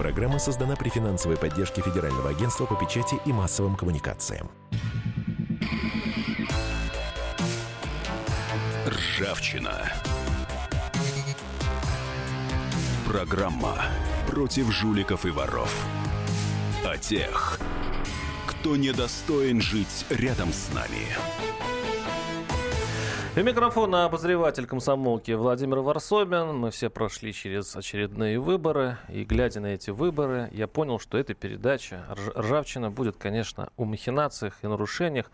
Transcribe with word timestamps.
Программа 0.00 0.38
создана 0.38 0.76
при 0.76 0.88
финансовой 0.88 1.36
поддержке 1.36 1.82
Федерального 1.82 2.30
агентства 2.30 2.64
по 2.64 2.74
печати 2.74 3.16
и 3.26 3.34
массовым 3.34 3.76
коммуникациям. 3.76 4.50
Ржавчина. 8.86 9.92
Программа 13.06 13.76
против 14.26 14.70
жуликов 14.72 15.26
и 15.26 15.30
воров. 15.30 15.70
О 16.82 16.96
тех, 16.96 17.60
кто 18.46 18.76
недостоин 18.76 19.60
жить 19.60 20.06
рядом 20.08 20.54
с 20.54 20.72
нами. 20.72 21.08
У 23.36 23.42
микрофона 23.42 24.06
обозреватель 24.06 24.66
комсомолки 24.66 25.30
Владимир 25.30 25.78
Варсобин. 25.78 26.56
Мы 26.56 26.72
все 26.72 26.90
прошли 26.90 27.32
через 27.32 27.76
очередные 27.76 28.40
выборы. 28.40 28.98
И 29.08 29.24
глядя 29.24 29.60
на 29.60 29.68
эти 29.68 29.90
выборы, 29.90 30.48
я 30.50 30.66
понял, 30.66 30.98
что 30.98 31.16
эта 31.16 31.32
передача 31.34 32.04
«Ржавчина» 32.36 32.90
будет, 32.90 33.16
конечно, 33.16 33.70
о 33.76 33.84
махинациях 33.84 34.58
и 34.62 34.66
нарушениях. 34.66 35.30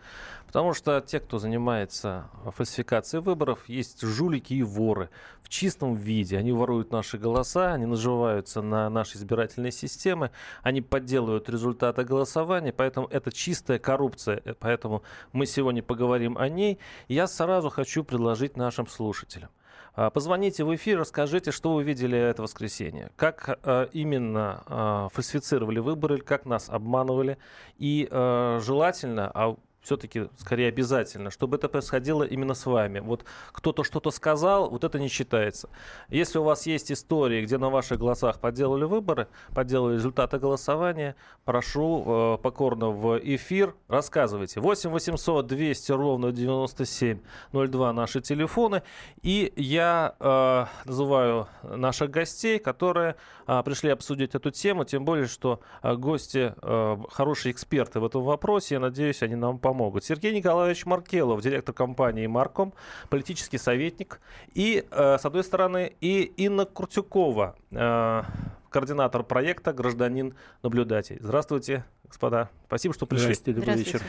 Потому 0.46 0.74
что 0.74 1.00
те, 1.00 1.20
кто 1.20 1.38
занимается 1.38 2.26
фальсификацией 2.54 3.22
выборов, 3.22 3.66
есть 3.66 4.02
жулики 4.02 4.52
и 4.52 4.62
воры 4.62 5.08
в 5.42 5.48
чистом 5.48 5.94
виде. 5.94 6.36
Они 6.36 6.52
воруют 6.52 6.92
наши 6.92 7.18
голоса, 7.18 7.72
они 7.72 7.86
наживаются 7.86 8.62
на 8.62 8.90
наши 8.90 9.16
избирательные 9.16 9.72
системы, 9.72 10.32
они 10.62 10.82
подделывают 10.82 11.48
результаты 11.48 12.04
голосования, 12.04 12.72
поэтому 12.72 13.06
это 13.06 13.32
чистая 13.32 13.78
коррупция. 13.78 14.42
Поэтому 14.58 15.02
мы 15.32 15.46
сегодня 15.46 15.82
поговорим 15.82 16.36
о 16.36 16.48
ней. 16.48 16.78
Я 17.08 17.26
сразу 17.26 17.70
хочу 17.70 17.85
предложить 18.04 18.56
нашим 18.56 18.86
слушателям. 18.86 19.50
А, 19.94 20.10
позвоните 20.10 20.64
в 20.64 20.74
эфир, 20.74 20.98
расскажите, 20.98 21.52
что 21.52 21.74
вы 21.74 21.82
видели 21.82 22.18
это 22.18 22.42
воскресенье. 22.42 23.10
Как 23.16 23.58
э, 23.62 23.88
именно 23.92 24.62
э, 24.66 25.08
фальсифицировали 25.12 25.78
выборы, 25.78 26.18
как 26.18 26.44
нас 26.44 26.68
обманывали. 26.68 27.38
И 27.78 28.08
желательно, 28.10 29.30
а 29.34 29.56
все-таки 29.86 30.28
скорее 30.36 30.68
обязательно, 30.68 31.30
чтобы 31.30 31.56
это 31.56 31.68
происходило 31.68 32.24
именно 32.24 32.54
с 32.54 32.66
вами. 32.66 32.98
Вот 32.98 33.24
кто-то 33.52 33.84
что-то 33.84 34.10
сказал, 34.10 34.68
вот 34.68 34.82
это 34.82 34.98
не 34.98 35.08
считается. 35.08 35.68
Если 36.08 36.38
у 36.38 36.42
вас 36.42 36.66
есть 36.66 36.90
истории, 36.90 37.42
где 37.42 37.56
на 37.56 37.70
ваших 37.70 37.98
глазах 37.98 38.40
подделали 38.40 38.84
выборы, 38.84 39.28
подделали 39.54 39.94
результаты 39.94 40.38
голосования, 40.38 41.14
прошу 41.44 42.04
э, 42.04 42.38
покорно 42.42 42.90
в 42.90 43.18
эфир, 43.18 43.74
рассказывайте. 43.86 44.60
8 44.60 44.90
800 44.90 45.46
200 45.46 45.92
ровно 45.92 46.32
9702 46.32 47.92
наши 47.92 48.20
телефоны. 48.20 48.82
И 49.22 49.52
я 49.56 50.16
э, 50.18 50.66
называю 50.84 51.46
наших 51.62 52.10
гостей, 52.10 52.58
которые 52.58 53.14
э, 53.46 53.62
пришли 53.64 53.90
обсудить 53.90 54.34
эту 54.34 54.50
тему, 54.50 54.84
тем 54.84 55.04
более, 55.04 55.26
что 55.26 55.60
э, 55.82 55.94
гости 55.94 56.54
э, 56.60 56.96
хорошие 57.10 57.52
эксперты 57.52 58.00
в 58.00 58.04
этом 58.04 58.24
вопросе. 58.24 58.74
Я 58.74 58.80
надеюсь, 58.80 59.22
они 59.22 59.36
нам 59.36 59.60
помогут 59.60 59.75
помогут. 59.76 60.04
Сергей 60.04 60.32
Николаевич 60.32 60.86
Маркелов, 60.86 61.42
директор 61.42 61.74
компании 61.74 62.26
«Марком», 62.26 62.72
политический 63.10 63.58
советник. 63.58 64.20
И, 64.54 64.86
э, 64.90 65.18
с 65.18 65.24
одной 65.26 65.44
стороны, 65.44 65.92
и 66.00 66.22
Инна 66.38 66.64
Куртюкова, 66.64 67.56
э, 67.70 68.22
координатор 68.70 69.22
проекта 69.22 69.74
«Гражданин-наблюдатель». 69.74 71.18
Здравствуйте, 71.20 71.84
господа. 72.04 72.48
Спасибо, 72.66 72.94
что 72.94 73.04
пришли. 73.04 73.34
Здравствуйте, 73.34 73.60
добрый 73.60 73.76
вечер. 73.76 74.02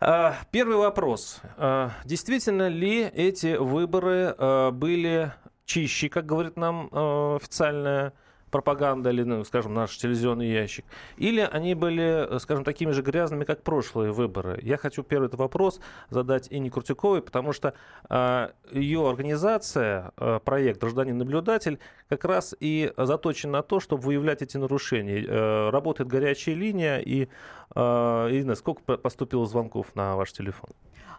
А, 0.00 0.34
первый 0.50 0.76
вопрос. 0.76 1.40
Действительно 2.04 2.68
ли 2.68 3.02
эти 3.02 3.56
выборы 3.56 4.34
были 4.72 5.32
чище, 5.66 6.08
как 6.08 6.24
говорит 6.24 6.56
нам 6.56 6.88
официальная 7.36 8.14
пропаганда 8.52 9.10
или, 9.10 9.24
ну, 9.24 9.42
скажем, 9.44 9.74
наш 9.74 9.96
телевизионный 9.96 10.48
ящик, 10.48 10.84
или 11.16 11.40
они 11.40 11.74
были, 11.74 12.38
скажем, 12.38 12.62
такими 12.62 12.92
же 12.92 13.02
грязными, 13.02 13.44
как 13.44 13.62
прошлые 13.62 14.12
выборы. 14.12 14.60
Я 14.62 14.76
хочу 14.76 15.02
первый 15.02 15.26
этот 15.26 15.40
вопрос 15.40 15.80
задать 16.10 16.46
Инне 16.50 16.70
Крутюковой, 16.70 17.22
потому 17.22 17.52
что 17.52 17.74
э, 18.08 18.48
ее 18.70 19.08
организация, 19.08 20.12
э, 20.16 20.38
проект 20.44 20.80
«Гражданин-наблюдатель» 20.80 21.78
как 22.08 22.24
раз 22.24 22.54
и 22.60 22.92
заточен 22.96 23.50
на 23.50 23.62
то, 23.62 23.80
чтобы 23.80 24.02
выявлять 24.02 24.42
эти 24.42 24.58
нарушения. 24.58 25.24
Э, 25.26 25.70
работает 25.70 26.08
горячая 26.10 26.54
линия, 26.54 26.98
и, 26.98 27.24
э, 27.24 27.28
Ирина, 27.74 28.54
сколько 28.54 28.96
поступило 28.96 29.46
звонков 29.46 29.94
на 29.94 30.16
ваш 30.16 30.32
телефон? 30.32 30.70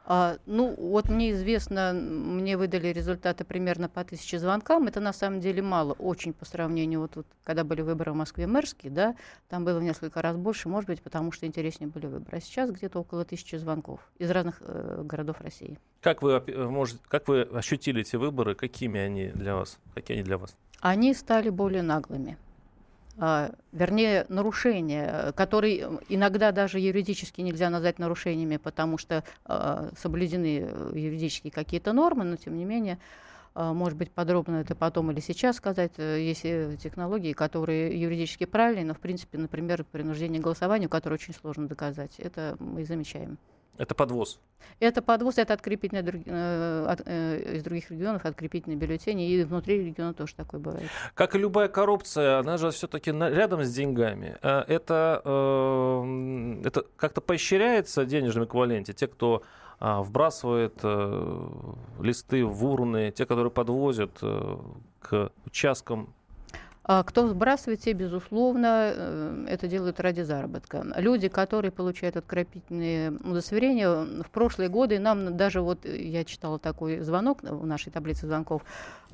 А, 0.06 0.38
ну, 0.46 0.76
вот 0.78 1.08
мне 1.08 1.32
известно, 1.32 1.94
мне 1.94 2.58
выдали 2.58 2.88
результаты 2.90 3.46
примерно 3.46 3.88
по 3.88 4.04
тысяче 4.04 4.38
звонкам. 4.38 4.88
Это 4.88 5.00
на 5.00 5.14
самом 5.14 5.40
деле 5.40 5.62
мало, 5.62 5.94
очень 5.94 6.34
по 6.34 6.44
сравнению, 6.46 7.02
вот, 7.02 7.16
вот 7.16 7.26
когда 7.44 7.64
были 7.64 7.82
выборы 7.82 8.12
в 8.12 8.16
Москве 8.16 8.46
мэрские, 8.46 8.92
да, 8.92 9.16
там 9.48 9.64
было 9.64 9.80
в 9.80 9.84
несколько 9.84 10.22
раз 10.22 10.36
больше, 10.36 10.68
может 10.68 10.90
быть, 10.90 11.02
потому 11.02 11.32
что 11.32 11.46
интереснее 11.46 11.90
были 11.90 12.08
выборы. 12.08 12.38
А 12.38 12.42
сейчас 12.42 12.72
где-то 12.72 13.00
около 13.00 13.24
тысячи 13.24 13.56
звонков 13.56 14.02
из 14.18 14.30
разных 14.30 14.62
э, 14.62 15.04
городов 15.06 15.40
России. 15.40 15.80
Как 16.02 16.22
вы, 16.22 16.34
э, 16.34 16.68
может, 16.68 17.00
как 17.08 17.30
вы 17.30 17.44
ощутили 17.44 18.02
эти 18.02 18.18
выборы? 18.18 18.56
Какими 18.56 19.00
они 19.00 19.28
для 19.30 19.56
вас? 19.56 19.80
Какие 19.96 20.18
они 20.18 20.26
для 20.26 20.38
вас? 20.38 20.58
Они 20.82 21.14
стали 21.14 21.50
более 21.50 21.82
наглыми. 21.82 22.38
А, 23.18 23.52
вернее, 23.72 24.26
нарушения, 24.30 25.34
которые 25.34 26.00
иногда 26.10 26.52
даже 26.52 26.80
юридически 26.80 27.42
нельзя 27.42 27.70
назвать 27.70 28.00
нарушениями, 28.00 28.58
потому 28.58 28.98
что 28.98 29.24
а, 29.46 29.90
соблюдены 29.98 30.68
юридические 30.94 31.52
какие-то 31.52 31.94
нормы, 31.94 32.24
но 32.24 32.38
тем 32.38 32.58
не 32.58 32.66
менее, 32.66 32.98
а, 33.54 33.72
может 33.74 33.98
быть, 34.00 34.12
подробно 34.12 34.58
это 34.58 34.74
потом 34.74 35.12
или 35.12 35.20
сейчас 35.20 35.58
сказать. 35.58 35.94
Э, 35.98 36.20
есть 36.20 36.42
технологии, 36.82 37.34
которые 37.34 38.00
юридически 38.02 38.46
правильные, 38.46 38.86
но, 38.86 38.96
в 38.96 39.00
принципе, 39.00 39.38
например, 39.38 39.84
принуждение 39.84 40.42
к 40.42 40.44
голосованию, 40.44 40.90
которое 40.90 41.16
очень 41.16 41.36
сложно 41.36 41.68
доказать, 41.68 42.20
это 42.20 42.56
мы 42.60 42.84
замечаем. 42.84 43.38
Это 43.78 43.96
подвоз. 43.96 44.40
Это 44.80 45.02
подвоз, 45.02 45.38
это 45.38 45.54
открепительные 45.54 46.04
э, 46.26 46.86
от, 46.88 47.02
э, 47.06 47.56
из 47.56 47.64
других 47.64 47.90
регионов, 47.92 48.26
открепительные 48.26 48.78
бюллетени, 48.78 49.30
и 49.30 49.44
внутри 49.44 49.84
региона 49.84 50.14
тоже 50.14 50.36
такое 50.36 50.60
бывает. 50.60 50.90
Как 51.14 51.36
и 51.36 51.40
любая 51.40 51.68
коррупция, 51.68 52.40
она 52.40 52.58
же 52.58 52.72
все-таки 52.72 53.12
рядом 53.12 53.64
с 53.64 53.74
деньгами. 53.74 54.38
Э, 54.42 54.64
это, 54.68 55.22
э, 55.26 56.62
это 56.66 56.86
как-то 56.96 57.22
поощряется 57.22 58.04
в 58.04 58.08
денежном 58.08 58.46
эквиваленте. 58.46 58.94
Те, 58.94 59.08
кто 59.08 59.44
э, 59.80 60.00
вбрасывает 60.02 60.80
э, 60.84 61.50
листы 62.00 62.46
в 62.46 62.66
урны, 62.66 63.12
те, 63.12 63.26
которые 63.26 63.52
подвозят 63.52 64.18
э, 64.22 64.58
к 65.00 65.32
участкам 65.46 66.14
а 66.86 67.04
кто 67.04 67.28
сбрасывает, 67.28 67.80
те, 67.80 67.94
безусловно, 67.94 68.92
э, 68.94 69.46
это 69.50 69.68
делают 69.68 70.02
ради 70.02 70.22
заработка. 70.22 70.86
Люди, 70.98 71.30
которые 71.30 71.72
получают 71.72 72.18
откропительные 72.18 73.12
удостоверения, 73.12 73.90
в 74.22 74.30
прошлые 74.30 74.70
годы 74.70 75.00
нам 75.00 75.38
даже 75.38 75.62
вот, 75.62 75.86
я 75.86 76.26
читала 76.26 76.60
такой 76.60 77.00
звонок 77.00 77.42
в 77.42 77.66
нашей 77.66 77.92
таблице 77.92 78.28
звонков, 78.28 78.64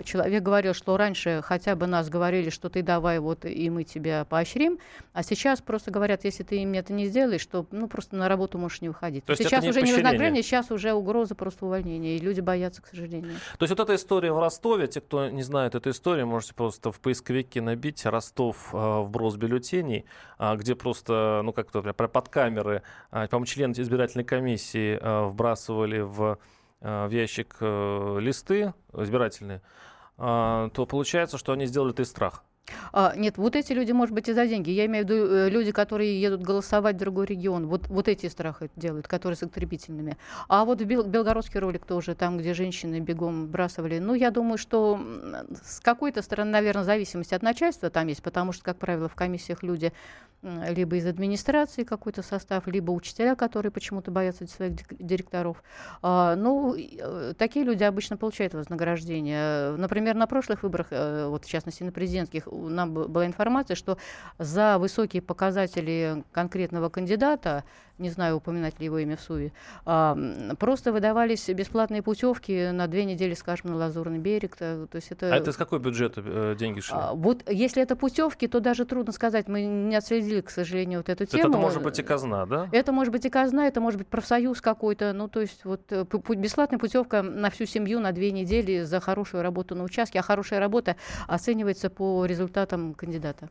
человек 0.03 0.41
говорил, 0.41 0.73
что 0.73 0.97
раньше 0.97 1.41
хотя 1.43 1.75
бы 1.75 1.85
нас 1.85 2.09
говорили, 2.09 2.49
что 2.49 2.69
ты 2.69 2.81
давай 2.81 3.19
вот 3.19 3.45
и 3.45 3.69
мы 3.69 3.83
тебя 3.83 4.25
поощрим, 4.25 4.79
а 5.13 5.21
сейчас 5.21 5.61
просто 5.61 5.91
говорят, 5.91 6.23
если 6.23 6.43
ты 6.43 6.63
им 6.63 6.73
это 6.73 6.93
не 6.93 7.05
сделаешь, 7.05 7.45
то 7.45 7.67
ну 7.71 7.87
просто 7.87 8.15
на 8.15 8.27
работу 8.27 8.57
можешь 8.57 8.81
не 8.81 8.89
выходить. 8.89 9.25
То 9.25 9.35
сейчас 9.35 9.63
не 9.63 9.69
уже 9.69 9.81
не 9.81 9.93
вознаграждение, 9.93 10.41
сейчас 10.41 10.71
уже 10.71 10.93
угроза 10.93 11.35
просто 11.35 11.65
увольнения, 11.65 12.15
и 12.15 12.19
люди 12.19 12.41
боятся, 12.41 12.81
к 12.81 12.87
сожалению. 12.87 13.35
То 13.57 13.63
есть 13.63 13.77
вот 13.77 13.79
эта 13.79 13.95
история 13.95 14.31
в 14.31 14.39
Ростове, 14.39 14.87
те, 14.87 15.01
кто 15.01 15.29
не 15.29 15.43
знает 15.43 15.75
эту 15.75 15.91
историю, 15.91 16.25
можете 16.25 16.53
просто 16.53 16.91
в 16.91 16.99
поисковике 16.99 17.58
набить 17.61 18.05
Ростов 18.05 18.73
э, 18.73 19.01
вброс 19.01 19.35
бюллетеней, 19.35 20.05
э, 20.37 20.55
где 20.55 20.75
просто, 20.75 21.41
ну 21.43 21.53
как-то 21.53 21.81
под 21.81 22.29
камеры, 22.29 22.83
э, 23.11 23.27
по-моему, 23.27 23.45
члены 23.45 23.73
избирательной 23.73 24.25
комиссии 24.25 24.97
э, 24.99 25.25
вбрасывали 25.25 25.99
в, 25.99 26.39
э, 26.81 27.07
в 27.07 27.11
ящик 27.11 27.57
листы 27.61 28.73
избирательные, 28.93 29.61
э, 30.17 30.69
то 30.73 30.85
получается, 30.85 31.37
что 31.37 31.53
они 31.53 31.65
сделали 31.65 31.91
это 31.93 32.03
из 32.03 32.09
страха. 32.09 32.41
А, 32.91 33.13
нет, 33.15 33.37
вот 33.37 33.55
эти 33.55 33.73
люди, 33.73 33.91
может 33.91 34.13
быть, 34.13 34.29
и 34.29 34.33
за 34.33 34.47
деньги. 34.47 34.69
Я 34.71 34.85
имею 34.85 35.05
в 35.05 35.09
виду 35.09 35.25
э, 35.25 35.49
люди, 35.49 35.71
которые 35.71 36.21
едут 36.21 36.41
голосовать 36.41 36.95
в 36.95 36.99
другой 36.99 37.25
регион. 37.25 37.67
Вот, 37.67 37.87
вот 37.87 38.07
эти 38.07 38.27
страхи 38.27 38.69
делают, 38.75 39.07
которые 39.07 39.37
с 39.37 39.43
открепительными. 39.43 40.17
А 40.47 40.65
вот 40.65 40.81
Бел- 40.81 41.07
белгородский 41.07 41.59
ролик 41.59 41.85
тоже, 41.85 42.15
там, 42.15 42.37
где 42.37 42.53
женщины 42.53 42.99
бегом 42.99 43.47
бросали. 43.47 43.99
Ну, 43.99 44.13
я 44.13 44.31
думаю, 44.31 44.57
что 44.57 44.99
с 45.63 45.79
какой-то 45.79 46.21
стороны, 46.21 46.51
наверное, 46.51 46.83
зависимость 46.83 47.33
от 47.33 47.41
начальства 47.41 47.89
там 47.89 48.07
есть, 48.07 48.23
потому 48.23 48.51
что, 48.51 48.63
как 48.63 48.77
правило, 48.77 49.07
в 49.07 49.15
комиссиях 49.15 49.63
люди 49.63 49.93
либо 50.41 50.95
из 50.95 51.05
администрации 51.05 51.83
какой-то 51.83 52.21
состав, 52.21 52.65
либо 52.67 52.91
учителя, 52.91 53.35
которые 53.35 53.71
почему-то 53.71 54.09
боятся 54.09 54.47
своих 54.47 54.73
директоров. 54.97 55.61
А, 56.01 56.35
ну, 56.35 56.75
э, 56.75 57.33
такие 57.37 57.65
люди 57.65 57.83
обычно 57.83 58.15
получают 58.15 58.53
вознаграждение. 58.53 59.75
Например, 59.75 60.15
на 60.15 60.27
прошлых 60.27 60.63
выборах, 60.63 60.87
э, 60.91 61.27
вот 61.27 61.43
в 61.43 61.49
частности 61.49 61.83
на 61.83 61.91
президентских, 61.91 62.47
нам 62.67 62.93
была 62.93 63.25
информация, 63.25 63.75
что 63.75 63.97
за 64.37 64.77
высокие 64.77 65.21
показатели 65.21 66.23
конкретного 66.31 66.89
кандидата 66.89 67.63
не 67.99 68.09
знаю, 68.09 68.37
упоминать 68.37 68.79
ли 68.79 68.85
его 68.85 68.97
имя 68.99 69.17
в 69.17 69.21
СУИ, 69.21 69.51
а, 69.85 70.17
просто 70.57 70.91
выдавались 70.91 71.47
бесплатные 71.49 72.01
путевки 72.01 72.71
на 72.71 72.87
две 72.87 73.05
недели, 73.05 73.33
скажем, 73.33 73.71
на 73.71 73.75
Лазурный 73.75 74.19
берег. 74.19 74.55
То, 74.55 74.87
то 74.87 74.95
есть 74.95 75.11
это... 75.11 75.33
А 75.33 75.35
это 75.35 75.51
с 75.51 75.57
какой 75.57 75.79
бюджета 75.79 76.23
э, 76.25 76.55
деньги 76.57 76.79
шли? 76.79 76.95
А, 76.97 77.13
вот 77.13 77.43
если 77.49 77.83
это 77.83 77.95
путевки, 77.95 78.47
то 78.47 78.61
даже 78.61 78.85
трудно 78.85 79.11
сказать. 79.11 79.47
Мы 79.47 79.63
не 79.63 79.95
отследили, 79.95 80.41
к 80.41 80.49
сожалению, 80.49 80.99
вот 80.99 81.09
эту 81.09 81.25
тему. 81.25 81.49
Это 81.49 81.57
может 81.57 81.83
быть 81.83 81.99
и 81.99 82.03
казна, 82.03 82.45
да? 82.45 82.69
Это 82.71 82.91
может 82.91 83.11
быть 83.11 83.25
и 83.25 83.29
казна, 83.29 83.67
это 83.67 83.81
может 83.81 83.99
быть 83.99 84.07
профсоюз 84.07 84.61
какой-то. 84.61 85.11
Ну, 85.13 85.27
то 85.27 85.41
есть 85.41 85.65
вот 85.65 85.81
э, 85.89 86.05
бесплатная 86.35 86.79
путевка 86.79 87.21
на 87.21 87.49
всю 87.49 87.65
семью 87.65 87.99
на 87.99 88.13
две 88.13 88.31
недели 88.31 88.83
за 88.83 89.01
хорошую 89.01 89.43
работу 89.43 89.75
на 89.75 89.83
участке, 89.83 90.19
а 90.19 90.21
хорошая 90.21 90.59
работа 90.59 90.95
оценивается 91.27 91.89
по 91.89 92.25
результатам 92.25 92.48
кандидата. 92.49 93.49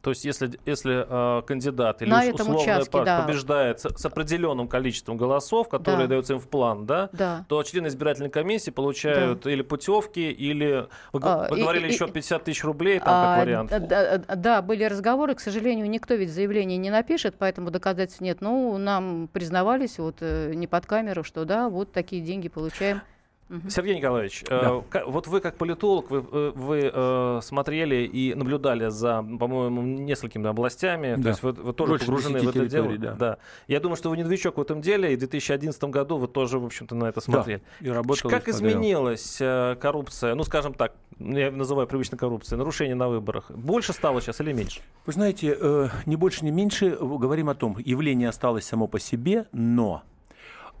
То 0.00 0.10
есть, 0.10 0.24
если, 0.24 0.50
если 0.66 1.06
э, 1.08 1.42
кандидат 1.42 2.02
или 2.02 2.10
На 2.10 2.24
условная 2.24 2.56
участке, 2.56 2.90
партия 2.90 3.04
да. 3.04 3.22
побеждает 3.22 3.80
с, 3.80 3.88
с 3.88 4.04
определенным 4.04 4.66
количеством 4.66 5.16
голосов, 5.16 5.68
которые 5.68 6.06
да. 6.06 6.08
даются 6.08 6.32
им 6.32 6.40
в 6.40 6.48
план, 6.48 6.86
да, 6.86 7.08
да. 7.12 7.44
то 7.48 7.62
члены 7.62 7.86
избирательной 7.86 8.30
комиссии 8.30 8.70
получают 8.70 9.42
да. 9.42 9.52
или 9.52 9.62
путевки, 9.62 10.30
или 10.32 10.88
вы, 11.12 11.20
а, 11.22 11.48
вы 11.48 11.58
говорили 11.58 11.86
и, 11.88 11.92
еще 11.92 12.08
50 12.08 12.42
тысяч 12.42 12.64
рублей, 12.64 12.98
там 12.98 13.08
а, 13.08 13.36
как 13.36 13.44
вариант. 13.44 13.70
Да, 13.70 14.18
да, 14.18 14.62
были 14.62 14.84
разговоры, 14.84 15.34
к 15.34 15.40
сожалению, 15.40 15.88
никто 15.88 16.14
ведь 16.14 16.32
заявление 16.32 16.78
не 16.78 16.90
напишет, 16.90 17.36
поэтому 17.38 17.70
доказательств 17.70 18.20
нет. 18.20 18.40
Ну, 18.40 18.76
нам 18.78 19.28
признавались 19.32 19.98
вот 19.98 20.16
э, 20.20 20.54
не 20.54 20.66
под 20.66 20.86
камеру, 20.86 21.22
что 21.22 21.44
да, 21.44 21.68
вот 21.68 21.92
такие 21.92 22.22
деньги 22.22 22.48
получаем. 22.48 23.02
Сергей 23.68 23.96
Николаевич, 23.96 24.44
да. 24.48 24.82
э, 24.92 25.04
вот 25.06 25.26
вы 25.26 25.40
как 25.40 25.56
политолог, 25.56 26.10
вы, 26.10 26.24
э, 26.32 26.52
вы 26.54 26.90
э, 26.92 27.40
смотрели 27.42 28.06
и 28.06 28.34
наблюдали 28.34 28.88
за, 28.88 29.22
по-моему, 29.22 29.82
несколькими 29.82 30.48
областями, 30.48 31.14
да. 31.16 31.22
то 31.22 31.28
есть 31.28 31.42
вы, 31.42 31.52
вы 31.52 31.72
тоже 31.72 31.92
Больше 31.92 32.06
погружены 32.06 32.40
в 32.40 32.48
это 32.48 32.66
дело. 32.66 32.96
Да. 32.96 33.14
да. 33.14 33.38
Я 33.68 33.80
думаю, 33.80 33.96
что 33.96 34.10
вы 34.10 34.16
не 34.16 34.24
новичок 34.24 34.56
в 34.56 34.60
этом 34.60 34.80
деле, 34.80 35.12
и 35.12 35.16
в 35.16 35.18
2011 35.18 35.82
году 35.84 36.16
вы 36.16 36.28
тоже, 36.28 36.58
в 36.58 36.64
общем-то, 36.64 36.94
на 36.94 37.06
это 37.06 37.20
смотрели. 37.20 37.62
Да, 37.80 37.86
и 37.86 37.90
работал, 37.90 38.30
как 38.30 38.48
изменилась 38.48 39.38
э, 39.40 39.76
коррупция, 39.80 40.34
ну, 40.34 40.44
скажем 40.44 40.74
так, 40.74 40.94
я 41.18 41.50
называю 41.50 41.86
привычно 41.86 42.16
коррупцией, 42.16 42.58
нарушение 42.58 42.94
на 42.94 43.08
выборах? 43.08 43.50
Больше 43.50 43.92
стало 43.92 44.20
сейчас 44.20 44.40
или 44.40 44.52
меньше? 44.52 44.80
Вы 45.06 45.12
знаете, 45.12 45.56
э, 45.58 45.88
не 46.06 46.16
больше, 46.16 46.44
не 46.44 46.50
меньше, 46.50 46.96
говорим 47.00 47.48
о 47.48 47.54
том, 47.54 47.76
явление 47.78 48.28
осталось 48.28 48.64
само 48.64 48.86
по 48.86 48.98
себе, 48.98 49.46
но 49.52 50.02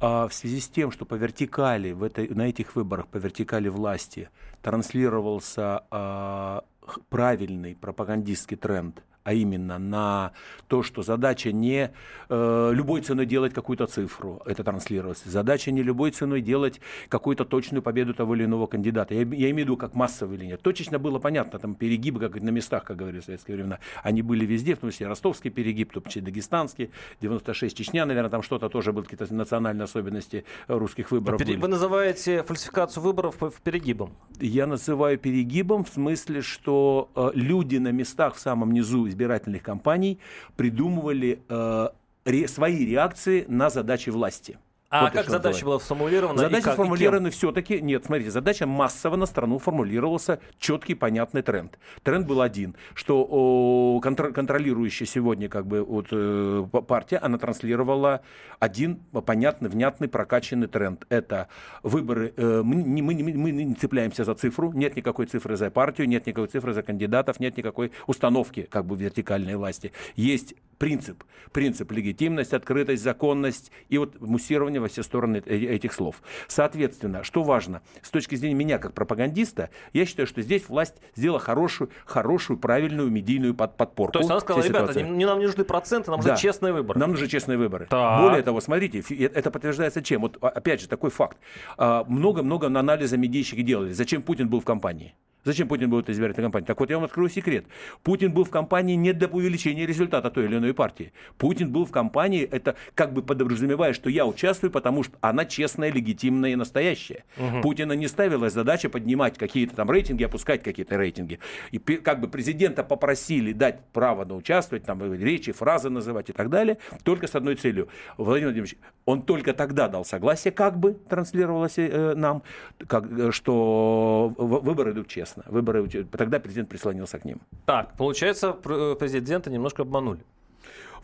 в 0.02 0.30
связи 0.32 0.60
с 0.60 0.68
тем, 0.68 0.90
что 0.90 1.04
по 1.04 1.14
вертикали, 1.14 1.92
в 1.92 2.02
этой, 2.02 2.28
на 2.28 2.42
этих 2.42 2.76
выборах, 2.76 3.06
по 3.06 3.18
вертикали 3.18 3.68
власти 3.68 4.28
транслировался 4.60 5.84
а, 5.90 6.64
правильный 7.08 7.76
пропагандистский 7.76 8.56
тренд– 8.56 9.02
а 9.24 9.32
именно 9.32 9.78
на 9.78 10.32
то, 10.68 10.82
что 10.82 11.02
задача 11.02 11.52
не 11.52 11.90
э, 12.28 12.70
любой 12.74 13.02
ценой 13.02 13.26
делать 13.26 13.52
какую-то 13.54 13.86
цифру, 13.86 14.42
это 14.46 14.64
транслировалось. 14.64 15.22
Задача 15.24 15.70
не 15.70 15.82
любой 15.82 16.10
ценой 16.10 16.40
делать 16.40 16.80
какую-то 17.08 17.44
точную 17.44 17.82
победу 17.82 18.14
того 18.14 18.34
или 18.34 18.44
иного 18.44 18.66
кандидата. 18.66 19.14
Я, 19.14 19.20
я 19.20 19.50
имею 19.50 19.54
в 19.54 19.58
виду, 19.58 19.76
как 19.76 19.94
массовый 19.94 20.36
или 20.36 20.46
нет. 20.46 20.62
Точечно 20.62 20.98
было 20.98 21.18
понятно, 21.18 21.58
там 21.58 21.74
перегибы, 21.74 22.20
как 22.20 22.40
на 22.40 22.50
местах, 22.50 22.84
как 22.84 22.96
говорили 22.96 23.20
в 23.20 23.24
советские 23.24 23.56
времена, 23.56 23.78
они 24.02 24.22
были 24.22 24.44
везде, 24.44 24.74
в 24.74 24.78
том 24.78 24.90
числе 24.90 25.06
ростовский 25.06 25.50
перегиб, 25.50 25.90
в 25.90 25.94
том 25.94 26.04
числе 26.04 26.22
дагестанский, 26.22 26.90
96 27.20 27.76
Чечня, 27.76 28.06
наверное, 28.06 28.30
там 28.30 28.42
что-то 28.42 28.68
тоже 28.68 28.92
были 28.92 29.04
какие-то 29.04 29.32
национальные 29.32 29.84
особенности 29.84 30.44
русских 30.68 31.10
выборов. 31.10 31.40
Вы, 31.40 31.56
вы 31.56 31.68
называете 31.68 32.42
фальсификацию 32.42 33.02
выборов 33.02 33.36
перегибом? 33.62 34.12
Я 34.40 34.66
называю 34.66 35.18
перегибом 35.18 35.84
в 35.84 35.88
смысле, 35.88 36.42
что 36.42 37.10
э, 37.14 37.30
люди 37.34 37.76
на 37.76 37.92
местах 37.92 38.34
в 38.34 38.40
самом 38.40 38.72
низу 38.72 39.11
избирательных 39.12 39.62
кампаний 39.62 40.18
придумывали 40.56 41.40
э, 41.48 41.88
ре, 42.24 42.48
свои 42.48 42.84
реакции 42.84 43.44
на 43.48 43.70
задачи 43.70 44.10
власти. 44.10 44.58
А 44.92 45.04
вот 45.04 45.12
как 45.12 45.30
задача 45.30 45.64
была 45.64 45.80
сформулирована? 45.80 46.38
Задача 46.38 46.74
сформулирована 46.74 47.30
все-таки, 47.30 47.80
нет, 47.80 48.04
смотрите, 48.04 48.30
задача 48.30 48.66
массово 48.66 49.16
на 49.16 49.24
страну 49.24 49.58
формулировался 49.58 50.38
четкий, 50.58 50.94
понятный 50.94 51.40
тренд. 51.40 51.78
Тренд 52.02 52.26
был 52.26 52.42
один, 52.42 52.76
что 52.92 53.26
о, 53.28 54.00
контр, 54.02 54.34
контролирующая 54.34 55.06
сегодня 55.06 55.48
как 55.48 55.66
бы 55.66 55.82
вот, 55.82 56.08
э, 56.10 56.66
партия, 56.86 57.16
она 57.16 57.38
транслировала 57.38 58.20
один 58.58 58.96
понятный, 59.24 59.70
внятный, 59.70 60.08
прокачанный 60.08 60.66
тренд. 60.66 61.06
Это 61.08 61.48
выборы, 61.82 62.34
э, 62.36 62.60
мы, 62.62 62.76
не, 62.76 63.00
мы, 63.00 63.14
мы 63.14 63.50
не 63.50 63.74
цепляемся 63.74 64.24
за 64.24 64.34
цифру, 64.34 64.72
нет 64.72 64.94
никакой 64.94 65.24
цифры 65.24 65.56
за 65.56 65.70
партию, 65.70 66.06
нет 66.06 66.26
никакой 66.26 66.48
цифры 66.48 66.74
за 66.74 66.82
кандидатов, 66.82 67.40
нет 67.40 67.56
никакой 67.56 67.92
установки 68.06 68.68
как 68.70 68.84
бы 68.84 68.94
вертикальной 68.96 69.56
власти. 69.56 69.90
Есть 70.16 70.54
принцип, 70.76 71.24
принцип 71.52 71.90
легитимность, 71.92 72.52
открытость, 72.52 73.02
законность 73.02 73.70
и 73.88 73.96
вот 73.98 74.20
муссирование 74.20 74.81
во 74.82 74.88
все 74.88 75.02
стороны 75.02 75.42
э, 75.44 75.56
этих 75.56 75.92
слов. 75.92 76.22
Соответственно, 76.48 77.24
что 77.24 77.42
важно, 77.42 77.82
с 78.02 78.10
точки 78.10 78.34
зрения 78.34 78.54
меня 78.54 78.78
как 78.78 78.92
пропагандиста, 78.92 79.70
я 79.92 80.06
считаю, 80.06 80.26
что 80.26 80.42
здесь 80.42 80.68
власть 80.68 80.96
сделала 81.16 81.40
хорошую, 81.40 81.90
хорошую, 82.04 82.58
правильную 82.58 83.10
медийную 83.10 83.54
под, 83.54 83.76
подпорку. 83.76 84.12
То 84.12 84.18
есть 84.20 84.30
она 84.30 84.40
сказала, 84.40 84.62
ребята, 84.62 85.02
не, 85.02 85.10
не 85.10 85.26
нам 85.26 85.38
не 85.38 85.46
нужны 85.46 85.64
проценты, 85.64 86.10
нам 86.10 86.18
нужны 86.18 86.32
да, 86.32 86.36
честные 86.36 86.72
выборы. 86.72 86.98
Нам 86.98 87.10
нужны 87.10 87.28
честные 87.28 87.58
выборы. 87.58 87.86
Так. 87.88 88.20
Более 88.20 88.42
того, 88.42 88.60
смотрите, 88.60 89.02
э, 89.08 89.24
это 89.26 89.50
подтверждается 89.50 90.02
чем? 90.02 90.22
Вот 90.22 90.38
опять 90.42 90.80
же, 90.80 90.88
такой 90.88 91.10
факт. 91.10 91.38
А, 91.76 92.04
много-много 92.04 92.66
анализа 92.66 93.16
медийщики 93.16 93.62
делали. 93.62 93.92
Зачем 93.92 94.22
Путин 94.22 94.48
был 94.48 94.60
в 94.60 94.64
кампании? 94.64 95.14
Зачем 95.44 95.66
Путин 95.66 95.90
был 95.90 95.98
в 95.98 96.00
этой 96.02 96.12
избирательной 96.12 96.44
кампании? 96.44 96.66
Так 96.66 96.78
вот, 96.78 96.90
я 96.90 96.96
вам 96.96 97.04
открою 97.04 97.28
секрет. 97.28 97.64
Путин 98.02 98.32
был 98.32 98.44
в 98.44 98.50
кампании 98.50 98.94
не 98.94 99.12
для 99.12 99.26
увеличения 99.26 99.86
результата 99.86 100.30
той 100.30 100.44
или 100.44 100.56
иной 100.56 100.72
партии. 100.72 101.12
Путин 101.36 101.72
был 101.72 101.84
в 101.84 101.90
кампании, 101.90 102.42
это 102.42 102.76
как 102.94 103.12
бы 103.12 103.22
подразумевая, 103.22 103.92
что 103.92 104.08
я 104.08 104.24
участвую, 104.24 104.70
потому 104.70 105.02
что 105.02 105.16
она 105.20 105.44
честная, 105.44 105.90
легитимная 105.90 106.50
и 106.50 106.56
настоящая. 106.56 107.24
Угу. 107.36 107.62
Путина 107.62 107.92
не 107.94 108.06
ставилась 108.06 108.52
задача 108.52 108.88
поднимать 108.88 109.36
какие-то 109.36 109.74
там 109.74 109.90
рейтинги, 109.90 110.22
опускать 110.22 110.62
какие-то 110.62 110.96
рейтинги. 110.96 111.40
И 111.72 111.78
как 111.78 112.20
бы 112.20 112.28
президента 112.28 112.84
попросили 112.84 113.52
дать 113.52 113.80
право 113.92 114.24
на 114.24 114.36
участвовать, 114.36 114.84
там 114.84 115.02
речи, 115.12 115.50
фразы 115.50 115.90
называть 115.90 116.30
и 116.30 116.32
так 116.32 116.50
далее, 116.50 116.78
только 117.02 117.26
с 117.26 117.34
одной 117.34 117.56
целью. 117.56 117.88
Владимир 118.16 118.48
Владимирович, 118.48 118.76
он 119.06 119.22
только 119.22 119.54
тогда 119.54 119.88
дал 119.88 120.04
согласие, 120.04 120.52
как 120.52 120.78
бы 120.78 120.94
транслировалось 121.08 121.74
э, 121.78 122.14
нам, 122.14 122.42
как, 122.86 123.10
э, 123.10 123.30
что 123.32 124.32
выборы 124.38 124.92
идут 124.92 125.08
честно 125.08 125.31
ясно. 125.32 125.52
Выборы, 125.52 125.88
тогда 126.10 126.38
президент 126.38 126.68
прислонился 126.68 127.18
к 127.18 127.24
ним. 127.24 127.40
Так, 127.66 127.96
получается, 127.96 128.56
э, 128.64 128.96
президента 128.98 129.50
немножко 129.50 129.82
обманули. 129.82 130.20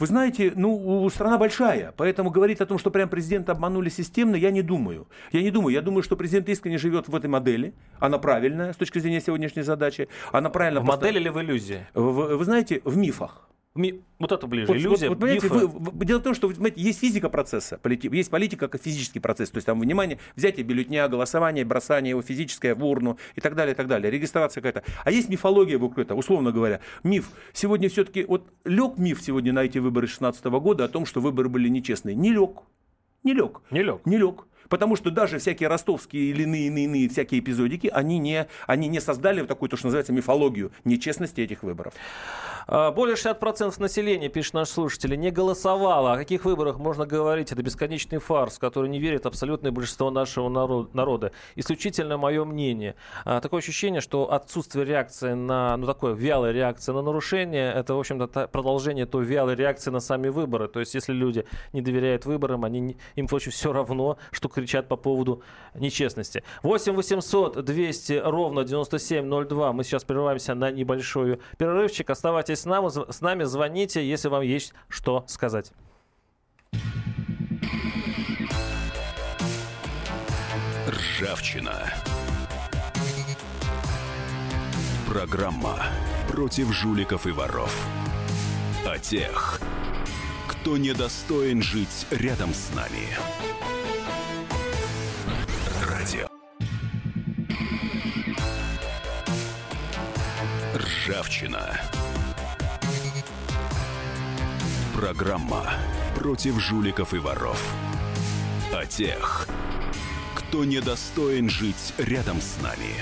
Вы 0.00 0.06
знаете, 0.06 0.52
ну, 0.54 1.10
страна 1.10 1.38
большая, 1.38 1.92
поэтому 1.96 2.30
говорить 2.30 2.60
о 2.60 2.66
том, 2.66 2.78
что 2.78 2.90
прям 2.90 3.08
президента 3.08 3.52
обманули 3.52 3.88
системно, 3.88 4.36
я 4.36 4.52
не 4.52 4.62
думаю. 4.62 5.08
Я 5.32 5.42
не 5.42 5.50
думаю. 5.50 5.74
Я 5.74 5.82
думаю, 5.82 6.04
что 6.04 6.16
президент 6.16 6.48
искренне 6.48 6.78
живет 6.78 7.08
в 7.08 7.16
этой 7.16 7.28
модели. 7.28 7.74
Она 7.98 8.18
правильная 8.18 8.72
с 8.72 8.76
точки 8.76 9.00
зрения 9.00 9.20
сегодняшней 9.20 9.62
задачи. 9.62 10.08
Она 10.32 10.50
правильно... 10.50 10.80
В 10.80 10.84
модели 10.84 11.18
или 11.18 11.30
в 11.30 11.40
иллюзии? 11.40 11.86
Вы, 11.94 12.36
вы 12.36 12.44
знаете, 12.44 12.80
в 12.84 12.96
мифах. 12.96 13.48
Вот 14.18 14.32
это 14.32 14.46
ближе. 14.46 14.66
Вот, 14.66 14.76
Иллюзия. 14.76 15.08
Вот, 15.08 15.14
вот, 15.14 15.20
понимаете, 15.20 15.48
вы, 15.48 15.66
вы, 15.68 16.04
дело 16.04 16.18
в 16.18 16.22
том, 16.22 16.34
что 16.34 16.48
понимаете, 16.48 16.80
есть 16.80 16.98
физика 16.98 17.28
процесса, 17.28 17.78
полити, 17.78 18.08
есть 18.12 18.30
политика 18.30 18.68
как 18.68 18.82
физический 18.82 19.20
процесс. 19.20 19.50
То 19.50 19.58
есть 19.58 19.66
там 19.66 19.80
внимание, 19.80 20.18
взятие 20.36 20.64
бюллетня, 20.64 21.08
голосование, 21.08 21.64
бросание 21.64 22.10
его 22.10 22.22
физическое 22.22 22.74
в 22.74 22.84
урну 22.84 23.18
и 23.36 23.40
так 23.40 23.54
далее, 23.54 23.74
и 23.74 23.76
так 23.76 23.86
далее. 23.86 24.10
Регистрация 24.10 24.60
какая-то. 24.60 24.84
А 25.04 25.10
есть 25.10 25.28
мифология 25.28 25.78
вокруг 25.78 25.98
этого, 25.98 26.18
условно 26.18 26.52
говоря. 26.52 26.80
Миф. 27.04 27.30
Сегодня 27.52 27.88
все-таки, 27.88 28.24
вот 28.24 28.48
лег 28.64 28.98
миф 28.98 29.22
сегодня 29.22 29.52
на 29.52 29.60
эти 29.60 29.78
выборы 29.78 30.06
2016 30.06 30.44
года 30.46 30.84
о 30.84 30.88
том, 30.88 31.06
что 31.06 31.20
выборы 31.20 31.48
были 31.48 31.68
нечестные. 31.68 32.16
Не 32.16 32.32
лег. 32.32 32.62
Не 33.22 33.34
лег. 33.34 33.60
Не 33.70 33.82
лег. 33.82 34.00
Не 34.04 34.18
лег. 34.18 34.46
Потому 34.68 34.96
что 34.96 35.10
даже 35.10 35.38
всякие 35.38 35.68
ростовские 35.68 36.30
или 36.30 36.42
иные, 36.42 36.66
иные, 36.66 36.84
иные 36.84 37.08
всякие 37.08 37.40
эпизодики, 37.40 37.86
они 37.86 38.18
не, 38.18 38.46
они 38.66 38.88
не 38.88 39.00
создали 39.00 39.40
вот 39.40 39.48
такую, 39.48 39.68
то, 39.68 39.76
что 39.76 39.86
называется, 39.86 40.12
мифологию 40.12 40.72
нечестности 40.84 41.40
этих 41.40 41.62
выборов. 41.62 41.94
А, 42.70 42.90
более 42.90 43.16
60% 43.16 43.80
населения, 43.80 44.28
пишет 44.28 44.52
наш 44.52 44.68
слушатель, 44.68 45.18
не 45.18 45.30
голосовало. 45.30 46.12
О 46.12 46.16
каких 46.18 46.44
выборах 46.44 46.78
можно 46.78 47.06
говорить? 47.06 47.50
Это 47.50 47.62
бесконечный 47.62 48.18
фарс, 48.18 48.56
в 48.56 48.58
который 48.58 48.90
не 48.90 48.98
верит 48.98 49.24
абсолютное 49.24 49.72
большинство 49.72 50.10
нашего 50.10 50.48
народа. 50.92 51.32
Исключительно 51.56 52.18
мое 52.18 52.44
мнение. 52.44 52.94
А, 53.24 53.40
такое 53.40 53.60
ощущение, 53.60 54.02
что 54.02 54.30
отсутствие 54.30 54.84
реакции 54.84 55.32
на, 55.32 55.78
ну 55.78 55.86
такое, 55.86 56.12
вялая 56.12 56.52
реакция 56.52 56.92
на 56.92 57.00
нарушение, 57.00 57.72
это, 57.72 57.94
в 57.94 57.98
общем-то, 57.98 58.48
продолжение 58.48 59.06
той 59.06 59.24
вялой 59.24 59.54
реакции 59.54 59.90
на 59.90 60.00
сами 60.00 60.28
выборы. 60.28 60.68
То 60.68 60.80
есть, 60.80 60.94
если 60.94 61.14
люди 61.14 61.46
не 61.72 61.80
доверяют 61.80 62.26
выборам, 62.26 62.64
они, 62.64 62.98
им 63.16 63.28
очень 63.32 63.50
все 63.50 63.72
равно, 63.72 64.18
что 64.30 64.48
кричат 64.50 64.88
по 64.88 64.96
поводу 64.96 65.42
нечестности. 65.74 66.44
8 66.62 66.92
800 66.92 67.64
200 67.64 68.22
ровно 68.24 68.64
9702. 68.64 69.72
Мы 69.72 69.84
сейчас 69.84 70.04
прерываемся 70.04 70.54
на 70.54 70.70
небольшой 70.70 71.40
перерывчик. 71.56 72.10
Оставайтесь 72.10 72.57
с 72.58 72.64
нами, 72.64 73.10
с 73.10 73.20
нами, 73.20 73.44
звоните, 73.44 74.06
если 74.06 74.28
вам 74.28 74.42
есть 74.42 74.74
что 74.88 75.24
сказать. 75.26 75.72
Ржавчина. 80.88 81.92
Программа 85.08 85.86
против 86.28 86.72
жуликов 86.72 87.26
и 87.26 87.30
воров. 87.30 87.74
О 88.86 88.98
тех, 88.98 89.60
кто 90.46 90.76
недостоин 90.76 91.62
жить 91.62 92.06
рядом 92.10 92.54
с 92.54 92.70
нами. 92.74 93.08
Радио. 95.88 96.28
Ржавчина. 100.74 101.80
Программа 105.00 105.62
против 106.16 106.58
жуликов 106.58 107.14
и 107.14 107.18
воров. 107.18 107.72
О 108.74 108.84
тех, 108.84 109.46
кто 110.34 110.64
недостоин 110.64 111.48
жить 111.48 111.94
рядом 111.98 112.40
с 112.40 112.60
нами. 112.60 112.96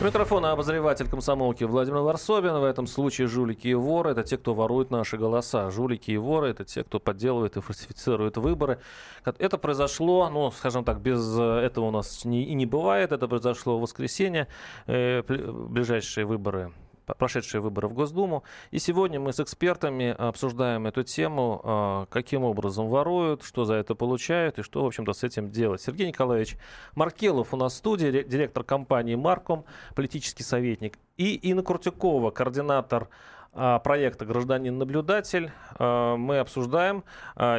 У 0.00 0.04
микрофона 0.06 0.52
обозреватель 0.52 1.06
комсомолки 1.06 1.64
Владимир 1.64 1.98
Варсобин. 1.98 2.54
В 2.60 2.64
этом 2.64 2.86
случае 2.86 3.26
жулики 3.26 3.68
и 3.68 3.74
воры– 3.74 4.10
это 4.12 4.22
те, 4.22 4.38
кто 4.38 4.54
ворует 4.54 4.90
наши 4.90 5.18
голоса. 5.18 5.70
Жулики 5.70 6.12
и 6.12 6.16
воры– 6.16 6.48
это 6.48 6.64
те, 6.64 6.82
кто 6.82 6.98
подделывает 6.98 7.58
и 7.58 7.60
фальсифицирует 7.60 8.38
выборы. 8.38 8.78
Это 9.26 9.58
произошло, 9.58 10.30
ну, 10.30 10.50
скажем 10.50 10.84
так, 10.84 11.02
без 11.02 11.38
этого 11.38 11.84
у 11.84 11.90
нас 11.90 12.24
не, 12.24 12.44
и 12.44 12.54
не 12.54 12.64
бывает. 12.64 13.12
Это 13.12 13.28
произошло 13.28 13.76
в 13.76 13.82
воскресенье. 13.82 14.48
Э, 14.86 15.22
ближайшие 15.28 16.24
выборы 16.24 16.72
прошедшие 17.06 17.60
выборы 17.60 17.88
в 17.88 17.92
Госдуму. 17.92 18.44
И 18.70 18.78
сегодня 18.78 19.20
мы 19.20 19.32
с 19.32 19.40
экспертами 19.40 20.14
обсуждаем 20.16 20.86
эту 20.86 21.02
тему, 21.02 21.60
а, 21.62 22.06
каким 22.06 22.44
образом 22.44 22.88
воруют, 22.88 23.42
что 23.42 23.64
за 23.64 23.74
это 23.74 23.94
получают 23.94 24.58
и 24.58 24.62
что, 24.62 24.82
в 24.82 24.86
общем-то, 24.86 25.12
с 25.12 25.22
этим 25.22 25.50
делать. 25.50 25.82
Сергей 25.82 26.08
Николаевич 26.08 26.56
Маркелов 26.94 27.52
у 27.52 27.56
нас 27.56 27.74
в 27.74 27.76
студии, 27.76 28.22
директор 28.22 28.64
компании 28.64 29.14
«Марком», 29.14 29.64
политический 29.94 30.42
советник. 30.42 30.98
И 31.16 31.34
Инна 31.34 31.62
Крутякова, 31.62 32.30
координатор 32.30 33.08
а, 33.52 33.78
проекта 33.78 34.24
«Гражданин-наблюдатель». 34.24 35.52
А, 35.78 36.16
мы 36.16 36.38
обсуждаем. 36.38 37.04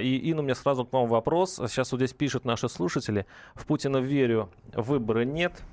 И, 0.01 0.21
Инна, 0.23 0.41
у 0.41 0.43
меня 0.45 0.55
сразу 0.55 0.85
к 0.85 0.93
вам 0.93 1.07
вопрос. 1.07 1.55
Сейчас 1.67 1.91
вот 1.91 1.99
здесь 1.99 2.13
пишут 2.13 2.45
наши 2.45 2.67
слушатели. 2.67 3.25
В 3.53 3.65
Путина 3.65 3.97
верю, 3.97 4.49
выборы 4.73 5.25
нет. 5.25 5.63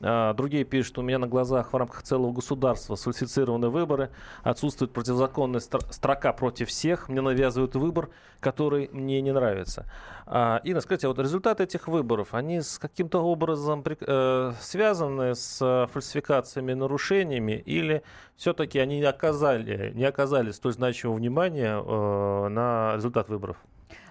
А, 0.00 0.34
другие 0.34 0.64
пишут, 0.64 0.98
у 0.98 1.02
меня 1.02 1.18
на 1.18 1.26
глазах 1.26 1.72
в 1.72 1.76
рамках 1.76 2.02
целого 2.02 2.32
государства 2.32 2.94
сфальсифицированы 2.96 3.68
выборы, 3.68 4.10
отсутствует 4.42 4.92
противозаконная 4.92 5.60
строка 5.60 6.32
против 6.32 6.68
всех, 6.68 7.08
мне 7.08 7.20
навязывают 7.20 7.74
выбор, 7.76 8.10
который 8.40 8.90
мне 8.92 9.20
не 9.20 9.32
нравится. 9.32 9.86
А, 10.26 10.60
Инна, 10.64 10.80
скажите, 10.80 11.06
а 11.06 11.10
вот 11.10 11.18
результаты 11.18 11.64
этих 11.64 11.88
выборов, 11.88 12.34
они 12.34 12.60
с 12.60 12.78
каким-то 12.78 13.20
образом 13.20 13.84
э, 13.86 14.52
связаны 14.60 15.34
с 15.34 15.88
фальсификациями, 15.92 16.72
нарушениями, 16.72 17.62
или 17.64 18.02
все-таки 18.36 18.78
они 18.78 18.98
не 18.98 19.04
оказали, 19.04 19.92
не 19.94 20.04
оказали 20.04 20.50
столь 20.50 20.72
значимого 20.72 21.16
внимания 21.16 21.78
э, 21.78 22.48
на 22.48 22.94
результат 22.96 23.28
выборов? 23.28 23.56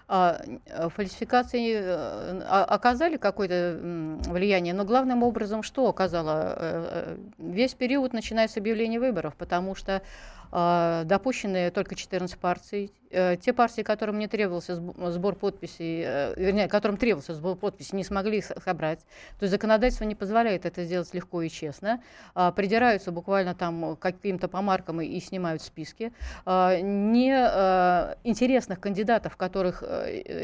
А, 0.08 0.42
э, 0.66 0.90
фальсификации 0.90 1.76
э, 1.76 2.42
оказали 2.44 3.18
какое-то 3.18 3.80
влияние, 4.28 4.74
но 4.74 4.84
главным 4.84 5.24
образом 5.24 5.64
что 5.64 5.88
оказало? 5.88 6.56
Э, 6.58 7.18
весь 7.38 7.74
период, 7.74 8.12
начиная 8.12 8.48
с 8.48 8.58
объявления 8.58 9.00
выборов, 9.00 9.34
потому 9.36 9.76
что 9.76 9.96
а, 9.96 10.43
допущены 10.54 11.72
только 11.72 11.96
14 11.96 12.38
партий. 12.38 12.92
Э, 13.14 13.38
те 13.38 13.54
партии, 13.54 13.84
которым 13.84 14.18
не 14.18 14.28
требовался 14.28 14.76
сбор 14.76 15.36
подписей, 15.36 16.04
э, 16.04 16.34
вернее, 16.36 16.68
которым 16.68 16.98
требовался 16.98 17.36
сбор 17.36 17.56
подписей, 17.56 17.96
не 17.96 18.04
смогли 18.04 18.40
их 18.40 18.46
собрать. 18.46 19.00
То 19.40 19.44
есть 19.44 19.52
законодательство 19.52 20.06
не 20.06 20.16
позволяет 20.16 20.66
это 20.66 20.84
сделать 20.84 21.14
легко 21.14 21.44
и 21.44 21.50
честно. 21.50 22.02
А, 22.34 22.52
придираются 22.52 23.12
буквально 23.12 23.54
там 23.54 23.96
каким-то 23.98 24.48
помаркам 24.48 25.02
и 25.02 25.20
снимают 25.20 25.62
списки. 25.62 26.12
А, 26.46 26.80
не 26.80 27.32
э, 27.32 28.16
интересных 28.24 28.80
кандидатов, 28.80 29.38
которых 29.38 29.84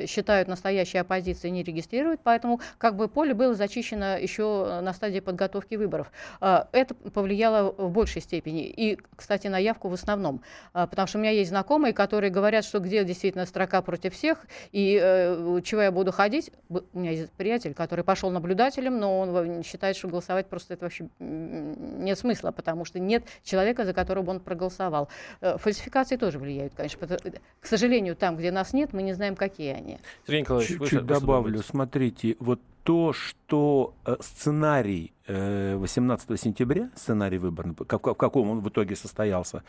считают 0.08 0.48
настоящей 0.48 1.00
оппозицией, 1.00 1.52
не 1.52 1.64
регистрируют, 1.64 2.22
поэтому 2.24 2.62
как 2.78 2.96
бы 2.96 3.08
поле 3.08 3.34
было 3.34 3.56
зачищено 3.56 4.18
еще 4.18 4.80
на 4.82 4.94
стадии 4.94 5.20
подготовки 5.20 5.76
выборов. 5.76 6.12
Это 6.40 6.94
повлияло 7.14 7.74
в 7.78 7.90
большей 7.92 8.22
степени. 8.22 8.66
И, 8.68 9.00
кстати, 9.16 9.48
на 9.48 9.58
явку 9.58 9.90
в 9.90 9.96
основном. 10.00 10.42
А, 10.74 10.88
потому 10.88 11.08
что 11.08 11.18
у 11.18 11.22
меня 11.22 11.32
есть 11.32 11.50
знакомые, 11.50 11.94
которые 11.94 12.32
говорят, 12.32 12.66
что 12.66 12.80
где 12.80 13.04
действительно 13.04 13.46
строка 13.46 13.82
против 13.82 14.14
всех, 14.14 14.46
и 14.72 15.00
э, 15.02 15.62
чего 15.64 15.82
я 15.82 15.92
буду 15.92 16.12
ходить. 16.12 16.52
У 16.70 17.00
меня 17.00 17.12
есть 17.12 17.32
приятель, 17.34 17.74
который 17.74 18.04
пошел 18.04 18.32
наблюдателем, 18.32 19.00
но 19.00 19.20
он 19.20 19.64
считает, 19.64 19.96
что 19.96 20.08
голосовать 20.08 20.48
просто 20.48 20.74
это 20.74 20.86
вообще 20.86 21.10
нет 21.20 22.18
смысла, 22.18 22.52
потому 22.52 22.86
что 22.86 23.00
нет 23.00 23.24
человека, 23.44 23.86
за 23.86 23.94
которого 23.94 24.24
бы 24.24 24.32
он 24.32 24.40
проголосовал. 24.40 25.10
Э, 25.42 25.58
фальсификации 25.58 26.16
тоже 26.16 26.40
влияют, 26.40 26.74
конечно. 26.76 27.08
К 27.08 27.66
сожалению, 27.66 28.16
там, 28.16 28.38
где 28.38 28.52
нас 28.52 28.74
нет, 28.74 28.94
мы 28.94 29.04
не 29.04 29.14
знаем, 29.14 29.36
какие 29.36 29.74
они. 29.74 30.00
Сергей 30.26 30.42
Николаевич, 30.42 30.78
Чуть-чуть 30.78 31.06
добавлю. 31.06 31.62
Смотрите, 31.62 32.36
вот 32.40 32.60
то, 32.90 33.14
что 33.14 33.94
э, 34.04 34.16
сценарий 34.20 35.14
18 35.28 36.32
э, 36.32 36.38
сентября, 36.38 36.90
сценарий 36.96 37.38
выборный, 37.38 37.76
в 37.78 37.86
каком 37.86 38.50
он 38.50 38.62
в 38.62 38.70
итоге 38.70 38.96
состоялся, 38.96 39.64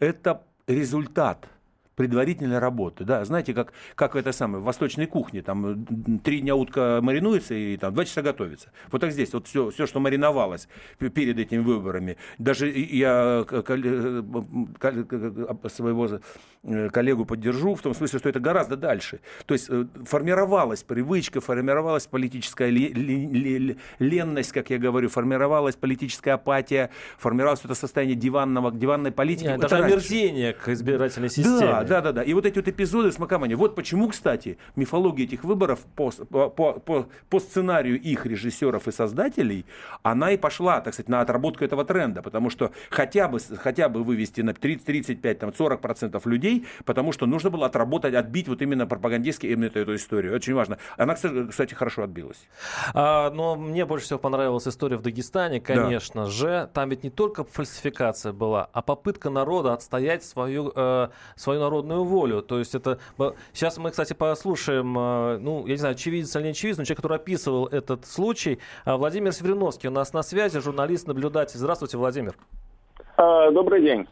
это 0.00 0.42
результат 0.66 1.46
предварительной 1.96 2.58
работы. 2.58 3.04
Да, 3.04 3.24
знаете, 3.24 3.54
как, 3.54 3.72
как 3.94 4.16
это 4.16 4.32
самое, 4.32 4.60
в 4.60 4.64
восточной 4.64 5.06
кухне, 5.06 5.42
там 5.42 5.84
три 6.22 6.40
дня 6.40 6.54
утка 6.56 7.00
маринуется 7.02 7.54
и 7.54 7.76
там 7.76 7.94
два 7.94 8.04
часа 8.04 8.22
готовится. 8.22 8.70
Вот 8.90 9.00
так 9.00 9.12
здесь, 9.12 9.32
вот 9.32 9.46
все, 9.46 9.70
все 9.70 9.86
что 9.86 10.00
мариновалось 10.00 10.68
перед 10.98 11.38
этими 11.38 11.60
выборами. 11.60 12.16
Даже 12.38 12.68
я 12.68 13.44
своего 15.68 16.20
э, 16.62 16.88
коллегу 16.90 17.24
поддержу 17.24 17.74
в 17.74 17.82
том 17.82 17.94
смысле, 17.94 18.18
что 18.18 18.28
это 18.28 18.40
гораздо 18.40 18.76
дальше. 18.76 19.20
То 19.46 19.54
есть 19.54 19.66
э, 19.70 19.86
формировалась 20.04 20.82
привычка, 20.82 21.40
формировалась 21.40 22.06
политическая 22.06 22.70
ленность, 23.98 24.52
как 24.52 24.70
я 24.70 24.78
говорю, 24.78 25.08
формировалась 25.08 25.76
политическая 25.76 26.32
апатия, 26.32 26.90
формировалось 27.18 27.64
это 27.64 27.74
состояние 27.74 28.16
диванного, 28.16 28.72
диванной 28.72 29.12
политики. 29.12 29.46
Нет, 29.46 29.60
даже 29.60 29.76
омерзение 29.76 30.52
к 30.52 30.68
избирательной 30.68 31.30
системе. 31.30 31.60
Да, 31.60 31.83
да, 31.84 32.00
да, 32.00 32.12
да. 32.12 32.22
И 32.22 32.32
вот 32.34 32.46
эти 32.46 32.56
вот 32.56 32.68
эпизоды 32.68 33.12
с 33.12 33.18
Макамани. 33.18 33.54
Вот 33.54 33.74
почему, 33.74 34.08
кстати, 34.08 34.58
мифология 34.76 35.24
этих 35.24 35.44
выборов 35.44 35.80
по, 35.96 36.10
по, 36.10 36.50
по, 36.50 37.06
по 37.30 37.40
сценарию 37.40 38.00
их 38.00 38.26
режиссеров 38.26 38.88
и 38.88 38.92
создателей, 38.92 39.66
она 40.02 40.32
и 40.32 40.36
пошла, 40.36 40.80
так 40.80 40.94
сказать, 40.94 41.08
на 41.08 41.20
отработку 41.20 41.64
этого 41.64 41.84
тренда. 41.84 42.22
Потому 42.22 42.50
что 42.50 42.72
хотя 42.90 43.28
бы, 43.28 43.38
хотя 43.56 43.88
бы 43.88 44.02
вывести 44.02 44.40
на 44.40 44.54
30, 44.54 44.84
35, 44.84 45.38
там, 45.38 45.54
40 45.54 45.80
процентов 45.80 46.26
людей, 46.26 46.66
потому 46.84 47.12
что 47.12 47.26
нужно 47.26 47.50
было 47.50 47.66
отработать, 47.66 48.14
отбить 48.14 48.48
вот 48.48 48.62
именно 48.62 48.86
пропагандистски 48.86 49.46
именно 49.46 49.66
эту, 49.66 49.80
эту 49.80 49.94
историю. 49.96 50.34
Очень 50.34 50.54
важно. 50.54 50.78
Она, 50.96 51.14
кстати, 51.14 51.74
хорошо 51.74 52.02
отбилась. 52.02 52.48
А, 52.94 53.30
но 53.30 53.56
мне 53.56 53.84
больше 53.84 54.06
всего 54.06 54.18
понравилась 54.18 54.66
история 54.66 54.96
в 54.96 55.02
Дагестане, 55.02 55.60
конечно 55.60 56.24
да. 56.24 56.30
же. 56.30 56.70
Там 56.72 56.90
ведь 56.90 57.04
не 57.04 57.10
только 57.10 57.44
фальсификация 57.44 58.32
была, 58.32 58.68
а 58.72 58.82
попытка 58.82 59.30
народа 59.30 59.72
отстоять 59.72 60.24
свою, 60.24 60.72
э, 60.74 61.08
свою 61.36 61.60
народную 61.60 61.73
народную 61.74 62.04
волю. 62.04 62.42
То 62.42 62.58
есть 62.58 62.74
это... 62.74 62.98
Сейчас 63.52 63.78
мы, 63.78 63.90
кстати, 63.90 64.12
послушаем, 64.12 64.96
э, 64.98 65.38
ну, 65.38 65.66
я 65.66 65.72
не 65.72 65.78
знаю, 65.78 65.94
очевидец 65.94 66.34
или 66.36 66.44
не 66.44 66.48
очевидец, 66.50 66.78
но 66.78 66.84
человек, 66.84 66.98
который 66.98 67.16
описывал 67.16 67.66
этот 67.66 68.06
случай, 68.06 68.58
э, 68.84 68.94
Владимир 68.94 69.32
Свериновский 69.32 69.88
у 69.88 69.92
нас 69.92 70.12
на 70.12 70.22
связи, 70.22 70.60
журналист, 70.60 71.06
наблюдатель. 71.06 71.58
Здравствуйте, 71.58 71.96
Владимир. 71.96 72.34
А, 73.16 73.50
добрый 73.52 73.80
день. 73.80 74.08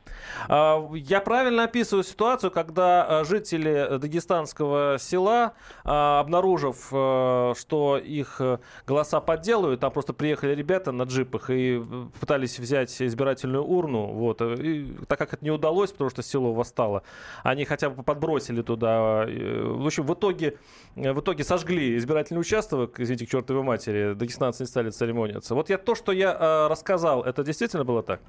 А, 0.49 0.89
я 0.95 1.21
правильно 1.21 1.65
описываю 1.65 2.05
ситуацию, 2.05 2.53
когда 2.53 3.05
а, 3.21 3.25
жители 3.25 3.99
дагестанского 3.99 4.97
села, 5.01 5.55
обнаружив, 5.85 6.87
что 6.87 8.01
их 8.03 8.41
э, 8.41 8.59
голоса 8.87 9.21
подделывают, 9.21 9.81
там 9.81 9.91
просто 9.91 10.13
приехали 10.13 10.55
ребята 10.55 10.93
на 10.93 11.05
джипах 11.05 11.51
и 11.51 11.83
пытались 12.21 12.59
взять 12.59 13.01
избирательную 13.03 13.65
урну, 13.65 14.07
вот, 14.07 14.41
и, 14.43 14.95
так 15.09 15.19
как 15.19 15.35
это 15.35 15.45
не 15.45 15.51
удалось, 15.51 15.91
потому 15.91 16.11
что 16.11 16.23
село 16.23 16.53
восстало, 16.53 17.03
они 17.43 17.65
хотя 17.65 17.91
бы 17.91 18.03
подбросили 18.03 18.63
туда. 18.63 19.27
В 19.27 19.87
общем, 19.87 20.07
в 20.07 20.15
итоге, 20.15 20.59
в 20.95 21.21
итоге 21.21 21.45
сожгли 21.45 21.97
избирательный 21.97 22.41
участок, 22.41 23.01
извините, 23.01 23.27
к 23.27 23.31
чертовой 23.31 23.63
матери, 23.63 24.15
дагестанцы 24.15 24.63
не 24.63 24.67
стали 24.67 24.91
церемониться. 24.91 25.55
Вот 25.55 25.71
я 25.71 25.79
то, 25.79 25.95
что 25.95 26.13
я 26.13 26.69
рассказал, 26.69 27.23
это 27.23 27.43
действительно 27.43 27.85
было 27.85 28.03
так? 28.03 28.21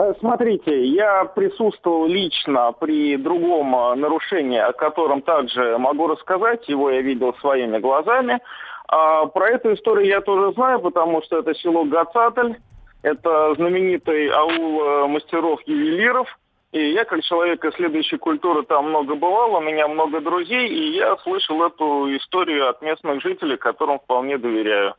Э, 0.00 0.14
смотрите, 0.18 0.84
я 0.86 1.24
присутствовал 1.26 2.06
лично 2.06 2.72
при 2.72 3.16
другом 3.16 3.76
э, 3.76 3.94
нарушении, 3.96 4.58
о 4.58 4.72
котором 4.72 5.20
также 5.20 5.76
могу 5.76 6.06
рассказать. 6.06 6.66
Его 6.68 6.90
я 6.90 7.02
видел 7.02 7.34
своими 7.40 7.78
глазами. 7.78 8.40
А 8.88 9.26
про 9.26 9.50
эту 9.50 9.74
историю 9.74 10.06
я 10.06 10.20
тоже 10.22 10.54
знаю, 10.54 10.80
потому 10.80 11.22
что 11.22 11.38
это 11.38 11.54
село 11.54 11.84
Гацатль. 11.84 12.54
Это 13.02 13.54
знаменитый 13.56 14.30
аул 14.30 14.82
э, 14.82 15.06
мастеров-ювелиров. 15.08 16.28
И 16.72 16.92
я, 16.92 17.04
как 17.04 17.22
человек 17.22 17.62
исследующий 17.64 18.16
культуры, 18.16 18.62
там 18.62 18.88
много 18.88 19.16
бывал, 19.16 19.54
у 19.54 19.60
меня 19.60 19.86
много 19.88 20.20
друзей, 20.20 20.68
и 20.68 20.96
я 20.96 21.16
слышал 21.18 21.62
эту 21.64 22.16
историю 22.16 22.70
от 22.70 22.80
местных 22.80 23.20
жителей, 23.20 23.56
которым 23.56 23.98
вполне 23.98 24.38
доверяю. 24.38 24.94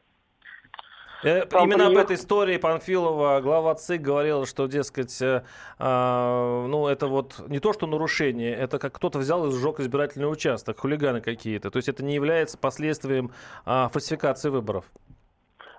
Э, 1.24 1.44
именно 1.62 1.88
об 1.88 1.98
этой 1.98 2.16
истории 2.16 2.58
Панфилова 2.58 3.42
глава 3.42 3.76
ЦИК 3.76 4.02
говорил, 4.02 4.46
что, 4.46 4.68
дескать, 4.68 5.22
э, 5.22 5.44
э, 5.78 6.66
ну, 6.68 6.88
это 6.88 7.08
вот 7.08 7.36
не 7.48 7.60
то, 7.60 7.74
что 7.74 7.86
нарушение, 7.86 8.56
это 8.56 8.80
как 8.80 8.94
кто-то 8.94 9.20
взял 9.20 9.46
и 9.48 9.52
сжег 9.52 9.80
избирательный 9.80 10.32
участок, 10.32 10.80
хулиганы 10.80 11.22
какие-то. 11.22 11.70
То 11.70 11.78
есть 11.78 11.90
это 11.90 12.04
не 12.04 12.16
является 12.16 12.58
последствием 12.58 13.32
э, 13.66 13.88
фальсификации 13.92 14.50
выборов. 14.50 14.86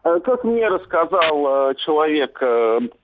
Э, 0.05 0.21
как 0.21 0.45
мне 0.45 0.69
рассказал 0.69 1.71
э, 1.71 1.75
человек, 1.77 2.39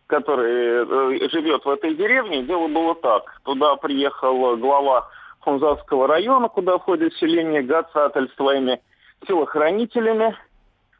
который 0.07 1.30
живет 1.30 1.64
в 1.64 1.68
этой 1.68 1.95
деревне, 1.95 2.45
дело 2.45 2.68
было 2.68 2.95
так. 2.95 3.40
Туда 3.45 3.76
приехал 3.76 4.57
глава 4.57 5.09
Хунзавского 5.40 6.07
района, 6.07 6.49
куда 6.49 6.78
входит 6.78 7.14
селение 7.14 7.62
Гацатель 7.62 8.30
с 8.30 8.37
своими 8.37 8.80
телохранителями. 9.26 10.37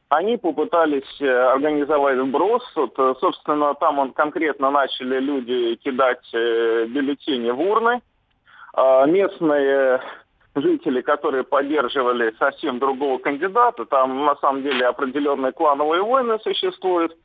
Они 0.09 0.37
попытались 0.39 1.21
организовать 1.21 2.19
вброс. 2.19 2.63
Вот, 2.75 2.95
собственно, 3.21 3.75
там 3.75 3.99
он 3.99 4.13
конкретно 4.13 4.71
начали 4.71 5.19
люди 5.19 5.75
кидать 5.77 6.27
бюллетени 6.33 7.51
в 7.51 7.61
урны. 7.61 8.01
А 8.73 9.05
местные 9.07 10.01
жители, 10.55 11.01
которые 11.01 11.45
поддерживали 11.45 12.35
совсем 12.39 12.79
другого 12.79 13.19
кандидата. 13.19 13.85
Там 13.87 14.25
на 14.25 14.37
самом 14.37 14.63
деле 14.63 14.87
определенные 14.87 15.53
клановые 15.53 16.03
войны 16.03 16.39
существуют. 16.43 17.17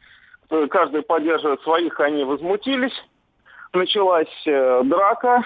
Каждый 0.70 1.02
поддерживает 1.04 1.62
своих, 1.62 2.00
они 2.00 2.24
возмутились. 2.24 2.94
Началась 3.74 4.28
э, 4.46 4.82
драка. 4.84 5.44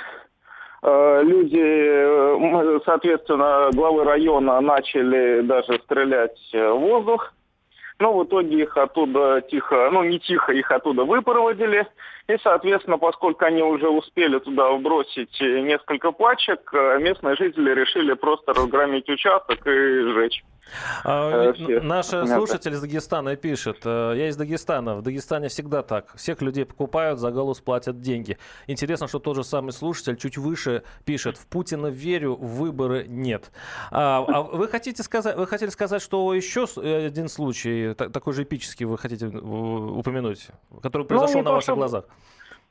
Э, 0.90 1.22
люди, 1.22 1.60
э, 1.60 2.80
соответственно, 2.86 3.70
главы 3.74 4.06
района 4.06 4.62
начали 4.62 5.42
даже 5.42 5.80
стрелять 5.84 6.40
в 6.54 6.76
воздух. 6.76 7.34
Но 8.00 8.14
в 8.14 8.24
итоге 8.24 8.62
их 8.62 8.78
оттуда 8.78 9.42
тихо, 9.42 9.90
ну 9.92 10.04
не 10.04 10.20
тихо, 10.20 10.54
их 10.54 10.72
оттуда 10.72 11.04
выпроводили. 11.04 11.88
И, 12.28 12.38
соответственно, 12.42 12.98
поскольку 12.98 13.44
они 13.44 13.64
уже 13.64 13.90
успели 13.90 14.40
туда 14.40 14.72
вбросить 14.72 15.36
несколько 15.42 16.14
пачек, 16.14 16.70
э, 16.74 17.00
местные 17.00 17.36
жители 17.36 17.74
решили 17.74 18.14
просто 18.14 18.54
разгромить 18.54 19.10
участок 19.10 19.68
и 19.68 20.02
сжечь. 20.04 20.42
А, 21.04 21.54
э, 21.54 21.80
наш 21.82 22.08
слушатель 22.08 22.74
из 22.74 22.82
Дагестана 22.82 23.36
пишет, 23.36 23.80
э, 23.86 24.14
я 24.16 24.28
из 24.28 24.38
Дагестана, 24.38 24.96
в 24.96 25.02
Дагестане 25.02 25.48
всегда 25.50 25.84
так, 25.84 26.16
всех 26.16 26.42
людей 26.42 26.66
покупают, 26.66 27.20
за 27.20 27.32
голос 27.32 27.60
платят 27.60 28.02
деньги. 28.02 28.38
Интересно, 28.68 29.08
что 29.08 29.20
тот 29.20 29.36
же 29.36 29.44
самый 29.44 29.72
слушатель 29.72 30.18
чуть 30.18 30.38
выше 30.38 30.84
пишет, 31.06 31.38
в 31.38 31.48
Путина 31.48 31.88
верю, 31.88 32.36
выборы 32.36 33.06
нет. 33.08 33.52
А, 33.92 34.26
а 34.28 34.42
вы 34.44 34.68
хотите 34.68 35.04
сказать, 35.04 35.36
вы 35.36 35.48
хотели 35.48 35.70
сказать, 35.70 36.02
что 36.02 36.34
еще 36.34 36.66
один 36.76 37.30
случай, 37.30 37.94
такой 37.94 38.34
же 38.34 38.44
эпический, 38.44 38.86
вы 38.86 38.98
хотите 38.98 39.28
упомянуть, 39.28 40.48
который 40.82 41.04
ну, 41.04 41.08
произошел 41.08 41.40
ну, 41.40 41.46
на 41.46 41.52
ваших 41.52 41.76
глазах? 41.76 42.06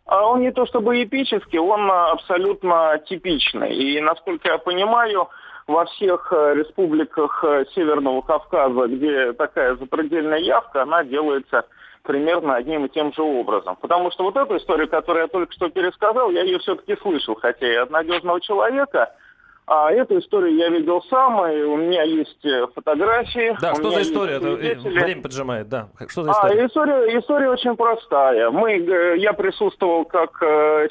А 0.06 0.24
он 0.24 0.40
не 0.40 0.52
то 0.52 0.66
чтобы 0.66 1.02
эпический, 1.02 1.58
он 1.58 1.90
абсолютно 1.90 3.00
типичный. 3.08 3.74
И, 3.74 4.00
насколько 4.00 4.48
я 4.48 4.58
понимаю, 4.58 5.28
во 5.66 5.84
всех 5.86 6.32
э, 6.32 6.54
республиках 6.54 7.44
э, 7.44 7.64
Северного 7.74 8.20
Кавказа, 8.22 8.86
где 8.86 9.32
такая 9.32 9.76
запредельная 9.76 10.38
явка, 10.38 10.82
она 10.82 11.04
делается 11.04 11.64
примерно 12.02 12.54
одним 12.54 12.86
и 12.86 12.88
тем 12.88 13.12
же 13.12 13.22
образом. 13.22 13.76
Потому 13.76 14.10
что 14.12 14.24
вот 14.24 14.36
эту 14.36 14.56
историю, 14.56 14.88
которую 14.88 15.22
я 15.22 15.28
только 15.28 15.52
что 15.52 15.68
пересказал, 15.68 16.30
я 16.30 16.42
ее 16.42 16.58
все-таки 16.60 16.96
слышал, 17.02 17.34
хотя 17.34 17.66
и 17.66 17.76
от 17.76 17.90
надежного 17.90 18.40
человека– 18.40 19.12
а 19.68 19.90
эту 19.90 20.20
историю 20.20 20.54
я 20.54 20.68
видел 20.68 21.02
сам, 21.10 21.44
и 21.50 21.62
у 21.62 21.76
меня 21.76 22.04
есть 22.04 22.44
э, 22.44 22.68
фотографии. 22.72 23.56
Да, 23.60 23.74
что 23.74 23.90
за 23.90 24.02
история? 24.02 24.38
Время 24.38 25.20
поджимает, 25.22 25.68
да. 25.68 25.88
Что 26.06 26.22
за 26.22 26.30
история? 26.30 26.62
А, 26.62 26.66
история, 26.66 27.18
история 27.18 27.50
очень 27.50 27.74
простая. 27.74 28.50
Мы, 28.50 29.16
я 29.18 29.32
присутствовал 29.32 30.04
как 30.04 30.38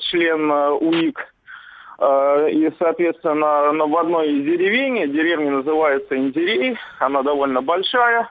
член 0.01 0.51
УИК, 0.51 1.34
и, 1.97 2.71
соответственно, 2.77 3.71
в 3.85 3.97
одной 3.97 4.29
из 4.33 4.43
деревень, 4.45 5.11
деревня 5.11 5.51
называется 5.51 6.17
Индирей, 6.17 6.77
она 6.99 7.23
довольно 7.23 7.61
большая. 7.61 8.29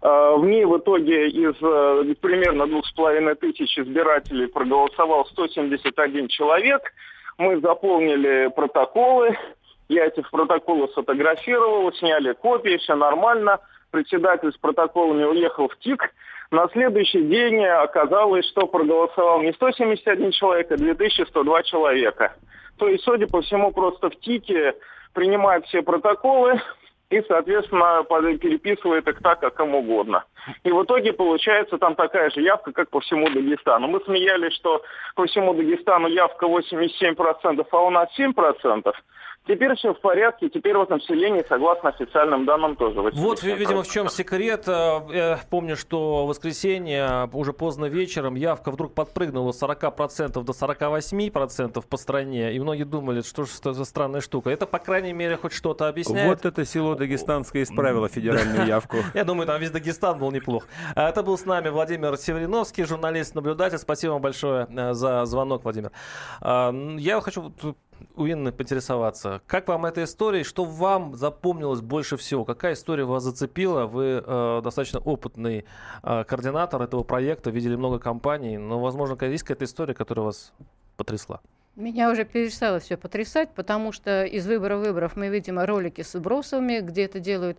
Э, 0.00 0.34
в 0.36 0.44
ней 0.44 0.64
в 0.64 0.78
итоге 0.78 1.28
из 1.28 1.54
э, 1.60 2.14
примерно 2.20 2.66
двух 2.66 2.86
с 2.86 2.92
половиной 2.92 3.34
тысяч 3.34 3.78
избирателей 3.78 4.46
проголосовал 4.46 5.26
171 5.26 6.28
человек. 6.28 6.92
Мы 7.36 7.60
заполнили 7.60 8.50
протоколы, 8.54 9.36
я 9.88 10.06
эти 10.06 10.22
протоколы 10.30 10.88
сфотографировал, 10.88 11.92
сняли 11.94 12.32
копии, 12.32 12.76
все 12.78 12.94
нормально. 12.94 13.60
Председатель 13.90 14.52
с 14.52 14.56
протоколами 14.58 15.24
уехал 15.24 15.68
в 15.68 15.78
ТИК. 15.78 16.12
На 16.50 16.68
следующий 16.68 17.22
день 17.22 17.64
оказалось, 17.64 18.46
что 18.48 18.66
проголосовал 18.66 19.42
не 19.42 19.52
171 19.52 20.30
человек, 20.32 20.70
а 20.70 20.76
2102 20.76 21.62
человека. 21.64 22.34
То 22.78 22.88
есть, 22.88 23.04
судя 23.04 23.26
по 23.26 23.42
всему, 23.42 23.72
просто 23.72 24.10
в 24.10 24.16
ТИКе 24.16 24.74
принимают 25.12 25.66
все 25.66 25.82
протоколы, 25.82 26.60
и, 27.10 27.22
соответственно, 27.26 28.04
переписывает 28.04 29.08
их 29.08 29.18
так, 29.22 29.40
как 29.40 29.58
им 29.60 29.74
угодно. 29.74 30.24
И 30.62 30.70
в 30.70 30.82
итоге 30.82 31.12
получается 31.14 31.78
там 31.78 31.94
такая 31.94 32.30
же 32.30 32.42
явка, 32.42 32.72
как 32.72 32.90
по 32.90 33.00
всему 33.00 33.30
Дагестану. 33.30 33.88
Мы 33.88 34.00
смеялись, 34.00 34.54
что 34.54 34.82
по 35.14 35.26
всему 35.26 35.54
Дагестану 35.54 36.08
явка 36.08 36.46
87%, 36.46 37.66
а 37.70 37.78
у 37.78 37.90
нас 37.90 38.08
7%. 38.18 38.92
Теперь 39.48 39.74
все 39.76 39.94
в 39.94 40.00
порядке, 40.00 40.50
теперь 40.50 40.76
вот 40.76 40.90
население, 40.90 41.42
согласно 41.48 41.88
официальным 41.88 42.44
данным, 42.44 42.76
тоже. 42.76 43.00
Вот, 43.00 43.42
видимо, 43.42 43.82
в 43.82 43.90
чем 43.90 44.10
секрет. 44.10 44.64
Э, 44.68 45.00
я 45.10 45.40
помню, 45.48 45.74
что 45.74 46.26
в 46.26 46.28
воскресенье, 46.28 47.30
уже 47.32 47.54
поздно 47.54 47.86
вечером, 47.86 48.34
явка 48.34 48.70
вдруг 48.70 48.92
подпрыгнула 48.92 49.52
с 49.52 49.62
40% 49.62 50.42
до 50.42 50.52
48% 50.52 51.82
по 51.88 51.96
стране, 51.96 52.52
и 52.52 52.60
многие 52.60 52.84
думали, 52.84 53.22
что 53.22 53.44
же 53.44 53.52
это 53.58 53.72
за 53.72 53.86
странная 53.86 54.20
штука. 54.20 54.50
Это, 54.50 54.66
по 54.66 54.78
крайней 54.78 55.14
мере, 55.14 55.38
хоть 55.38 55.54
что-то 55.54 55.88
объясняет. 55.88 56.28
Вот 56.28 56.44
это 56.44 56.66
село 56.66 56.94
Дагестанское 56.94 57.62
исправило 57.62 58.08
федеральную 58.08 58.66
явку. 58.66 58.98
Я 59.14 59.24
думаю, 59.24 59.46
там 59.46 59.58
весь 59.58 59.70
Дагестан 59.70 60.18
был 60.18 60.30
неплох. 60.30 60.66
А 60.94 61.08
это 61.08 61.22
был 61.22 61.38
с 61.38 61.46
нами 61.46 61.70
Владимир 61.70 62.18
Севериновский, 62.18 62.84
журналист-наблюдатель. 62.84 63.78
Спасибо 63.78 64.12
вам 64.12 64.20
большое 64.20 64.66
э, 64.68 64.92
за 64.92 65.24
звонок, 65.24 65.64
Владимир. 65.64 65.90
А, 66.42 66.70
я 66.98 67.18
хочу 67.22 67.52
у 68.16 68.26
Инны 68.26 68.52
поинтересоваться. 68.52 69.40
Как 69.46 69.68
вам 69.68 69.86
эта 69.86 70.04
история? 70.04 70.44
Что 70.44 70.64
вам 70.64 71.14
запомнилось 71.14 71.80
больше 71.80 72.16
всего? 72.16 72.44
Какая 72.44 72.74
история 72.74 73.04
вас 73.04 73.22
зацепила? 73.22 73.86
Вы 73.86 74.22
э, 74.24 74.60
достаточно 74.62 75.00
опытный 75.00 75.64
э, 76.02 76.24
координатор 76.24 76.82
этого 76.82 77.02
проекта, 77.02 77.50
видели 77.50 77.76
много 77.76 77.98
компаний, 77.98 78.58
но, 78.58 78.80
возможно, 78.80 79.16
есть 79.24 79.44
какая-то 79.44 79.64
история, 79.64 79.94
которая 79.94 80.26
вас 80.26 80.52
потрясла? 80.96 81.40
Меня 81.76 82.10
уже 82.10 82.24
перестало 82.24 82.80
все 82.80 82.96
потрясать, 82.96 83.50
потому 83.54 83.92
что 83.92 84.24
из 84.24 84.46
выбора 84.46 84.76
выборов 84.76 85.14
мы 85.14 85.28
видим 85.28 85.60
ролики 85.60 86.02
с 86.02 86.18
бросовыми, 86.18 86.80
где 86.80 87.04
это 87.04 87.20
делают 87.20 87.58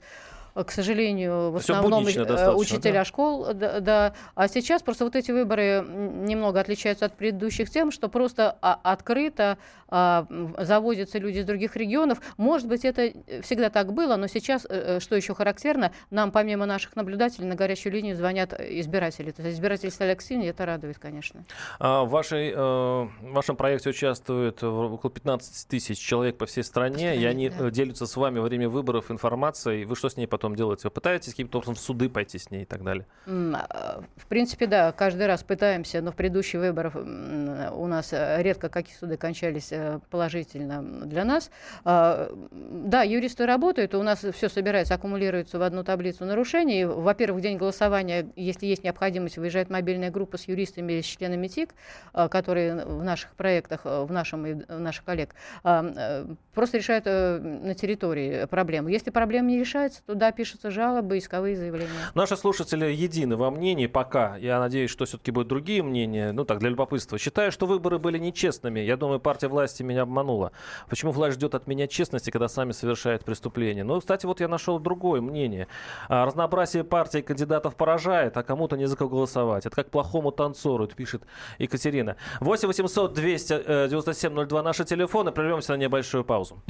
к 0.53 0.71
сожалению, 0.71 1.51
в 1.51 1.57
основном 1.57 2.05
э, 2.05 2.53
учителя 2.53 2.93
да? 2.93 3.05
школ, 3.05 3.53
да, 3.53 3.79
да. 3.79 4.13
А 4.35 4.47
сейчас 4.47 4.81
просто 4.81 5.05
вот 5.05 5.15
эти 5.15 5.31
выборы 5.31 5.85
немного 5.87 6.59
отличаются 6.59 7.05
от 7.05 7.15
предыдущих 7.15 7.69
тем, 7.69 7.91
что 7.91 8.09
просто 8.09 8.57
а, 8.61 8.79
открыто 8.83 9.57
а, 9.87 10.25
завозятся 10.57 11.17
люди 11.19 11.39
из 11.39 11.45
других 11.45 11.75
регионов. 11.75 12.19
Может 12.37 12.67
быть, 12.67 12.85
это 12.85 13.13
всегда 13.41 13.69
так 13.69 13.93
было, 13.93 14.15
но 14.15 14.27
сейчас, 14.27 14.65
э, 14.69 14.99
что 14.99 15.15
еще 15.15 15.33
характерно, 15.33 15.91
нам 16.09 16.31
помимо 16.31 16.65
наших 16.65 16.95
наблюдателей 16.95 17.47
на 17.47 17.55
горячую 17.55 17.93
линию 17.93 18.15
звонят 18.15 18.53
избиратели. 18.59 19.31
То 19.31 19.41
есть 19.41 19.57
избиратели 19.57 19.89
стали 19.89 20.11
активнее, 20.11 20.49
это 20.51 20.65
радует, 20.65 20.99
конечно. 20.99 21.45
А 21.79 22.03
в, 22.03 22.09
вашей, 22.09 22.53
в 22.53 23.09
вашем 23.21 23.55
проекте 23.55 23.89
участвует 23.89 24.63
около 24.63 25.11
15 25.11 25.67
тысяч 25.67 25.97
человек 25.97 26.37
по 26.37 26.45
всей 26.45 26.63
стране, 26.63 26.89
по 26.89 26.99
стране 26.99 27.21
и 27.21 27.25
они 27.25 27.49
да. 27.49 27.69
делятся 27.69 28.05
с 28.05 28.15
вами 28.15 28.39
во 28.39 28.45
время 28.45 28.69
выборов 28.69 29.11
информацией. 29.11 29.85
Вы 29.85 29.95
что 29.95 30.09
с 30.09 30.17
ней 30.17 30.27
потом 30.27 30.38
потом 30.39 30.55
делаете? 30.55 30.83
Вы 30.85 30.91
пытаетесь 30.91 31.31
каким-то 31.31 31.57
образом 31.57 31.75
в 31.75 31.79
суды 31.79 32.09
пойти 32.09 32.39
с 32.39 32.49
ней 32.49 32.63
и 32.63 32.65
так 32.65 32.83
далее? 32.83 33.05
А, 33.27 34.01
в 34.15 34.25
принципе, 34.27 34.67
да, 34.67 34.91
каждый 34.93 35.27
раз 35.27 35.43
пытаемся, 35.43 36.01
но 36.01 36.11
в 36.11 36.15
предыдущих 36.15 36.61
выборах 36.61 36.95
у 36.95 37.87
нас 37.87 38.13
э, 38.13 38.41
редко 38.41 38.69
какие 38.69 38.95
суды 38.95 39.17
кончались 39.17 39.71
э, 39.71 39.99
положительно 40.09 40.81
для 40.81 41.25
нас. 41.25 41.51
А, 41.83 42.31
да, 42.51 43.03
юристы 43.03 43.45
работают, 43.45 43.93
у 43.93 44.01
нас 44.01 44.23
все 44.33 44.47
собирается, 44.47 44.95
аккумулируется 44.95 45.59
в 45.59 45.61
одну 45.61 45.83
таблицу 45.83 46.25
нарушений. 46.25 46.85
Во-первых, 46.85 47.39
в 47.39 47.43
день 47.43 47.57
голосования, 47.57 48.29
если 48.37 48.65
есть 48.65 48.83
необходимость, 48.83 49.37
выезжает 49.37 49.69
мобильная 49.69 50.09
группа 50.09 50.37
с 50.37 50.47
юристами 50.47 50.93
и 50.93 51.01
с 51.01 51.05
членами 51.05 51.47
ТИК, 51.47 51.75
а, 52.13 52.29
которые 52.29 52.85
в 52.85 53.03
наших 53.03 53.31
проектах, 53.35 53.81
э, 53.83 54.03
в 54.05 54.11
нашем 54.11 54.39
в 54.39 54.79
наших 54.79 55.03
коллег, 55.03 55.35
просто 55.61 56.77
решают 56.77 57.05
на 57.05 57.73
территории 57.73 58.45
проблему. 58.45 58.87
Если 58.87 59.09
проблема 59.09 59.49
не 59.49 59.59
решается, 59.59 60.01
то 60.05 60.15
дальше 60.15 60.28
пишутся 60.31 60.71
жалобы, 60.71 61.17
исковые 61.17 61.55
заявления. 61.55 61.89
Наши 62.13 62.37
слушатели 62.37 62.85
едины 62.85 63.35
во 63.35 63.51
мнении 63.51 63.87
пока. 63.87 64.37
Я 64.37 64.59
надеюсь, 64.59 64.91
что 64.91 65.05
все-таки 65.05 65.31
будут 65.31 65.47
другие 65.47 65.83
мнения. 65.83 66.31
Ну 66.31 66.45
так, 66.45 66.59
для 66.59 66.69
любопытства. 66.69 67.17
Считаю, 67.17 67.51
что 67.51 67.65
выборы 67.65 67.99
были 67.99 68.17
нечестными. 68.17 68.79
Я 68.79 68.97
думаю, 68.97 69.19
партия 69.19 69.47
власти 69.47 69.83
меня 69.83 70.03
обманула. 70.03 70.51
Почему 70.89 71.11
власть 71.11 71.35
ждет 71.35 71.55
от 71.55 71.67
меня 71.67 71.87
честности, 71.87 72.29
когда 72.29 72.47
сами 72.47 72.71
совершают 72.71 73.23
преступления? 73.23 73.83
Ну, 73.83 73.99
кстати, 73.99 74.25
вот 74.25 74.39
я 74.39 74.47
нашел 74.47 74.79
другое 74.79 75.21
мнение. 75.21 75.67
А, 76.07 76.25
разнообразие 76.25 76.83
партий 76.83 77.19
и 77.19 77.21
кандидатов 77.21 77.75
поражает, 77.75 78.37
а 78.37 78.43
кому-то 78.43 78.77
не 78.77 78.87
за 78.87 78.95
кого 78.95 79.09
голосовать. 79.09 79.65
Это 79.65 79.75
как 79.75 79.89
плохому 79.89 80.31
танцору, 80.31 80.87
пишет 80.87 81.23
Екатерина. 81.57 82.15
8 82.39 82.67
800 82.67 83.13
297 83.13 84.45
02 84.45 84.63
наши 84.63 84.85
телефоны. 84.85 85.31
Прервемся 85.31 85.73
на 85.73 85.77
небольшую 85.77 86.23
паузу. 86.23 86.61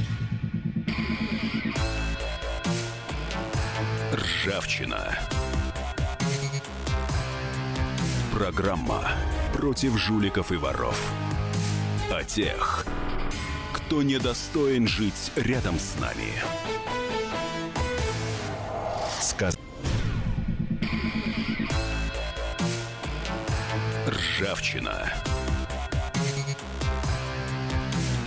Ржавчина. 4.49 5.15
Программа 8.33 9.11
против 9.53 9.95
жуликов 9.95 10.51
и 10.51 10.55
воров. 10.55 10.99
О 12.11 12.23
тех, 12.23 12.83
кто 13.73 14.01
недостоин 14.01 14.87
жить 14.87 15.31
рядом 15.35 15.77
с 15.77 15.99
нами. 15.99 16.33
Сказ... 19.21 19.55
Ржавчина. 24.07 25.13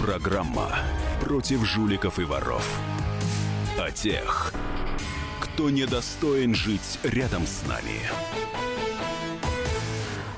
Программа 0.01 0.71
против 1.21 1.65
жуликов 1.65 2.21
и 2.21 2.25
воров. 2.25 2.65
О 3.77 3.91
тех, 3.91 4.53
кто 4.53 4.72
недостоин 5.71 6.55
жить 6.55 6.99
рядом 7.03 7.47
с 7.47 7.67
нами. 7.67 8.72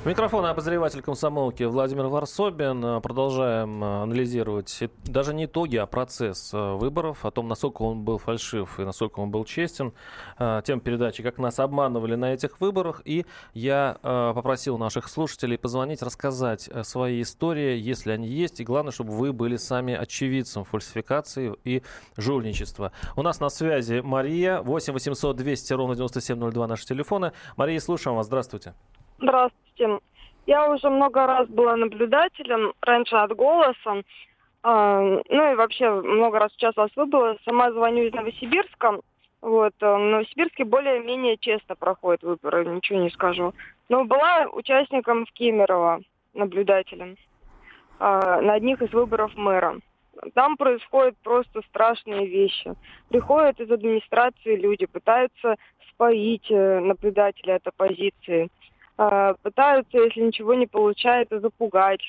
Микрофон 0.05 0.45
обозреватель 0.45 1.01
комсомолки 1.01 1.63
Владимир 1.63 2.09
Варсобин. 2.09 3.01
Продолжаем 3.01 3.83
э, 3.83 4.03
анализировать 4.03 4.83
даже 5.05 5.33
не 5.33 5.47
итоги, 5.47 5.77
а 5.77 5.87
процесс 5.87 6.53
э, 6.53 6.75
выборов, 6.75 7.25
о 7.25 7.31
том, 7.31 7.49
насколько 7.49 7.81
он 7.81 8.03
был 8.05 8.19
фальшив 8.19 8.79
и 8.79 8.85
насколько 8.85 9.21
он 9.21 9.31
был 9.31 9.47
честен. 9.47 9.95
Э, 10.39 10.61
тем 10.63 10.81
передачи, 10.81 11.23
как 11.23 11.39
нас 11.39 11.59
обманывали 11.59 12.17
на 12.17 12.35
этих 12.35 12.61
выборах. 12.61 13.01
И 13.07 13.25
я 13.55 13.97
попросил 14.03 14.77
наших 14.77 15.09
слушателей 15.09 15.57
позвонить, 15.57 16.03
рассказать 16.03 16.69
свои 16.83 17.23
истории, 17.23 17.79
если 17.79 18.13
они 18.13 18.29
есть. 18.29 18.61
И 18.61 18.65
главное, 18.65 18.93
чтобы 18.93 19.13
вы 19.13 19.33
были 19.33 19.57
сами 19.57 19.95
очевидцем 19.95 20.65
фальсификации 20.65 21.55
и 21.65 21.83
жульничества. 22.19 22.93
У 23.17 23.23
нас 23.23 23.41
на 23.41 23.49
связи 23.49 24.03
Мария. 24.05 24.61
8 24.61 24.93
800 24.93 25.35
200 25.35 25.73
ровно 25.73 25.97
9702 25.97 26.67
наши 26.67 26.85
телефоны. 26.85 27.33
Мария, 27.57 27.81
слушаем 27.81 28.19
вас. 28.19 28.27
Здравствуйте. 28.27 28.75
Здравствуйте. 29.25 30.01
Я 30.45 30.71
уже 30.71 30.91
много 30.91 31.27
раз 31.27 31.49
была 31.49 31.77
наблюдателем, 31.77 32.75
раньше 32.83 33.17
от 33.17 33.35
«Голоса», 33.35 34.03
э, 34.63 35.23
ну 35.31 35.53
и 35.53 35.55
вообще 35.55 35.89
много 35.89 36.39
раз 36.39 36.55
участвовала 36.55 36.91
в 36.91 36.97
выборах. 36.97 37.39
Сама 37.47 37.73
звоню 37.73 38.05
из 38.05 38.13
Новосибирска. 38.13 39.01
Вот, 39.41 39.73
э, 39.81 39.95
в 39.95 39.99
Новосибирске 39.99 40.65
более-менее 40.65 41.39
честно 41.39 41.75
проходят 41.75 42.23
выборы, 42.23 42.67
ничего 42.67 42.99
не 42.99 43.09
скажу. 43.09 43.55
Но 43.89 44.05
была 44.05 44.47
участником 44.53 45.25
в 45.25 45.33
Кемерово, 45.33 46.03
наблюдателем, 46.35 47.17
э, 48.01 48.41
на 48.43 48.53
одних 48.53 48.83
из 48.83 48.93
выборов 48.93 49.35
мэра. 49.37 49.81
Там 50.35 50.59
происходят 50.59 51.17
просто 51.23 51.63
страшные 51.71 52.27
вещи. 52.27 52.75
Приходят 53.09 53.59
из 53.59 53.71
администрации 53.71 54.57
люди, 54.57 54.85
пытаются 54.85 55.57
споить 55.89 56.51
э, 56.51 56.81
наблюдателя 56.81 57.55
от 57.55 57.67
оппозиции– 57.67 58.51
а, 58.59 58.64
пытаются, 58.97 59.99
если 59.99 60.21
ничего 60.21 60.55
не 60.55 60.67
получается, 60.67 61.41
запугать. 61.41 62.01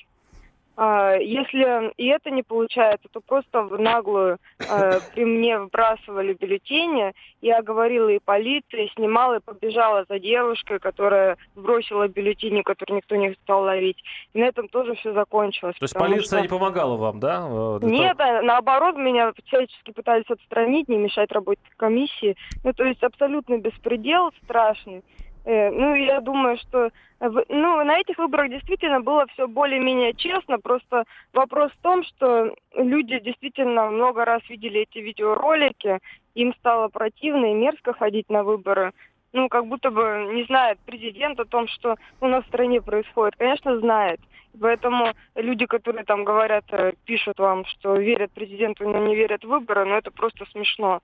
А, 0.77 1.15
если 1.15 1.93
и 1.95 2.07
это 2.07 2.31
не 2.31 2.43
получается, 2.43 3.07
то 3.09 3.21
просто 3.21 3.61
в 3.61 3.79
наглую 3.79 4.39
э, 4.59 4.99
при 5.13 5.23
мне 5.23 5.57
выбрасывали 5.57 6.33
бюллетени. 6.33 7.13
Я 7.41 7.61
говорила 7.61 8.09
и 8.09 8.19
полиции, 8.19 8.91
снимала 8.95 9.37
и 9.37 9.39
побежала 9.39 10.05
за 10.09 10.19
девушкой, 10.19 10.79
которая 10.79 11.37
сбросила 11.55 12.09
бюллетени, 12.09 12.61
которые 12.61 12.97
никто 12.97 13.15
не 13.15 13.33
стал 13.43 13.63
ловить. 13.63 14.03
И 14.33 14.39
на 14.39 14.45
этом 14.45 14.67
тоже 14.67 14.95
все 14.95 15.13
закончилось. 15.13 15.77
То 15.79 15.85
есть 15.85 15.93
полиция 15.93 16.39
что... 16.39 16.41
не 16.41 16.47
помогала 16.49 16.97
вам, 16.97 17.21
да? 17.21 17.47
Э, 17.47 17.79
Нет, 17.83 18.17
того... 18.17 18.41
наоборот, 18.41 18.97
меня 18.97 19.31
всячески 19.45 19.91
пытались 19.91 20.29
отстранить, 20.29 20.89
не 20.89 20.97
мешать 20.97 21.31
работе 21.31 21.61
комиссии. 21.77 22.35
Ну, 22.65 22.73
то 22.73 22.83
есть 22.83 23.01
абсолютно 23.01 23.57
беспредел 23.59 24.31
страшный. 24.43 25.03
Э, 25.45 25.69
ну, 25.69 25.93
я 25.95 26.21
думаю, 26.21 26.57
что 26.57 26.89
ну, 27.19 27.83
на 27.83 27.99
этих 27.99 28.17
выборах 28.17 28.49
действительно 28.49 28.99
было 28.99 29.25
все 29.27 29.47
более-менее 29.47 30.13
честно. 30.13 30.59
Просто 30.59 31.05
вопрос 31.33 31.71
в 31.71 31.81
том, 31.81 32.03
что 32.03 32.53
люди 32.75 33.19
действительно 33.19 33.89
много 33.89 34.25
раз 34.25 34.41
видели 34.49 34.81
эти 34.81 34.99
видеоролики, 34.99 35.99
им 36.33 36.53
стало 36.55 36.89
противно 36.89 37.51
и 37.51 37.55
мерзко 37.55 37.93
ходить 37.93 38.29
на 38.29 38.43
выборы. 38.43 38.91
Ну, 39.33 39.47
как 39.49 39.67
будто 39.67 39.91
бы 39.91 40.31
не 40.33 40.43
знает 40.45 40.79
президент 40.85 41.39
о 41.39 41.45
том, 41.45 41.67
что 41.67 41.95
у 42.21 42.27
нас 42.27 42.43
в 42.43 42.47
стране 42.47 42.81
происходит. 42.81 43.35
Конечно, 43.37 43.79
знает. 43.79 44.19
Поэтому 44.59 45.13
люди, 45.35 45.65
которые 45.65 46.05
там 46.05 46.23
говорят, 46.23 46.65
э, 46.71 46.93
пишут 47.05 47.39
вам, 47.39 47.65
что 47.65 47.97
верят 47.97 48.31
президенту, 48.31 48.87
но 48.87 49.05
не 49.05 49.15
верят 49.15 49.43
в 49.43 49.47
выборы, 49.47 49.85
ну 49.85 49.95
это 49.95 50.11
просто 50.11 50.45
смешно. 50.51 51.01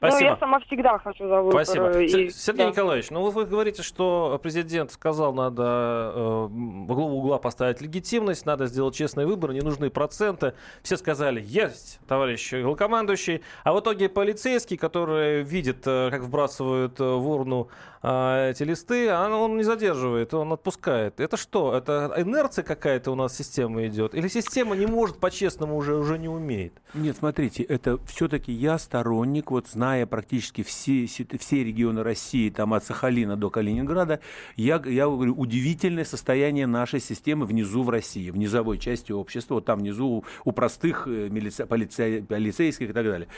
Спасибо. 0.00 0.20
Ну, 0.20 0.26
я 0.30 0.36
сама 0.38 0.60
всегда 0.60 0.98
хочу 0.98 1.28
за 1.28 1.42
выборы. 1.42 1.62
Спасибо. 1.62 2.00
И... 2.00 2.30
Сергей 2.30 2.64
да. 2.64 2.70
Николаевич, 2.70 3.10
ну 3.10 3.28
вы 3.28 3.44
говорите, 3.44 3.82
что 3.82 4.40
президент 4.42 4.90
сказал, 4.92 5.34
надо 5.34 5.62
э, 6.14 6.46
в 6.48 6.92
углу 6.92 7.18
угла 7.18 7.36
поставить 7.36 7.82
легитимность, 7.82 8.46
надо 8.46 8.64
сделать 8.64 8.94
честные 8.94 9.26
выборы, 9.26 9.52
не 9.52 9.60
нужны 9.60 9.90
проценты. 9.90 10.54
Все 10.82 10.96
сказали, 10.96 11.42
есть, 11.44 12.00
товарищ 12.08 12.50
главкомандующий. 12.50 13.42
А 13.62 13.74
в 13.74 13.80
итоге 13.80 14.08
полицейский, 14.08 14.78
который 14.78 15.42
видит, 15.42 15.86
э, 15.86 16.08
как 16.10 16.22
вбрасывают 16.22 16.98
э, 16.98 17.04
в 17.04 17.28
урну 17.28 17.68
э, 18.02 18.50
эти 18.50 18.62
листы, 18.62 19.12
он, 19.12 19.32
он 19.32 19.56
не 19.56 19.62
задерживает, 19.62 20.34
он 20.34 20.52
отпускает. 20.52 21.20
Это 21.20 21.36
что? 21.36 21.74
Это 21.74 22.14
инерция 22.16 22.62
какая-то 22.62 23.12
у 23.12 23.14
нас 23.14 23.36
система 23.36 23.86
идет? 23.86 24.14
Или 24.14 24.28
система 24.28 24.76
не 24.76 24.86
может 24.86 25.18
по-честному 25.18 25.76
уже, 25.76 25.94
уже 25.96 26.18
не 26.18 26.28
умеет? 26.28 26.74
Нет, 26.94 27.16
смотрите, 27.16 27.62
это 27.62 27.98
все-таки 28.06 28.52
я 28.52 28.78
сторонник, 28.78 29.50
вот 29.50 29.68
зная 29.68 30.06
практически 30.06 30.62
все, 30.62 31.06
все 31.06 31.64
регионы 31.64 32.02
России, 32.02 32.50
там 32.50 32.74
от 32.74 32.84
Сахалина 32.84 33.36
до 33.36 33.50
Калининграда, 33.50 34.20
я, 34.56 34.82
я 34.84 35.06
говорю, 35.06 35.34
удивительное 35.34 36.04
состояние 36.04 36.66
нашей 36.66 37.00
системы 37.00 37.46
внизу 37.46 37.82
в 37.82 37.90
России, 37.90 38.30
в 38.30 38.36
низовой 38.36 38.78
части 38.78 39.12
общества, 39.12 39.54
вот 39.54 39.64
там 39.64 39.80
внизу 39.80 40.24
у, 40.44 40.52
простых 40.52 41.06
э, 41.06 41.28
милиция, 41.30 41.66
полиция, 41.66 42.22
полицейских 42.22 42.90
и 42.90 42.92
так 42.92 43.04
далее. 43.04 43.28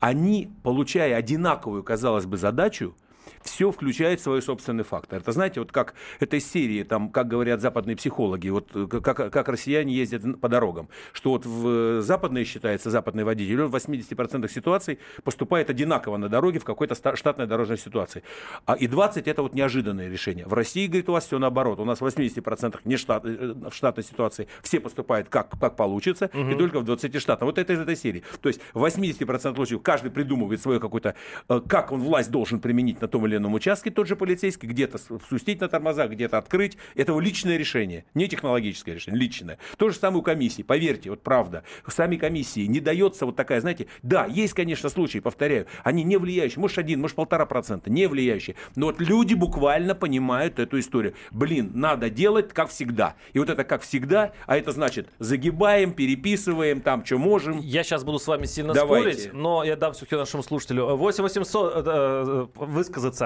Они, 0.00 0.50
получая 0.62 1.16
одинаковую, 1.16 1.82
казалось 1.82 2.26
бы, 2.26 2.36
задачу, 2.36 2.94
все 3.42 3.70
включает 3.70 4.20
свой 4.20 4.42
собственный 4.42 4.84
фактор. 4.84 5.20
Это, 5.20 5.32
знаете, 5.32 5.60
вот 5.60 5.72
как 5.72 5.94
этой 6.20 6.40
серии, 6.40 6.82
там, 6.82 7.10
как 7.10 7.28
говорят 7.28 7.60
западные 7.60 7.96
психологи, 7.96 8.48
вот 8.48 8.70
э, 8.74 8.86
как, 8.86 9.32
как 9.32 9.48
россияне 9.48 9.94
ездят 9.94 10.40
по 10.40 10.48
дорогам, 10.48 10.88
что 11.12 11.30
вот 11.30 11.46
в 11.46 12.02
западной 12.02 12.44
считается, 12.44 12.90
западный 12.90 13.24
водитель, 13.24 13.62
он 13.62 13.70
в 13.70 13.76
80% 13.76 14.48
ситуаций 14.50 14.98
поступает 15.24 15.70
одинаково 15.70 16.16
на 16.16 16.28
дороге 16.28 16.58
в 16.58 16.64
какой-то 16.64 16.94
штатной 17.16 17.46
дорожной 17.46 17.78
ситуации. 17.78 18.22
А 18.66 18.74
и 18.74 18.86
20 18.86 19.28
это 19.28 19.42
вот 19.42 19.54
неожиданное 19.54 20.08
решение. 20.08 20.46
В 20.46 20.54
России, 20.54 20.86
говорит, 20.86 21.08
у 21.08 21.12
вас 21.12 21.26
все 21.26 21.38
наоборот. 21.38 21.78
У 21.80 21.84
нас 21.84 22.00
в 22.00 22.06
80% 22.06 22.80
не 22.84 22.96
штат, 22.96 23.24
э, 23.24 23.54
в 23.70 23.74
штатной 23.74 24.04
ситуации 24.04 24.48
все 24.62 24.80
поступают 24.80 25.28
как, 25.28 25.58
как 25.58 25.76
получится, 25.76 26.30
угу. 26.32 26.50
и 26.50 26.54
только 26.54 26.80
в 26.80 26.84
20 26.84 27.20
штатах. 27.20 27.46
Вот 27.46 27.58
это 27.58 27.72
из 27.72 27.80
этой 27.80 27.96
серии. 27.96 28.22
То 28.40 28.48
есть 28.48 28.60
в 28.74 28.84
80% 28.84 29.54
случаев 29.54 29.82
каждый 29.82 30.10
придумывает 30.10 30.60
свое 30.60 30.80
какое-то, 30.80 31.14
э, 31.48 31.60
как 31.66 31.92
он 31.92 32.00
власть 32.00 32.30
должен 32.30 32.60
применить 32.60 33.00
на 33.00 33.08
том 33.08 33.26
или 33.26 33.27
ином 33.36 33.54
участке 33.54 33.90
тот 33.90 34.06
же 34.06 34.16
полицейский, 34.16 34.68
где-то 34.68 34.98
спустить 34.98 35.60
на 35.60 35.68
тормозах, 35.68 36.10
где-то 36.10 36.38
открыть. 36.38 36.76
Это 36.94 37.12
его 37.12 37.20
личное 37.20 37.56
решение, 37.56 38.04
не 38.14 38.28
технологическое 38.28 38.94
решение, 38.94 39.20
личное. 39.20 39.58
То 39.76 39.90
же 39.90 39.96
самое 39.96 40.20
у 40.20 40.22
комиссии. 40.22 40.62
Поверьте, 40.62 41.10
вот 41.10 41.22
правда, 41.22 41.64
сами 41.86 42.16
комиссии 42.16 42.66
не 42.66 42.80
дается 42.80 43.26
вот 43.26 43.36
такая, 43.36 43.60
знаете, 43.60 43.86
да, 44.02 44.26
есть, 44.26 44.54
конечно, 44.54 44.88
случаи, 44.88 45.18
повторяю, 45.18 45.66
они 45.84 46.04
не 46.04 46.16
влияющие, 46.16 46.60
может 46.60 46.78
один, 46.78 47.00
может 47.00 47.16
полтора 47.16 47.46
процента, 47.46 47.90
не 47.90 48.06
влияющие. 48.06 48.56
Но 48.76 48.86
вот 48.86 49.00
люди 49.00 49.34
буквально 49.34 49.94
понимают 49.94 50.58
эту 50.58 50.78
историю. 50.78 51.14
Блин, 51.30 51.72
надо 51.74 52.10
делать 52.10 52.52
как 52.52 52.70
всегда. 52.70 53.16
И 53.32 53.38
вот 53.38 53.50
это 53.50 53.64
как 53.64 53.82
всегда, 53.82 54.32
а 54.46 54.56
это 54.56 54.72
значит 54.72 55.08
загибаем, 55.18 55.92
переписываем, 55.92 56.80
там, 56.80 57.04
что 57.04 57.18
можем. 57.18 57.58
Я 57.58 57.82
сейчас 57.82 58.04
буду 58.04 58.18
с 58.18 58.26
вами 58.26 58.46
сильно 58.46 58.74
Давайте. 58.74 59.18
спорить, 59.18 59.32
но 59.34 59.64
я 59.64 59.76
дам 59.76 59.92
все-таки 59.92 60.16
нашему 60.16 60.42
слушателю 60.42 60.96
8 60.96 61.22
800 61.22 61.72
э, 61.74 61.82
э, 61.86 62.46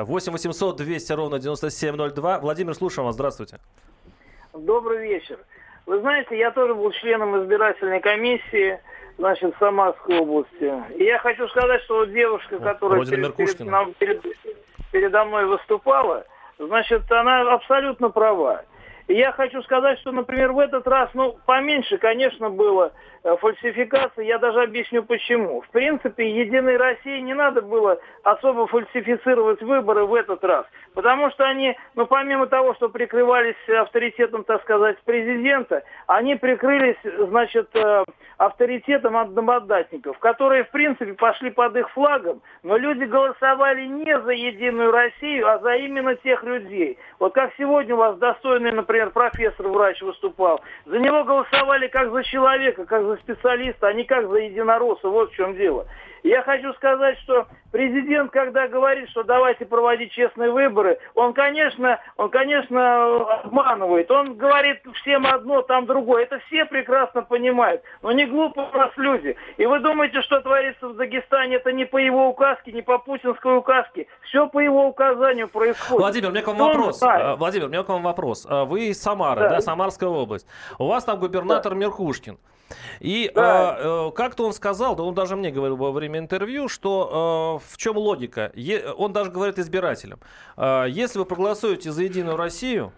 высказаться 0.00 0.04
8 0.04 0.32
800 0.32 0.76
200 0.76 1.12
ровно 1.12 1.38
9702. 1.38 2.38
Владимир, 2.40 2.74
слушаем 2.74 3.06
вас. 3.06 3.14
Здравствуйте. 3.14 3.58
Добрый 4.54 5.02
вечер. 5.08 5.38
Вы 5.86 6.00
знаете, 6.00 6.38
я 6.38 6.50
тоже 6.50 6.74
был 6.74 6.90
членом 6.92 7.42
избирательной 7.42 8.00
комиссии. 8.00 8.78
значит, 9.18 9.54
Самарской 9.58 10.20
области. 10.20 10.72
И 10.96 11.04
я 11.04 11.18
хочу 11.18 11.46
сказать, 11.48 11.82
что 11.82 11.98
вот 11.98 12.12
девушка, 12.12 12.58
которая 12.58 13.04
перед, 13.04 13.36
перед, 13.36 13.60
нам, 13.60 13.92
перед, 13.94 14.22
передо 14.90 15.24
мной 15.24 15.46
выступала, 15.46 16.24
значит, 16.58 17.10
она 17.10 17.52
абсолютно 17.52 18.10
права. 18.10 18.62
Я 19.08 19.32
хочу 19.32 19.62
сказать, 19.62 19.98
что, 20.00 20.12
например, 20.12 20.52
в 20.52 20.58
этот 20.58 20.86
раз, 20.86 21.10
ну, 21.14 21.36
поменьше, 21.46 21.98
конечно, 21.98 22.50
было 22.50 22.92
Э, 23.24 23.36
фальсификации, 23.36 24.24
я 24.24 24.38
даже 24.38 24.62
объясню 24.62 25.04
почему. 25.04 25.60
В 25.60 25.68
принципе, 25.68 26.28
Единой 26.28 26.76
России 26.76 27.20
не 27.20 27.34
надо 27.34 27.62
было 27.62 28.00
особо 28.24 28.66
фальсифицировать 28.66 29.62
выборы 29.62 30.06
в 30.06 30.14
этот 30.14 30.42
раз, 30.42 30.66
потому 30.92 31.30
что 31.30 31.44
они, 31.44 31.76
ну, 31.94 32.06
помимо 32.06 32.46
того, 32.46 32.74
что 32.74 32.88
прикрывались 32.88 33.54
авторитетом, 33.68 34.42
так 34.42 34.62
сказать, 34.62 34.98
президента, 35.04 35.84
они 36.08 36.34
прикрылись, 36.34 36.96
значит, 37.04 37.68
э, 37.76 38.04
авторитетом 38.38 39.16
одномандатников, 39.16 40.18
которые, 40.18 40.64
в 40.64 40.70
принципе, 40.70 41.14
пошли 41.14 41.50
под 41.50 41.76
их 41.76 41.90
флагом, 41.90 42.42
но 42.64 42.76
люди 42.76 43.04
голосовали 43.04 43.86
не 43.86 44.18
за 44.18 44.32
Единую 44.32 44.90
Россию, 44.90 45.48
а 45.48 45.58
за 45.58 45.76
именно 45.76 46.16
тех 46.16 46.42
людей. 46.42 46.98
Вот 47.20 47.34
как 47.34 47.52
сегодня 47.56 47.94
у 47.94 47.98
вас 47.98 48.18
достойный, 48.18 48.72
например, 48.72 49.01
профессор-врач 49.10 50.00
выступал, 50.02 50.60
за 50.86 50.98
него 50.98 51.24
голосовали 51.24 51.88
как 51.88 52.12
за 52.12 52.22
человека, 52.22 52.84
как 52.84 53.02
за 53.04 53.16
специалиста, 53.16 53.88
а 53.88 53.92
не 53.92 54.04
как 54.04 54.28
за 54.28 54.36
единоросса. 54.36 55.08
Вот 55.08 55.32
в 55.32 55.34
чем 55.34 55.56
дело. 55.56 55.86
Я 56.22 56.42
хочу 56.42 56.72
сказать, 56.74 57.18
что 57.20 57.46
президент, 57.72 58.30
когда 58.30 58.68
говорит, 58.68 59.08
что 59.10 59.24
давайте 59.24 59.66
проводить 59.66 60.12
честные 60.12 60.50
выборы, 60.50 60.98
он, 61.14 61.32
конечно, 61.32 61.98
он, 62.16 62.30
конечно, 62.30 63.40
обманывает. 63.40 64.10
Он 64.10 64.36
говорит 64.36 64.82
всем 65.02 65.26
одно, 65.26 65.62
там 65.62 65.86
другое. 65.86 66.24
Это 66.24 66.38
все 66.46 66.64
прекрасно 66.64 67.22
понимают. 67.22 67.82
Но 68.02 68.12
не 68.12 68.26
глупые 68.26 68.68
у 68.72 68.76
нас 68.76 68.92
люди. 68.96 69.36
И 69.56 69.66
вы 69.66 69.80
думаете, 69.80 70.22
что 70.22 70.40
творится 70.40 70.88
в 70.88 70.96
Дагестане, 70.96 71.56
это 71.56 71.72
не 71.72 71.86
по 71.86 71.96
его 71.96 72.28
указке, 72.28 72.70
не 72.70 72.82
по 72.82 72.98
путинской 72.98 73.56
указке. 73.56 74.06
Все 74.22 74.46
по 74.46 74.60
его 74.60 74.86
указанию 74.86 75.48
происходит. 75.48 76.00
Владимир, 76.00 76.28
у 76.28 76.32
меня 76.32 76.42
к 76.42 76.46
вам 76.46 76.58
вопрос. 76.58 76.98
Знает. 76.98 77.38
Владимир, 77.38 77.66
у 77.66 77.70
меня 77.70 77.82
к 77.82 77.88
вам 77.88 78.02
вопрос. 78.02 78.46
Вы 78.48 78.88
из 78.88 79.02
Самары, 79.02 79.40
да, 79.40 79.48
да 79.48 79.60
Самарская 79.60 80.08
область. 80.08 80.46
У 80.78 80.86
вас 80.86 81.04
там 81.04 81.18
губернатор 81.18 81.72
да. 81.72 81.78
Меркушкин. 81.78 82.38
И 83.00 83.30
да. 83.34 83.76
э, 83.78 84.08
э, 84.08 84.10
как-то 84.12 84.46
он 84.46 84.52
сказал, 84.52 84.96
да 84.96 85.02
он 85.02 85.14
даже 85.14 85.36
мне 85.36 85.50
говорил 85.50 85.76
во 85.76 85.92
время 85.92 86.18
интервью, 86.18 86.68
что 86.68 87.60
э, 87.62 87.72
в 87.72 87.76
чем 87.76 87.96
логика. 87.96 88.52
Е, 88.54 88.92
он 88.92 89.12
даже 89.12 89.30
говорит 89.30 89.58
избирателям, 89.58 90.20
э, 90.56 90.86
если 90.88 91.18
вы 91.18 91.24
проголосуете 91.24 91.92
за 91.92 92.02
Единую 92.02 92.36
Россию, 92.36 92.92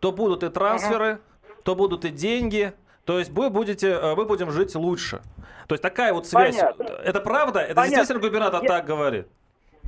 то 0.00 0.12
будут 0.12 0.42
и 0.42 0.48
трансферы, 0.48 1.20
то 1.62 1.74
будут 1.74 2.04
и 2.04 2.10
деньги, 2.10 2.72
то 3.04 3.18
есть 3.18 3.30
вы 3.30 3.50
будете, 3.50 3.88
э, 3.88 4.14
мы 4.14 4.24
будем 4.24 4.50
жить 4.50 4.74
лучше. 4.74 5.22
То 5.66 5.74
есть 5.74 5.82
такая 5.82 6.12
вот 6.12 6.26
связь. 6.26 6.56
Понятно. 6.56 6.82
Это 7.04 7.20
правда? 7.20 7.60
Это 7.60 7.74
Понятно. 7.74 7.96
действительно 7.96 8.28
губернатор 8.28 8.62
Я... 8.62 8.68
так 8.68 8.86
говорит? 8.86 9.28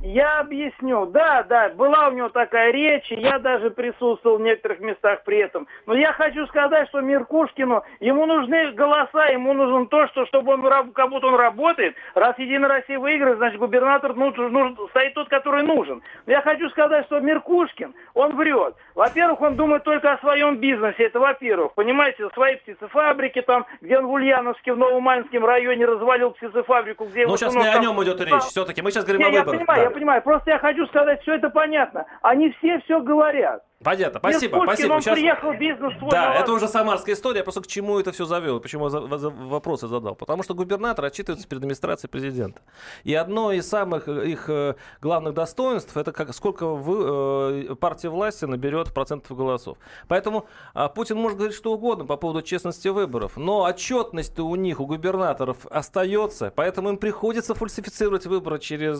Я 0.03 0.41
объясню. 0.41 1.05
Да, 1.05 1.43
да, 1.43 1.69
была 1.69 2.09
у 2.09 2.11
него 2.11 2.27
такая 2.27 2.71
речь, 2.71 3.09
и 3.09 3.15
я 3.15 3.39
даже 3.39 3.71
присутствовал 3.71 4.37
в 4.37 4.41
некоторых 4.41 4.81
местах 4.81 5.23
при 5.23 5.37
этом. 5.37 5.65
Но 5.85 5.95
я 5.95 6.11
хочу 6.11 6.45
сказать, 6.47 6.89
что 6.89 6.99
Меркушкину, 6.99 7.83
ему 8.01 8.25
нужны 8.25 8.73
голоса, 8.73 9.27
ему 9.27 9.53
нужно 9.53 9.87
то, 9.87 10.05
что, 10.09 10.25
чтобы 10.25 10.55
он, 10.55 10.91
как 10.91 11.09
будто 11.09 11.27
он 11.27 11.35
работает. 11.35 11.95
Раз 12.15 12.37
Единая 12.37 12.69
Россия 12.69 12.99
выиграет, 12.99 13.37
значит, 13.37 13.57
губернатор 13.57 14.13
нужен, 14.13 14.51
нужен, 14.51 14.77
стоит 14.89 15.13
тот, 15.13 15.29
который 15.29 15.63
нужен. 15.63 16.01
Но 16.25 16.33
я 16.33 16.41
хочу 16.41 16.69
сказать, 16.71 17.05
что 17.05 17.21
Меркушкин, 17.21 17.95
он 18.13 18.35
врет. 18.35 18.75
Во-первых, 18.95 19.39
он 19.39 19.55
думает 19.55 19.85
только 19.85 20.11
о 20.11 20.17
своем 20.17 20.57
бизнесе, 20.57 21.03
это 21.05 21.21
во-первых. 21.21 21.75
Понимаете, 21.75 22.29
свои 22.33 22.57
птицефабрики 22.57 23.41
там, 23.41 23.65
где 23.79 23.99
он 23.99 24.07
в 24.07 24.11
Ульяновске, 24.11 24.73
в 24.73 24.77
Новоманском 24.77 25.45
районе 25.45 25.85
развалил 25.85 26.31
птицефабрику, 26.31 27.05
где... 27.05 27.25
Ну, 27.25 27.37
сейчас 27.37 27.55
не 27.55 27.65
о 27.65 27.79
нем 27.79 28.03
идет 28.03 28.19
речь, 28.19 28.43
все-таки. 28.43 28.81
Мы 28.81 28.91
сейчас 28.91 29.05
говорим 29.05 29.31
не, 29.31 29.37
о 29.37 29.43
выборах. 29.43 29.61
Я 29.61 29.65
понимаю, 29.65 29.92
да 29.92 29.92
понимаю. 29.93 30.21
Просто 30.21 30.51
я 30.51 30.59
хочу 30.59 30.85
сказать, 30.87 31.21
все 31.21 31.35
это 31.35 31.49
понятно. 31.49 32.05
Они 32.21 32.51
все 32.51 32.79
все 32.81 33.01
говорят. 33.01 33.63
Понятно, 33.83 34.19
спасибо, 34.19 34.57
Пушкин, 34.57 34.73
спасибо. 34.73 34.93
Он 34.93 35.01
Сейчас... 35.01 35.13
приехал 35.15 35.53
бизнес 35.53 35.97
свой. 35.97 36.11
Да, 36.11 36.35
это 36.35 36.51
уже 36.51 36.67
самарская 36.67 37.15
история. 37.15 37.39
Я 37.39 37.43
просто 37.43 37.61
к 37.61 37.67
чему 37.67 37.99
это 37.99 38.11
все 38.11 38.25
завел, 38.25 38.59
почему 38.59 38.89
я 38.89 38.99
вопросы 38.99 39.87
задал. 39.87 40.15
Потому 40.15 40.43
что 40.43 40.53
губернатор 40.53 41.05
отчитывается 41.05 41.47
перед 41.47 41.61
администрацией 41.61 42.09
президента. 42.09 42.61
И 43.03 43.13
одно 43.13 43.51
из 43.51 43.67
самых 43.67 44.07
э, 44.07 44.29
их 44.29 44.49
э, 44.49 44.75
главных 45.01 45.33
достоинств 45.33 45.95
это 45.97 46.11
как, 46.11 46.33
сколько 46.33 46.67
вы, 46.67 47.71
э, 47.71 47.75
партия 47.75 48.09
власти 48.09 48.45
наберет 48.45 48.93
процентов 48.93 49.35
голосов. 49.35 49.77
Поэтому 50.07 50.45
а, 50.73 50.89
Путин 50.89 51.17
может 51.17 51.37
говорить 51.37 51.55
что 51.55 51.73
угодно 51.73 52.05
по 52.05 52.17
поводу 52.17 52.41
честности 52.41 52.87
выборов, 52.87 53.37
но 53.37 53.63
отчетность 53.63 54.39
у 54.39 54.55
них, 54.55 54.79
у 54.79 54.85
губернаторов 54.85 55.65
остается, 55.69 56.51
поэтому 56.55 56.89
им 56.89 56.97
приходится 56.97 57.53
фальсифицировать 57.55 58.25
выборы 58.25 58.59
через 58.59 58.99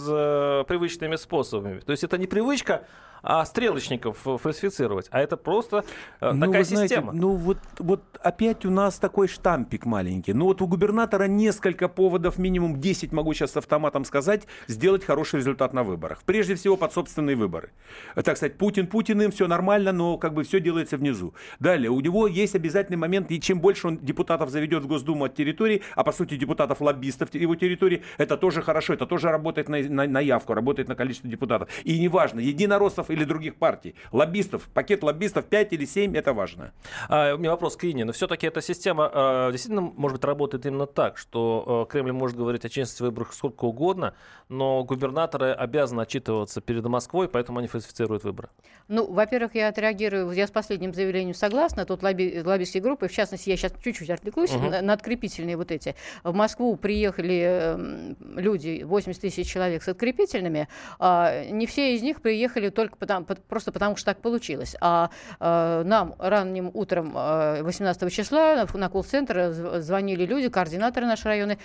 привычными 0.65 1.15
способами. 1.15 1.79
То 1.79 1.91
есть 1.91 2.03
это 2.03 2.17
не 2.17 2.27
привычка 2.27 2.85
а 3.23 3.45
стрелочников 3.45 4.17
фальсифицировать, 4.17 4.72
а 5.11 5.21
это 5.21 5.37
просто 5.37 5.85
э, 6.21 6.31
ну, 6.31 6.45
такая 6.47 6.63
знаете, 6.63 6.95
система. 6.95 7.13
Ну 7.13 7.35
вот, 7.35 7.57
вот 7.79 8.03
опять 8.21 8.65
у 8.65 8.71
нас 8.71 8.97
такой 8.97 9.27
штампик 9.27 9.85
маленький. 9.85 10.33
Ну 10.33 10.45
вот 10.45 10.61
у 10.61 10.67
губернатора 10.67 11.25
несколько 11.25 11.87
поводов, 11.87 12.37
минимум 12.37 12.79
10, 12.79 13.11
могу 13.11 13.33
сейчас 13.33 13.51
с 13.51 13.57
автоматом 13.57 14.05
сказать, 14.05 14.47
сделать 14.67 15.03
хороший 15.03 15.37
результат 15.37 15.73
на 15.73 15.83
выборах. 15.83 16.23
Прежде 16.25 16.55
всего 16.55 16.77
под 16.77 16.93
собственные 16.93 17.35
выборы. 17.35 17.71
Так 18.15 18.37
сказать, 18.37 18.57
Путин 18.57 18.87
Путиным, 18.87 19.31
все 19.31 19.47
нормально, 19.47 19.91
но 19.91 20.17
как 20.17 20.33
бы 20.33 20.43
все 20.43 20.59
делается 20.59 20.97
внизу. 20.97 21.33
Далее, 21.59 21.89
у 21.89 21.99
него 21.99 22.27
есть 22.27 22.55
обязательный 22.55 22.97
момент, 22.97 23.31
и 23.31 23.39
чем 23.39 23.59
больше 23.59 23.87
он 23.87 23.97
депутатов 23.97 24.49
заведет 24.49 24.83
в 24.83 24.87
Госдуму 24.87 25.25
от 25.25 25.35
территории, 25.35 25.81
а 25.95 26.03
по 26.03 26.11
сути 26.11 26.35
депутатов-лоббистов 26.35 27.33
его 27.33 27.55
территории, 27.55 28.03
это 28.17 28.37
тоже 28.37 28.61
хорошо, 28.61 28.93
это 28.93 29.05
тоже 29.05 29.29
работает 29.29 29.69
на, 29.69 29.77
на, 29.79 30.07
на 30.07 30.19
явку, 30.19 30.53
работает 30.53 30.87
на 30.87 30.95
количество 30.95 31.29
депутатов. 31.29 31.69
И 31.83 31.99
неважно, 31.99 32.39
единороссов 32.39 33.09
или 33.09 33.23
других 33.23 33.55
партий. 33.55 33.95
Лоббистов, 34.11 34.62
пакет 34.69 35.03
лоббистов 35.03 35.45
5 35.45 35.73
или 35.73 35.85
7, 35.85 36.15
это 36.17 36.33
важно. 36.33 36.73
А, 37.09 37.33
у 37.35 37.37
меня 37.37 37.51
вопрос 37.51 37.75
к 37.75 37.85
Ине. 37.85 38.05
Но 38.05 38.11
все-таки 38.13 38.47
эта 38.47 38.61
система 38.61 39.09
а, 39.13 39.51
действительно, 39.51 39.81
может 39.81 40.17
быть, 40.17 40.25
работает 40.25 40.65
именно 40.65 40.85
так, 40.85 41.17
что 41.17 41.85
а, 41.87 41.91
Кремль 41.91 42.11
может 42.11 42.37
говорить 42.37 42.65
о 42.65 42.69
честности 42.69 43.01
выборах 43.01 43.33
сколько 43.33 43.65
угодно, 43.65 44.13
но 44.49 44.83
губернаторы 44.83 45.51
обязаны 45.51 46.01
отчитываться 46.01 46.61
перед 46.61 46.83
Москвой, 46.85 47.27
поэтому 47.27 47.59
они 47.59 47.67
фальсифицируют 47.67 48.23
выборы. 48.23 48.49
Ну, 48.87 49.11
во-первых, 49.11 49.55
я 49.55 49.69
отреагирую, 49.69 50.31
я 50.31 50.47
с 50.47 50.51
последним 50.51 50.93
заявлением 50.93 51.33
согласна, 51.33 51.85
тут 51.85 52.03
лобби, 52.03 52.41
лоббистские 52.43 52.83
группы, 52.83 53.07
в 53.07 53.11
частности, 53.11 53.49
я 53.49 53.57
сейчас 53.57 53.73
чуть-чуть 53.83 54.09
артикулюсь, 54.09 54.51
угу. 54.51 54.69
надкрепительные 54.81 55.57
вот 55.57 55.71
эти. 55.71 55.95
В 56.23 56.33
Москву 56.33 56.75
приехали 56.75 57.43
э, 57.45 58.13
люди, 58.35 58.83
80 58.83 59.21
тысяч 59.21 59.47
человек 59.47 59.83
с 59.83 59.87
открепительными, 59.87 60.67
а 60.99 61.45
не 61.45 61.65
все 61.65 61.95
из 61.95 62.01
них 62.01 62.21
приехали 62.21 62.69
только 62.69 62.97
потому, 62.97 63.25
просто 63.25 63.71
потому, 63.71 63.95
что 63.95 64.05
так 64.05 64.21
получилось. 64.21 64.42
А 64.81 65.09
э, 65.39 65.83
нам 65.85 66.15
ранним 66.19 66.71
утром 66.73 67.13
18 67.13 68.03
э, 68.03 68.09
числа 68.09 68.67
на 68.73 68.89
колл-центр 68.89 69.51
звонили 69.81 70.25
люди, 70.25 70.49
координаторы 70.49 71.05
нашей 71.05 71.27
районы, 71.27 71.57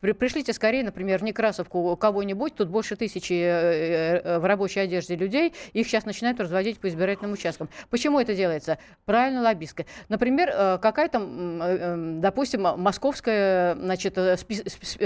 Пришлите 0.00 0.52
скорее, 0.52 0.84
например, 0.84 1.20
в 1.20 1.22
Некрасовку 1.22 1.96
кого-нибудь, 1.96 2.54
тут 2.54 2.68
больше 2.68 2.96
тысячи 2.96 3.32
э, 3.32 4.20
э, 4.22 4.38
в 4.38 4.44
рабочей 4.44 4.80
одежде 4.80 5.16
людей, 5.16 5.54
их 5.72 5.86
сейчас 5.86 6.04
начинают 6.04 6.38
разводить 6.40 6.78
по 6.78 6.88
избирательным 6.88 7.32
участкам. 7.32 7.68
Почему 7.90 8.20
это 8.20 8.34
делается? 8.34 8.78
Правильно, 9.04 9.42
лоббистка. 9.42 9.86
Например, 10.08 10.50
э, 10.52 10.78
какая-то, 10.78 11.96
допустим, 12.20 12.62
московская, 12.62 13.74
значит, 13.74 14.18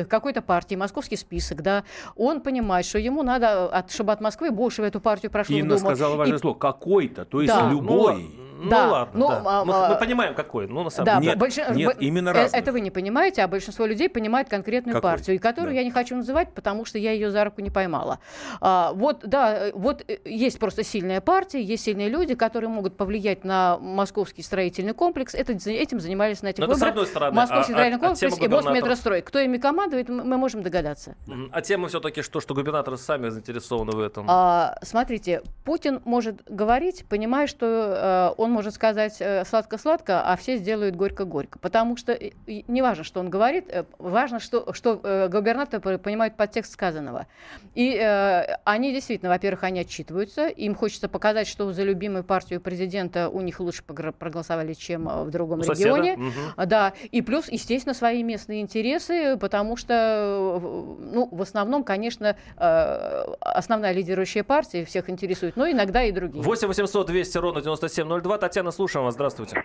какой-то 0.08 0.42
партии, 0.42 0.74
московский 0.74 1.16
список, 1.16 1.62
да, 1.62 1.84
он 2.16 2.40
понимает, 2.40 2.86
что 2.86 2.98
ему 2.98 3.22
надо, 3.22 3.66
от, 3.66 3.90
чтобы 3.90 4.12
от 4.12 4.20
Москвы 4.20 4.50
больше 4.50 4.82
в 4.82 4.84
эту 4.84 5.00
партию 5.00 5.30
прошло 5.30 5.56
Инна 5.56 5.76
в 5.76 5.78
Думу. 5.78 5.90
сказала 5.90 6.16
важное 6.16 6.36
и... 6.36 6.40
слово, 6.40 6.58
какой-то, 6.58 7.24
то 7.24 7.40
есть 7.40 7.54
да. 7.54 7.70
любой. 7.70 8.22
Ну, 8.22 8.39
ну 8.64 8.70
да. 8.70 8.88
ладно, 8.88 9.18
ну, 9.18 9.28
да. 9.28 9.42
А, 9.44 9.64
мы, 9.64 9.88
мы 9.88 9.96
понимаем, 9.96 10.34
какой. 10.34 10.66
Ну, 10.66 10.82
на 10.82 10.90
самом 10.90 11.06
да, 11.06 11.16
деле. 11.16 11.28
Нет, 11.28 11.38
больш... 11.38 11.56
нет, 11.56 11.96
именно 12.00 12.32
разных. 12.32 12.60
Это 12.60 12.72
вы 12.72 12.80
не 12.80 12.90
понимаете, 12.90 13.42
а 13.42 13.48
большинство 13.48 13.86
людей 13.86 14.08
понимает 14.08 14.48
конкретную 14.48 14.94
какой? 14.96 15.10
партию, 15.10 15.36
и 15.36 15.38
которую 15.38 15.72
да. 15.72 15.80
я 15.80 15.84
не 15.84 15.90
хочу 15.90 16.16
называть, 16.16 16.52
потому 16.54 16.84
что 16.84 16.98
я 16.98 17.12
ее 17.12 17.30
за 17.30 17.44
руку 17.44 17.60
не 17.60 17.70
поймала. 17.70 18.18
А, 18.60 18.92
вот, 18.92 19.20
да, 19.24 19.70
вот 19.74 20.04
э, 20.06 20.18
есть 20.24 20.58
просто 20.58 20.84
сильная 20.84 21.20
партия, 21.20 21.62
есть 21.62 21.84
сильные 21.84 22.08
люди, 22.08 22.34
которые 22.34 22.70
могут 22.70 22.96
повлиять 22.96 23.44
на 23.44 23.78
московский 23.78 24.42
строительный 24.42 24.94
комплекс. 24.94 25.34
Это, 25.34 25.52
этим 25.52 26.00
занимались 26.00 26.42
на 26.42 26.48
этих 26.48 26.66
Но 26.66 26.72
выборах. 26.72 27.06
стороны, 27.06 27.36
московский 27.36 27.72
а, 27.72 27.74
строительный 27.74 28.06
а, 28.06 28.08
комплекс 28.08 28.38
и 28.38 28.48
Мосметрострой. 28.48 29.22
Кто 29.22 29.38
ими 29.38 29.58
командует, 29.58 30.08
мы 30.08 30.36
можем 30.36 30.62
догадаться. 30.62 31.16
А 31.52 31.60
тема 31.62 31.88
все-таки 31.88 32.22
что, 32.22 32.40
что 32.40 32.54
губернаторы 32.54 32.96
сами 32.96 33.28
заинтересованы 33.28 33.92
в 33.92 34.00
этом? 34.00 34.26
А, 34.28 34.76
смотрите, 34.82 35.42
Путин 35.64 36.00
может 36.04 36.42
говорить, 36.48 37.04
понимая, 37.08 37.46
что 37.46 37.66
э, 37.66 38.40
он 38.40 38.49
он 38.50 38.54
может 38.54 38.74
сказать 38.74 39.16
э, 39.20 39.44
сладко-сладко, 39.44 40.22
а 40.22 40.36
все 40.36 40.56
сделают 40.56 40.96
горько-горько. 40.96 41.58
Потому 41.58 41.96
что 41.96 42.18
не 42.46 42.82
важно, 42.82 43.04
что 43.04 43.20
он 43.20 43.30
говорит, 43.30 43.66
э, 43.68 43.84
важно, 43.98 44.40
что, 44.40 44.72
что 44.72 45.00
э, 45.02 45.28
губернатор 45.28 45.80
понимает 45.98 46.36
подтекст 46.36 46.72
сказанного. 46.72 47.26
И 47.74 47.94
э, 47.94 48.56
они 48.64 48.92
действительно, 48.92 49.30
во-первых, 49.30 49.64
они 49.64 49.80
отчитываются, 49.80 50.48
им 50.48 50.74
хочется 50.74 51.08
показать, 51.08 51.46
что 51.46 51.72
за 51.72 51.84
любимую 51.84 52.24
партию 52.24 52.60
президента 52.60 53.28
у 53.28 53.40
них 53.40 53.60
лучше 53.60 53.82
проголосовали, 53.84 54.74
чем 54.74 55.06
в 55.06 55.30
другом 55.30 55.60
у 55.60 55.62
регионе. 55.62 56.14
Угу. 56.14 56.66
Да, 56.66 56.92
и 57.10 57.22
плюс, 57.22 57.48
естественно, 57.48 57.94
свои 57.94 58.22
местные 58.22 58.60
интересы, 58.60 59.36
потому 59.36 59.76
что, 59.76 60.58
ну, 61.00 61.28
в 61.30 61.42
основном, 61.42 61.84
конечно, 61.84 62.36
основная 62.56 63.92
лидирующая 63.92 64.42
партия 64.42 64.84
всех 64.84 65.08
интересует, 65.08 65.56
но 65.56 65.70
иногда 65.70 66.02
и 66.02 66.10
другие. 66.10 66.42
8 66.42 66.68
800 66.68 67.06
200 67.06 67.38
ровно 67.38 67.60
9702. 67.60 68.38
Татьяна, 68.40 68.70
слушаем 68.70 69.04
вас. 69.04 69.14
Здравствуйте. 69.14 69.62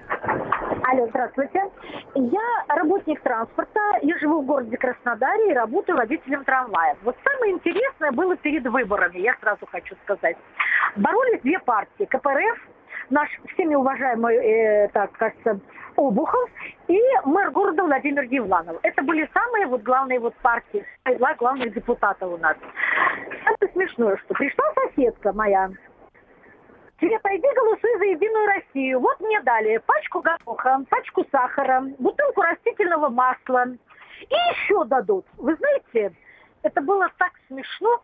Алло, 0.84 1.08
здравствуйте. 1.08 1.64
Я 2.14 2.66
работник 2.68 3.22
транспорта, 3.22 3.80
я 4.02 4.18
живу 4.20 4.42
в 4.42 4.46
городе 4.46 4.78
Краснодаре 4.78 5.52
и 5.52 5.54
работаю 5.54 5.98
водителем 5.98 6.44
трамвая. 6.44 6.96
Вот 7.04 7.16
самое 7.24 7.54
интересное 7.54 8.12
было 8.12 8.36
перед 8.36 8.66
выборами, 8.68 9.18
я 9.20 9.36
сразу 9.42 9.66
хочу 9.66 9.96
сказать. 10.04 10.38
Боролись 10.96 11.42
две 11.42 11.60
партии, 11.60 12.06
КПРФ, 12.06 12.60
наш 13.10 13.30
всеми 13.54 13.76
уважаемый, 13.76 14.36
э, 14.36 14.90
так 14.90 15.12
кажется, 15.14 15.60
Обухов 15.98 16.50
и 16.88 17.00
мэр 17.24 17.52
города 17.52 17.84
Владимир 17.84 18.24
Евланов. 18.24 18.78
Это 18.84 19.02
были 19.02 19.30
самые 19.34 19.68
вот 19.68 19.82
главные 19.82 20.20
вот 20.20 20.36
партии, 20.36 20.86
два 21.18 21.34
главных 21.36 21.74
депутата 21.74 22.28
у 22.28 22.38
нас. 22.38 22.58
Самое 23.44 23.74
смешное, 23.74 24.18
что 24.18 24.34
пришла 24.34 24.66
соседка 24.76 25.32
моя, 25.34 25.72
Тебе 27.06 27.20
пойди 27.20 27.48
голосуй 27.56 27.98
за 28.00 28.06
Единую 28.06 28.48
Россию. 28.48 29.00
Вот 29.00 29.20
мне 29.20 29.40
дали 29.42 29.78
пачку 29.78 30.24
гороха, 30.24 30.84
пачку 30.90 31.24
сахара, 31.32 31.82
бутылку 32.00 32.42
растительного 32.42 33.10
масла. 33.10 33.66
И 34.22 34.34
еще 34.34 34.84
дадут. 34.86 35.24
Вы 35.38 35.56
знаете, 35.56 36.16
это 36.64 36.82
было 36.82 37.08
так 37.20 37.32
смешно. 37.48 38.02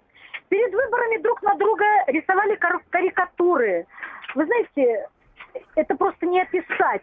Перед 0.50 0.72
выборами 0.72 1.18
друг 1.18 1.42
на 1.42 1.56
друга 1.56 1.84
рисовали 2.06 2.56
карикатуры. 2.92 3.88
Вы 4.36 4.46
знаете, 4.46 5.10
это 5.74 5.96
просто 5.96 6.28
не 6.28 6.40
описать. 6.40 7.02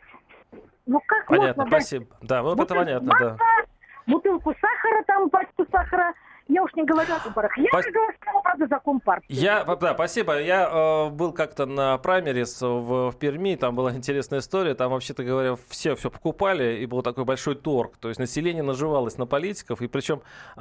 Ну 0.87 1.00
как 1.04 1.26
понятно, 1.26 1.64
можно 1.64 1.80
спасибо. 1.80 2.04
Дать 2.20 2.28
да, 2.28 2.42
вот 2.44 2.61
это 2.61 2.74
понятно, 2.76 3.08
масла, 3.11 3.37
да. 3.37 3.64
Бутылку 4.06 4.54
сахара, 4.61 5.02
там 5.02 5.28
пачку 5.30 5.66
сахара– 5.72 6.14
я 6.48 6.62
уж 6.62 6.74
не 6.74 6.84
говорю 6.84 7.14
о 7.14 7.18
выборах. 7.18 7.56
Я 7.58 7.68
Пос... 7.70 7.84
голосовала, 7.84 8.42
правда, 8.42 8.66
за 8.66 8.78
Компартию. 8.80 9.38
Я, 9.38 9.64
да, 9.64 9.94
спасибо. 9.94 10.40
Я 10.40 10.68
э, 10.68 11.11
был 11.11 11.32
как-то 11.32 11.66
на 11.66 11.98
праймерис 11.98 12.61
в, 12.62 13.11
в 13.11 13.16
Перми, 13.16 13.54
там 13.56 13.76
была 13.76 13.92
интересная 13.96 14.40
история. 14.40 14.74
Там, 14.74 14.90
вообще-то 14.90 15.24
говоря, 15.24 15.56
все 15.68 15.94
все 15.94 16.11
покупали, 16.11 16.78
и 16.78 16.87
был 16.87 17.02
такой 17.02 17.24
большой 17.24 17.54
торг. 17.54 17.98
То 17.98 18.08
есть 18.08 18.18
население 18.18 18.62
наживалось 18.62 19.18
на 19.18 19.26
политиков, 19.26 19.82
и 19.82 19.88
причем 19.88 20.22
э, 20.56 20.61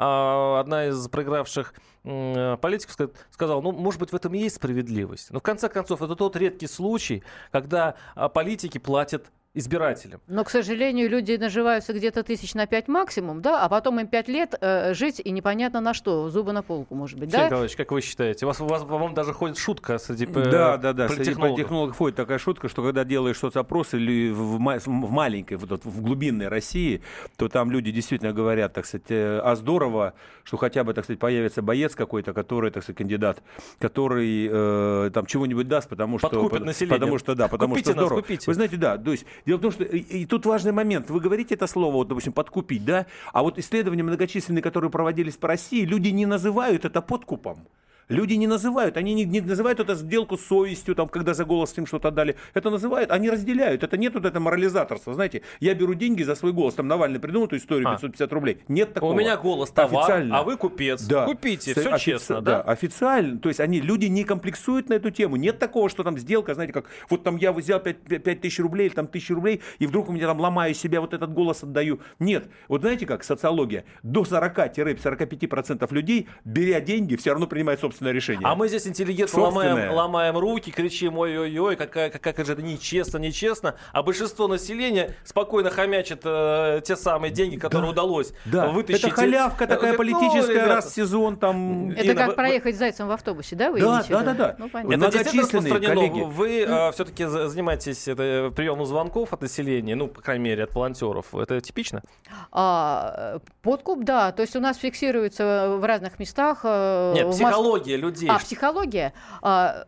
одна 0.60 0.88
из 0.88 1.08
проигравших 1.08 1.74
э, 2.04 2.58
политиков 2.58 3.10
сказала, 3.32 3.62
ну, 3.62 3.72
может 3.72 4.00
быть, 4.00 4.12
в 4.12 4.16
этом 4.16 4.34
и 4.34 4.40
есть 4.40 4.58
справедливость. 4.58 5.32
Но 5.32 5.40
в 5.40 5.44
конце 5.44 5.70
концов, 5.70 6.02
это 6.02 6.16
тот 6.16 6.36
редкий 6.36 6.68
случай, 6.68 7.24
когда 7.52 7.96
э, 8.16 8.28
политики 8.28 8.78
платят 8.78 9.28
избирателям. 9.54 10.22
Но, 10.28 10.44
к 10.44 10.50
сожалению, 10.50 11.10
люди 11.10 11.34
наживаются 11.34 11.94
где-то 11.94 12.24
тысяч 12.24 12.54
на 12.54 12.68
пять 12.68 12.88
максимум, 12.88 13.42
да, 13.42 13.64
а 13.64 13.70
потом 13.70 14.00
им 14.00 14.08
пять 14.08 14.28
лет 14.28 14.56
э, 14.60 14.94
жить 14.94 15.20
и 15.24 15.32
непонятно 15.32 15.82
на 15.82 15.94
что, 15.94 16.30
зубы 16.30 16.54
на 16.54 16.62
полку, 16.62 16.96
может 16.96 17.18
быть, 17.18 17.30
Сергей 17.30 17.42
да? 17.42 17.46
Николаевич, 17.48 17.76
как 17.76 17.92
вы 17.92 18.02
считаете? 18.02 18.46
У 18.46 18.50
вас, 18.50 18.62
у 18.62 18.66
вас 18.66 18.84
по-моему, 18.84 19.16
даже 19.16 19.34
ходит 19.34 19.58
шутка 19.58 19.98
среди 19.98 20.26
э, 20.26 20.52
Да, 20.52 20.78
да, 20.78 20.94
да, 20.94 21.10
среди 21.10 21.34
политехнологов 21.34 21.98
ходит 21.98 22.16
такая 22.16 22.38
шутка, 22.38 22.70
что 22.70 22.84
когда 22.84 23.04
делаешь 23.04 23.38
соцопрос 23.38 23.94
или 23.94 24.30
в, 24.32 24.58
в 24.60 25.12
маленькой, 25.12 25.58
вот, 25.58 25.84
в 25.84 26.02
глубинной 26.02 26.48
России, 26.48 27.02
то 27.36 27.50
там 27.50 27.72
люди 27.72 27.92
действительно 27.92 28.34
говорят, 28.34 28.74
так 28.74 28.86
сказать, 28.86 29.10
э, 29.10 29.40
а 29.44 29.56
здорово, 29.56 30.14
что 30.44 30.58
хотя 30.58 30.84
бы, 30.84 30.94
так 30.94 31.06
сказать, 31.06 31.20
появится 31.20 31.62
боец 31.62 31.96
какой-то, 31.96 32.34
который, 32.34 32.70
так 32.72 32.84
сказать, 32.84 32.98
кандидат, 32.98 33.42
который 33.80 34.48
э, 34.52 35.12
там 35.14 35.26
чего-нибудь 35.26 35.68
даст, 35.68 35.90
потому 35.90 36.20
что... 36.20 36.30
Подкупит 36.30 36.64
население. 36.64 37.00
Потому 37.00 37.18
что, 37.18 37.36
да, 37.36 37.48
потому 37.48 37.74
купите 37.74 37.92
что 37.92 38.00
здорово. 38.00 38.18
Нас, 38.18 38.24
купите. 38.24 38.44
Вы 38.48 38.54
знаете, 38.54 38.78
да, 38.78 38.98
то 38.98 39.12
есть 39.12 39.26
Дело 39.46 39.58
в 39.58 39.62
том, 39.62 39.72
что 39.72 39.84
и, 39.84 40.00
и 40.00 40.26
тут 40.26 40.46
важный 40.46 40.72
момент. 40.72 41.10
Вы 41.10 41.20
говорите 41.20 41.56
это 41.56 41.68
слово, 41.68 41.94
вот, 41.94 42.08
допустим, 42.08 42.34
подкупить, 42.34 42.84
да? 42.86 43.06
А 43.34 43.44
вот 43.44 43.58
исследования 43.58 44.04
многочисленные, 44.04 44.62
которые 44.62 44.92
проводились 44.92 45.38
по 45.38 45.48
России, 45.48 45.86
люди 45.86 46.10
не 46.10 46.26
называют 46.26 46.86
это 46.86 47.02
подкупом. 47.02 47.68
Люди 48.10 48.34
не 48.36 48.48
называют, 48.48 48.96
они 48.96 49.14
не, 49.14 49.26
не 49.26 49.42
называют 49.42 49.80
это 49.80 49.96
сделку 49.96 50.38
совестью, 50.38 50.96
там, 50.96 51.10
когда 51.10 51.34
за 51.34 51.44
голос 51.44 51.78
им 51.78 51.86
что-то 51.86 52.10
дали. 52.10 52.36
Это 52.54 52.70
называют, 52.70 53.12
они 53.12 53.30
разделяют. 53.30 53.84
Это 53.84 53.98
нет 53.98 54.14
вот 54.14 54.26
это 54.26 54.40
морализаторства. 54.40 55.14
Знаете, 55.14 55.42
я 55.60 55.74
беру 55.74 55.94
деньги 55.94 56.24
за 56.24 56.36
свой 56.36 56.54
голос. 56.54 56.76
Там 56.76 56.88
Навальный 56.88 57.20
придумал 57.20 57.48
эту 57.48 57.58
историю, 57.58 57.90
550 57.90 58.32
а. 58.32 58.36
рублей. 58.36 58.60
Нет 58.68 58.94
такого. 58.94 59.12
У 59.12 59.16
меня 59.16 59.36
голос 59.36 59.72
товар, 59.72 60.04
официально. 60.04 60.40
а 60.40 60.44
вы 60.44 60.56
купец. 60.56 61.04
Да. 61.06 61.26
Купите, 61.26 61.74
все 61.74 61.90
Офици... 61.90 62.12
честно, 62.12 62.42
да? 62.42 62.58
Да, 62.58 62.62
официально. 62.62 63.40
То 63.40 63.50
есть 63.50 63.60
они, 63.60 63.82
люди 63.82 64.06
не 64.06 64.24
комплексуют 64.24 64.90
на 64.90 64.94
эту 64.94 65.12
тему. 65.12 65.36
Нет 65.36 65.60
такого, 65.60 65.90
что 65.90 66.04
там 66.04 66.18
сделка, 66.18 66.54
знаете, 66.54 66.74
как 66.74 66.86
вот 67.10 67.24
там 67.24 67.36
я 67.36 67.52
взял 67.52 67.80
5, 67.82 68.24
5 68.24 68.42
тысяч 68.42 68.60
рублей 68.60 68.88
или 68.88 68.94
там 68.94 69.08
тысячи 69.08 69.34
рублей, 69.34 69.62
и 69.80 69.88
вдруг 69.88 70.10
у 70.10 70.14
меня 70.14 70.28
там 70.28 70.40
ломаю 70.40 70.74
себя, 70.74 71.02
вот 71.02 71.14
этот 71.14 71.34
голос 71.34 71.64
отдаю. 71.64 72.00
Нет. 72.20 72.50
Вот 72.70 72.82
знаете 72.82 73.06
как, 73.06 73.24
социология, 73.24 73.84
до 74.04 74.24
40-45% 74.24 75.94
людей, 75.94 76.28
беря 76.46 76.80
деньги, 76.80 77.16
все 77.18 77.32
равно 77.32 77.48
принимают 77.48 77.82
собственное 77.98 78.14
решение. 78.14 78.48
А 78.48 78.56
мы 78.56 78.68
здесь 78.68 78.88
интеллигентно 78.88 79.42
ломаем, 79.42 79.92
ломаем 79.92 80.38
руки, 80.38 80.72
кричим 80.72 81.18
ой-ой-ой, 81.18 81.76
какая, 81.76 82.10
как, 82.10 82.22
как 82.22 82.46
же 82.46 82.54
это 82.54 82.62
нечестно, 82.62 83.18
нечестно. 83.18 83.76
А 83.92 84.04
большинство 84.04 84.48
населения 84.48 85.16
спокойно 85.24 85.70
хомячит 85.70 86.22
э, 86.24 86.82
те 86.84 86.96
самые 86.96 87.32
деньги, 87.32 87.58
которые 87.58 87.88
да, 87.88 88.02
удалось 88.02 88.34
да. 88.46 88.68
вытащить. 88.68 89.04
Это 89.04 89.16
халявка 89.16 89.64
э, 89.64 89.68
такая 89.68 89.92
ну, 89.94 89.98
политическая, 89.98 90.66
ну, 90.66 90.74
раз 90.74 90.92
в 90.92 90.94
сезон 90.94 91.38
там. 91.38 91.92
Это 91.92 92.14
как 92.14 92.28
вы, 92.30 92.34
проехать 92.34 92.78
зайцем 92.78 93.08
в 93.08 93.12
автобусе, 93.12 93.56
да? 93.56 93.72
Вы 93.72 93.82
да, 93.82 94.06
да, 94.08 94.22
да, 94.22 94.34
да. 94.34 94.56
Ну, 94.60 94.70
понятно. 94.70 95.06
Это 95.06 95.24
действительно 95.24 95.80
коллеги. 95.80 96.22
Вы 96.22 96.62
э, 96.62 96.92
все-таки 96.92 97.26
занимаетесь 97.26 98.08
это, 98.08 98.52
приемом 98.56 98.86
звонков 98.86 99.34
от 99.34 99.42
населения, 99.42 99.96
ну, 99.96 100.08
по 100.08 100.22
крайней 100.22 100.44
мере, 100.44 100.64
от 100.64 100.76
волонтеров. 100.76 101.34
Это 101.34 101.60
типично? 101.62 102.04
А, 102.52 103.40
подкуп, 103.64 104.04
да. 104.04 104.32
То 104.32 104.44
есть 104.44 104.56
у 104.56 104.60
нас 104.60 104.78
фиксируется 104.78 105.78
в 105.80 105.86
разных 105.86 106.20
местах. 106.20 106.60
Э, 106.64 107.14
Нет, 107.16 107.32
психология 107.32 107.87
Моск... 107.96 108.04
людей. 108.04 108.30
А, 108.30 108.40
психология 108.40 108.68
психология. 108.78 109.14
А, 109.42 109.86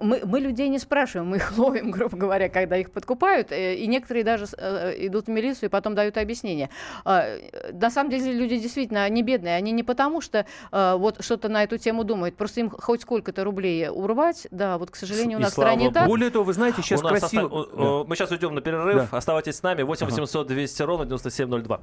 мы, 0.00 0.22
мы 0.24 0.40
людей 0.40 0.68
не 0.68 0.78
спрашиваем, 0.78 1.30
мы 1.30 1.36
их 1.36 1.52
ловим, 1.58 1.90
грубо 1.90 2.16
говоря, 2.16 2.48
когда 2.48 2.76
их 2.76 2.90
подкупают, 2.90 3.52
э, 3.52 3.76
и 3.76 3.86
некоторые 3.86 4.24
даже 4.24 4.46
э, 4.56 5.06
идут 5.06 5.26
в 5.26 5.30
милицию 5.30 5.68
и 5.68 5.70
потом 5.70 5.94
дают 5.94 6.16
объяснение. 6.16 6.68
А, 7.04 7.24
на 7.72 7.90
самом 7.90 8.10
деле 8.10 8.32
люди 8.32 8.58
действительно 8.58 9.08
не 9.08 9.22
бедные, 9.22 9.56
они 9.56 9.72
не 9.72 9.82
потому, 9.82 10.20
что 10.20 10.46
а, 10.70 10.96
вот 10.96 11.24
что-то 11.24 11.48
на 11.48 11.62
эту 11.62 11.78
тему 11.78 12.04
думают, 12.04 12.36
просто 12.36 12.60
им 12.60 12.70
хоть 12.70 13.02
сколько-то 13.02 13.44
рублей 13.44 13.88
урвать, 13.88 14.46
да, 14.50 14.78
вот, 14.78 14.90
к 14.90 14.96
сожалению, 14.96 15.38
у 15.38 15.42
нас 15.42 15.50
в 15.50 15.54
стране 15.54 15.90
так. 15.90 16.06
Более 16.06 16.30
того, 16.30 16.44
вы 16.44 16.52
знаете, 16.52 16.82
сейчас 16.82 17.00
красиво... 17.00 17.46
Оста... 17.46 17.76
Да. 17.76 18.04
Мы 18.08 18.16
сейчас 18.16 18.30
уйдем 18.30 18.54
на 18.54 18.60
перерыв, 18.60 19.10
да. 19.10 19.16
оставайтесь 19.16 19.56
с 19.56 19.62
нами, 19.62 19.82
8 19.82 20.06
800 20.06 20.46
200 20.46 20.82
ровно 20.82 21.06
9702. 21.06 21.80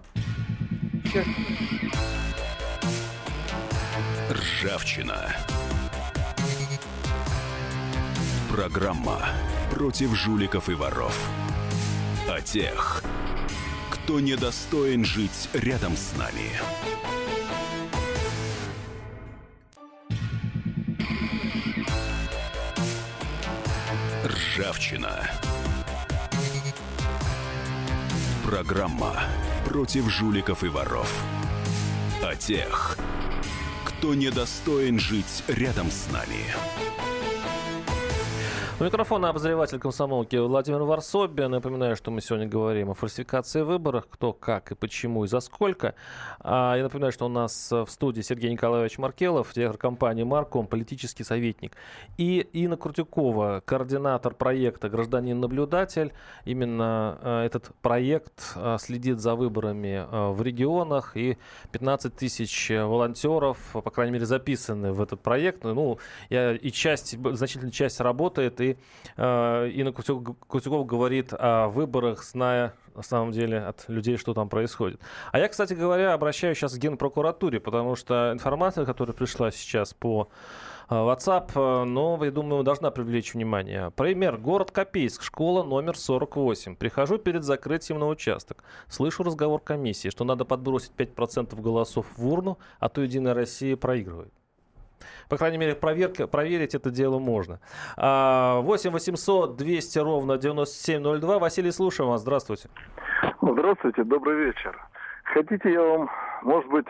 Ржавчина. 4.62 5.34
Программа 8.52 9.26
против 9.72 10.14
жуликов 10.14 10.68
и 10.68 10.74
воров. 10.74 11.18
О 12.28 12.42
тех, 12.42 13.02
кто 13.90 14.20
недостоин 14.20 15.06
жить 15.06 15.50
рядом 15.54 15.96
с 15.96 16.14
нами. 16.18 16.52
Ржавчина. 24.26 25.30
Программа 28.46 29.22
против 29.66 30.10
жуликов 30.10 30.66
и 30.66 30.68
воров. 30.68 31.10
О 32.22 32.36
тех, 32.36 32.98
кто 34.00 34.16
недостоин 34.16 34.98
жить 34.98 35.44
рядом 35.48 35.92
с 35.92 36.10
нами. 36.10 37.19
У 38.80 38.84
микрофона 38.86 39.28
обозреватель 39.28 39.78
комсомолки 39.78 40.38
Владимир 40.38 40.84
Варсобин. 40.84 41.52
Напоминаю, 41.52 41.98
что 41.98 42.12
мы 42.12 42.22
сегодня 42.22 42.48
говорим 42.48 42.90
о 42.92 42.94
фальсификации 42.94 43.62
выборов, 43.62 44.08
кто, 44.10 44.32
как 44.32 44.72
и 44.72 44.76
почему 44.76 45.26
и 45.26 45.28
за 45.28 45.42
сколько. 45.42 45.96
А, 46.40 46.78
я 46.78 46.84
напоминаю, 46.84 47.12
что 47.12 47.26
у 47.26 47.30
нас 47.30 47.72
в 47.72 47.88
студии 47.90 48.22
Сергей 48.22 48.50
Николаевич 48.50 48.98
Маркелов, 48.98 49.54
директор 49.54 49.78
компании 49.78 50.24
«Марком», 50.24 50.66
политический 50.66 51.26
советник. 51.26 51.76
И 52.18 52.48
Инна 52.54 52.78
Крутюкова, 52.78 53.62
координатор 53.66 54.34
проекта 54.34 54.88
«Гражданин-наблюдатель». 54.88 56.14
Именно 56.46 57.18
э, 57.22 57.42
этот 57.48 57.72
проект 57.82 58.54
э, 58.56 58.78
следит 58.80 59.20
за 59.20 59.36
выборами 59.36 60.08
э, 60.10 60.30
в 60.32 60.42
регионах. 60.42 61.18
И 61.18 61.38
15 61.74 62.16
тысяч 62.16 62.70
волонтеров, 62.70 63.58
по 63.74 63.92
крайней 63.92 64.14
мере, 64.14 64.26
записаны 64.26 64.94
в 64.94 65.02
этот 65.02 65.20
проект. 65.20 65.66
Ну, 65.66 66.00
я, 66.30 66.54
и 66.54 66.72
часть, 66.72 67.18
значительная 67.36 67.72
часть 67.72 68.00
работает. 68.00 68.62
И 68.62 68.69
и 68.72 68.78
э, 69.18 69.70
Инна 69.74 69.92
Кутюкова 69.92 70.84
говорит 70.84 71.34
о 71.34 71.68
выборах, 71.68 72.24
зная 72.24 72.74
на 72.96 73.04
самом 73.04 73.32
деле 73.32 73.60
от 73.60 73.88
людей, 73.88 74.18
что 74.18 74.34
там 74.34 74.50
происходит. 74.50 75.00
А 75.32 75.40
я, 75.40 75.48
кстати 75.48 75.74
говоря, 75.74 76.14
обращаюсь 76.14 76.58
сейчас 76.58 76.74
к 76.74 76.78
Генпрокуратуре, 76.78 77.60
потому 77.60 77.96
что 77.96 78.32
информация, 78.34 78.86
которая 78.86 79.16
пришла 79.16 79.52
сейчас 79.52 79.94
по 79.94 80.28
э, 80.90 80.94
WhatsApp, 80.94 81.52
э, 81.56 81.84
но, 81.86 82.20
я 82.24 82.32
думаю, 82.32 82.64
должна 82.64 82.92
привлечь 82.92 83.34
внимание. 83.34 83.92
Пример. 83.92 84.38
Город 84.38 84.72
Копейск, 84.72 85.24
школа 85.24 85.64
номер 85.64 85.98
48. 85.98 86.76
Прихожу 86.76 87.18
перед 87.18 87.44
закрытием 87.44 88.00
на 88.00 88.08
участок. 88.08 88.64
Слышу 88.88 89.24
разговор 89.24 89.62
комиссии, 89.62 90.10
что 90.10 90.26
надо 90.26 90.44
подбросить 90.44 90.92
5% 90.98 91.60
голосов 91.62 92.06
в 92.18 92.28
урну, 92.28 92.58
а 92.80 92.90
то 92.90 93.02
Единая 93.02 93.34
Россия 93.34 93.78
проигрывает. 93.78 94.34
По 95.30 95.38
крайней 95.38 95.58
мере, 95.58 95.76
проверка, 95.76 96.28
проверить 96.28 96.76
это 96.76 96.90
дело 96.90 97.20
можно. 97.20 97.60
8 97.98 98.92
800 98.92 99.56
200 99.56 100.00
ровно 100.00 100.38
9702. 100.38 101.40
Василий, 101.40 101.72
слушаем 101.72 102.10
вас. 102.10 102.22
Здравствуйте. 102.22 102.70
Здравствуйте, 103.42 104.04
добрый 104.04 104.46
вечер. 104.46 104.78
Хотите, 105.24 105.72
я 105.72 105.82
вам, 105.82 106.10
может 106.42 106.70
быть, 106.70 106.88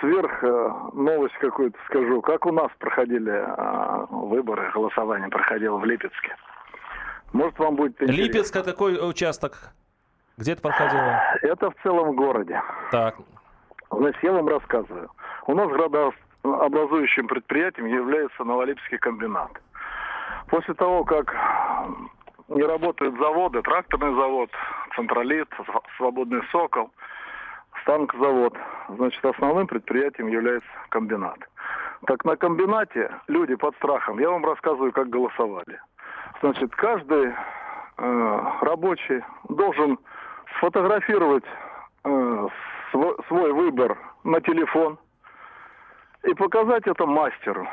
сверх 0.00 0.42
э, 0.42 0.70
новость 0.92 1.34
какую-то 1.40 1.78
скажу. 1.86 2.20
Как 2.22 2.46
у 2.46 2.52
нас 2.52 2.70
проходили 2.78 3.30
а, 3.30 4.06
выборы, 4.10 4.70
голосование 4.72 5.28
проходило 5.28 5.78
в 5.78 5.84
Липецке. 5.84 6.36
Может, 7.32 7.58
вам 7.58 7.76
будет 7.76 7.92
интересно. 8.02 8.22
Липецк, 8.22 8.56
а 8.56 8.62
какой 8.62 9.08
участок? 9.08 9.72
Где 10.36 10.52
это 10.52 10.62
проходило? 10.62 11.20
Это 11.42 11.70
в 11.70 11.74
целом 11.82 12.14
городе. 12.14 12.60
Так. 12.90 13.16
Значит, 13.90 14.22
я 14.22 14.32
вам 14.32 14.48
рассказываю. 14.48 15.10
У 15.46 15.54
нас 15.54 15.70
образующим 16.42 17.26
предприятием 17.26 17.86
является 17.86 18.44
Новолипский 18.44 18.98
комбинат. 18.98 19.50
После 20.48 20.74
того, 20.74 21.04
как 21.04 21.34
не 22.48 22.62
работают 22.62 23.18
заводы, 23.18 23.62
тракторный 23.62 24.14
завод, 24.14 24.50
централит, 24.96 25.48
свободный 25.96 26.42
сокол, 26.50 26.90
станкзавод, 27.82 28.56
значит, 28.88 29.24
основным 29.24 29.66
предприятием 29.66 30.28
является 30.28 30.68
комбинат. 30.88 31.38
Так 32.06 32.24
на 32.24 32.36
комбинате 32.36 33.10
люди 33.26 33.54
под 33.54 33.74
страхом, 33.76 34.18
я 34.18 34.30
вам 34.30 34.44
рассказываю, 34.44 34.92
как 34.92 35.10
голосовали. 35.10 35.80
Значит, 36.40 36.74
каждый 36.76 37.32
э, 37.98 38.40
рабочий 38.62 39.22
должен 39.48 39.98
сфотографировать 40.56 41.44
э, 42.04 42.48
свой, 42.90 43.16
свой 43.26 43.52
выбор 43.52 43.98
на 44.24 44.40
телефон– 44.40 44.98
и 46.24 46.34
показать 46.34 46.86
это 46.86 47.06
мастеру. 47.06 47.68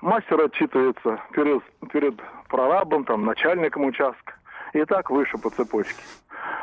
Мастер 0.00 0.40
отчитывается 0.40 1.20
перед, 1.32 1.62
перед 1.92 2.14
прорабом, 2.48 3.04
там, 3.04 3.24
начальником 3.24 3.84
участка. 3.84 4.34
И 4.72 4.84
так 4.84 5.10
выше 5.10 5.36
по 5.36 5.50
цепочке. 5.50 6.02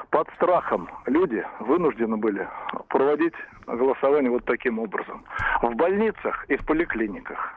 Под 0.10 0.28
страхом 0.36 0.90
люди 1.06 1.46
вынуждены 1.60 2.18
были 2.18 2.48
проводить 2.88 3.34
голосование 3.68 4.32
вот 4.32 4.46
таким 4.46 4.80
образом. 4.80 5.24
В 5.62 5.76
больницах 5.76 6.46
и 6.48 6.56
в 6.56 6.66
поликлиниках. 6.66 7.54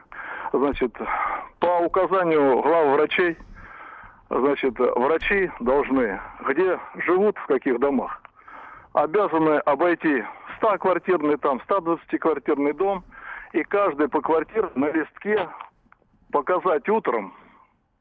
Значит, 0.53 0.93
по 1.59 1.79
указанию 1.79 2.61
глав 2.61 2.87
врачей, 2.89 3.37
значит, 4.29 4.77
врачи 4.77 5.49
должны, 5.61 6.19
где 6.47 6.79
живут, 6.95 7.37
в 7.37 7.45
каких 7.47 7.79
домах, 7.79 8.21
обязаны 8.93 9.59
обойти 9.59 10.25
100-квартирный 10.61 11.37
там, 11.37 11.61
120-квартирный 11.67 12.73
дом– 12.73 13.03
и 13.53 13.63
каждый 13.63 14.07
по 14.07 14.21
квартире 14.21 14.69
на 14.75 14.91
листке 14.91 15.49
показать 16.31 16.87
утром 16.89 17.33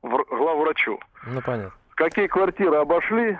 главврачу. 0.02 0.98
Ну, 1.26 1.42
понятно. 1.42 1.72
Какие 1.94 2.28
квартиры 2.28 2.76
обошли, 2.76 3.38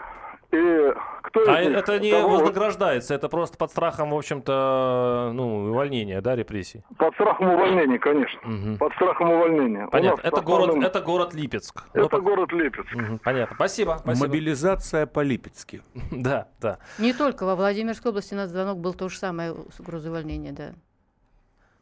и 0.52 0.92
кто 1.22 1.48
а 1.48 1.62
них, 1.62 1.76
это 1.76 2.00
не 2.00 2.10
кого... 2.10 2.30
вознаграждается, 2.30 3.14
это 3.14 3.28
просто 3.28 3.56
под 3.56 3.70
страхом, 3.70 4.10
в 4.10 4.16
общем-то, 4.16 5.30
ну, 5.32 5.70
увольнения, 5.70 6.20
да, 6.20 6.34
репрессий? 6.34 6.82
Под 6.98 7.14
страхом 7.14 7.50
увольнения, 7.50 7.98
конечно. 7.98 8.40
Угу. 8.42 8.78
Под 8.78 8.92
страхом 8.94 9.30
увольнения. 9.30 9.86
Понятно. 9.86 10.20
Это, 10.22 10.40
основном... 10.40 10.70
город, 10.70 10.84
это 10.84 11.00
город 11.00 11.34
Липецк. 11.34 11.84
Это 11.92 12.16
Но... 12.16 12.22
город 12.22 12.52
Липецк. 12.52 12.92
Угу. 12.92 13.20
Понятно. 13.22 13.54
Спасибо. 13.54 13.98
Спасибо. 14.00 14.26
Мобилизация 14.26 15.06
по-липецки. 15.06 15.82
да, 16.10 16.48
да. 16.60 16.78
Не 16.98 17.12
только 17.12 17.46
во 17.46 17.54
Владимирской 17.54 18.10
области 18.10 18.34
на 18.34 18.48
звонок 18.48 18.78
был 18.78 18.92
то 18.94 19.08
же 19.08 19.16
самое 19.16 19.54
с 19.70 19.78
угрозой 19.78 20.10
увольнения, 20.10 20.52
да. 20.52 20.72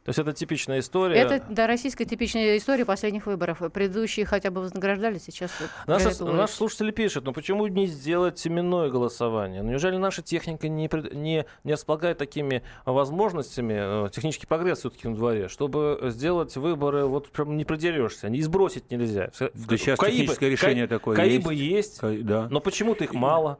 То 0.09 0.11
есть 0.11 0.19
это 0.27 0.33
типичная 0.33 0.79
история. 0.79 1.17
Это, 1.17 1.43
да, 1.49 1.67
российская 1.67 2.03
типичная 2.03 2.57
история 2.57 2.83
последних 2.83 3.27
выборов. 3.27 3.61
Предыдущие 3.71 4.25
хотя 4.25 4.49
бы 4.49 4.61
вознаграждали, 4.61 5.19
сейчас... 5.19 5.51
Наши, 5.85 6.23
наши 6.23 6.53
слушатели 6.55 6.89
пишут, 6.89 7.25
ну 7.25 7.31
почему 7.31 7.67
не 7.67 7.85
сделать 7.85 8.47
именное 8.47 8.89
голосование? 8.89 9.61
Ну, 9.61 9.69
неужели 9.69 9.97
наша 9.97 10.23
техника 10.23 10.67
не, 10.67 10.89
не, 11.13 11.45
не 11.63 11.73
располагает 11.73 12.17
такими 12.17 12.63
возможностями, 12.85 14.07
э, 14.07 14.09
технический 14.09 14.47
прогресс 14.47 14.79
все-таки 14.79 15.07
на 15.07 15.15
дворе, 15.15 15.47
чтобы 15.47 15.99
сделать 16.05 16.57
выборы, 16.57 17.05
вот 17.05 17.29
прям 17.29 17.55
не 17.55 17.63
продерешься, 17.63 18.29
не 18.29 18.41
сбросить 18.41 18.89
нельзя. 18.89 19.29
Да 19.39 19.77
сейчас 19.77 19.99
Каибы, 19.99 20.17
техническое 20.17 20.49
решение 20.49 20.87
Ка- 20.87 20.95
такое 20.95 21.15
Каибы 21.15 21.53
есть, 21.53 22.01
есть 22.01 22.25
да. 22.25 22.47
но 22.49 22.61
почему-то 22.61 23.03
их 23.03 23.13
мало. 23.13 23.59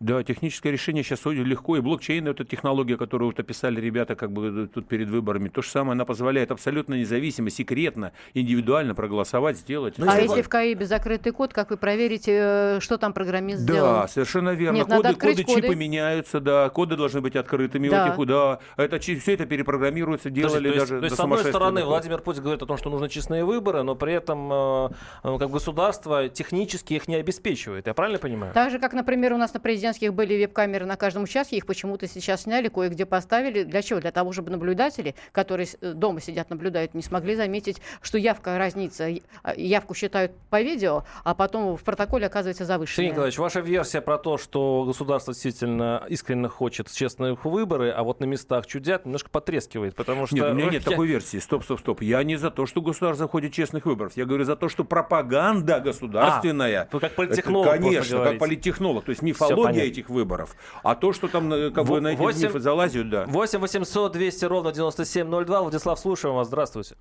Да, 0.00 0.22
техническое 0.22 0.70
решение 0.70 1.02
сейчас 1.02 1.24
легко, 1.26 1.76
и 1.76 1.80
блокчейн, 1.80 2.28
эта 2.28 2.44
технология, 2.44 2.96
которую 2.96 3.30
вот 3.30 3.40
описали 3.40 3.80
ребята 3.80 4.14
как 4.14 4.30
бы 4.30 4.64
э, 4.64 4.66
тут 4.72 4.86
перед 4.86 5.08
выборами, 5.08 5.48
то 5.48 5.60
же 5.60 5.68
самое, 5.68 5.92
она 5.92 6.04
позволяет 6.04 6.52
абсолютно 6.52 6.94
независимо, 6.94 7.50
секретно, 7.50 8.12
индивидуально 8.32 8.94
проголосовать, 8.94 9.58
сделать. 9.58 9.94
Ну, 9.98 10.08
а 10.08 10.20
если 10.20 10.42
в 10.42 10.48
КАИБе 10.48 10.86
закрытый 10.86 11.32
код, 11.32 11.52
как 11.52 11.70
вы 11.70 11.76
проверите, 11.76 12.32
э, 12.32 12.80
что 12.80 12.96
там 12.96 13.12
программист 13.12 13.66
да, 13.66 13.72
сделал? 13.72 13.92
Да, 13.94 14.08
совершенно 14.08 14.50
верно. 14.50 14.76
Нет, 14.76 14.86
коды, 14.86 15.14
коды, 15.14 15.42
коды, 15.44 15.62
чипы 15.62 15.74
меняются, 15.74 16.38
да, 16.38 16.68
коды 16.68 16.96
должны 16.96 17.20
быть 17.20 17.34
открытыми 17.34 17.88
да. 17.88 18.08
этих, 18.08 18.26
да, 18.26 18.60
это, 18.76 19.00
все 19.00 19.34
это 19.34 19.46
перепрограммируется, 19.46 20.30
делали 20.30 20.70
то 20.70 20.78
даже 20.78 20.98
то 21.00 21.04
есть, 21.04 21.16
с 21.16 21.20
одной 21.20 21.44
стороны, 21.44 21.84
Владимир 21.84 22.20
Путин 22.20 22.42
говорит 22.42 22.62
о 22.62 22.66
том, 22.66 22.76
что 22.76 22.88
нужны 22.88 23.08
честные 23.08 23.44
выборы, 23.44 23.82
но 23.82 23.96
при 23.96 24.12
этом 24.12 24.48
э, 24.52 24.88
как 25.24 25.50
государство 25.50 26.28
технически 26.28 26.94
их 26.94 27.08
не 27.08 27.16
обеспечивает, 27.16 27.88
я 27.88 27.94
правильно 27.94 28.20
понимаю? 28.20 28.52
Так 28.54 28.70
же, 28.70 28.78
как, 28.78 28.92
например, 28.92 29.32
у 29.32 29.38
нас 29.38 29.52
на 29.54 29.58
президентских 29.88 30.14
были 30.14 30.34
веб-камеры 30.34 30.68
камеры 30.68 30.86
на 30.86 30.96
каждом 30.96 31.22
участке, 31.22 31.56
их 31.56 31.66
почему-то 31.66 32.06
сейчас 32.06 32.42
сняли, 32.42 32.68
кое-где 32.68 33.06
поставили. 33.06 33.62
Для 33.62 33.80
чего? 33.80 34.00
Для 34.00 34.10
того, 34.10 34.32
чтобы 34.32 34.50
наблюдатели, 34.50 35.14
которые 35.32 35.66
э, 35.80 35.92
дома 35.92 36.20
сидят, 36.20 36.50
наблюдают, 36.50 36.94
не 36.94 37.02
смогли 37.02 37.36
заметить, 37.36 37.80
что 38.02 38.18
явка 38.18 38.58
разнится. 38.58 39.08
А, 39.42 39.54
явку 39.54 39.94
считают 39.94 40.32
по 40.50 40.60
видео, 40.60 41.04
а 41.24 41.34
потом 41.34 41.76
в 41.76 41.82
протоколе 41.82 42.26
оказывается 42.26 42.64
завышенная. 42.64 42.96
Сергей 42.96 43.10
Николаевич, 43.12 43.38
ваша 43.38 43.60
версия 43.60 44.00
про 44.02 44.18
то, 44.18 44.36
что 44.36 44.84
государство 44.84 45.32
действительно 45.32 46.04
искренне 46.08 46.48
хочет 46.48 46.90
честных 46.90 47.44
выборы, 47.44 47.90
а 47.90 48.02
вот 48.02 48.20
на 48.20 48.24
местах 48.26 48.66
чудят, 48.66 49.06
немножко 49.06 49.30
потрескивает, 49.30 49.94
потому 49.94 50.26
что... 50.26 50.36
Нет, 50.36 50.50
у 50.50 50.54
меня 50.54 50.70
нет 50.70 50.84
я... 50.84 50.90
такой 50.90 51.06
версии. 51.06 51.38
Стоп, 51.38 51.64
стоп, 51.64 51.80
стоп. 51.80 52.02
Я 52.02 52.22
не 52.24 52.36
за 52.36 52.50
то, 52.50 52.66
что 52.66 52.82
государство 52.82 53.26
хочет 53.26 53.52
честных 53.52 53.86
выборов. 53.86 54.12
Я 54.16 54.26
говорю 54.26 54.44
за 54.44 54.56
то, 54.56 54.68
что 54.68 54.84
пропаганда 54.84 55.80
государственная... 55.80 56.88
А, 56.92 56.98
как 56.98 57.14
политтехнолог, 57.14 57.68
это, 57.68 57.78
Конечно, 57.78 58.24
как 58.24 58.38
политтехнолог. 58.38 59.04
То 59.04 59.10
есть 59.10 59.22
мифология 59.22 59.77
этих 59.82 60.08
выборов. 60.08 60.54
А 60.82 60.94
то, 60.94 61.12
что 61.12 61.28
там 61.28 61.52
э, 61.52 61.70
как 61.70 61.84
бы 61.84 62.00
на 62.00 62.08
эти 62.08 62.18
8, 62.18 62.42
мифы 62.42 62.60
залазят, 62.60 63.08
да. 63.10 63.24
8 63.26 63.58
800 63.58 64.12
200 64.12 64.44
ровно 64.46 64.72
9702. 64.72 65.60
Владислав, 65.62 65.98
слушаем 65.98 66.34
вас. 66.34 66.48
Здравствуйте. 66.48 66.96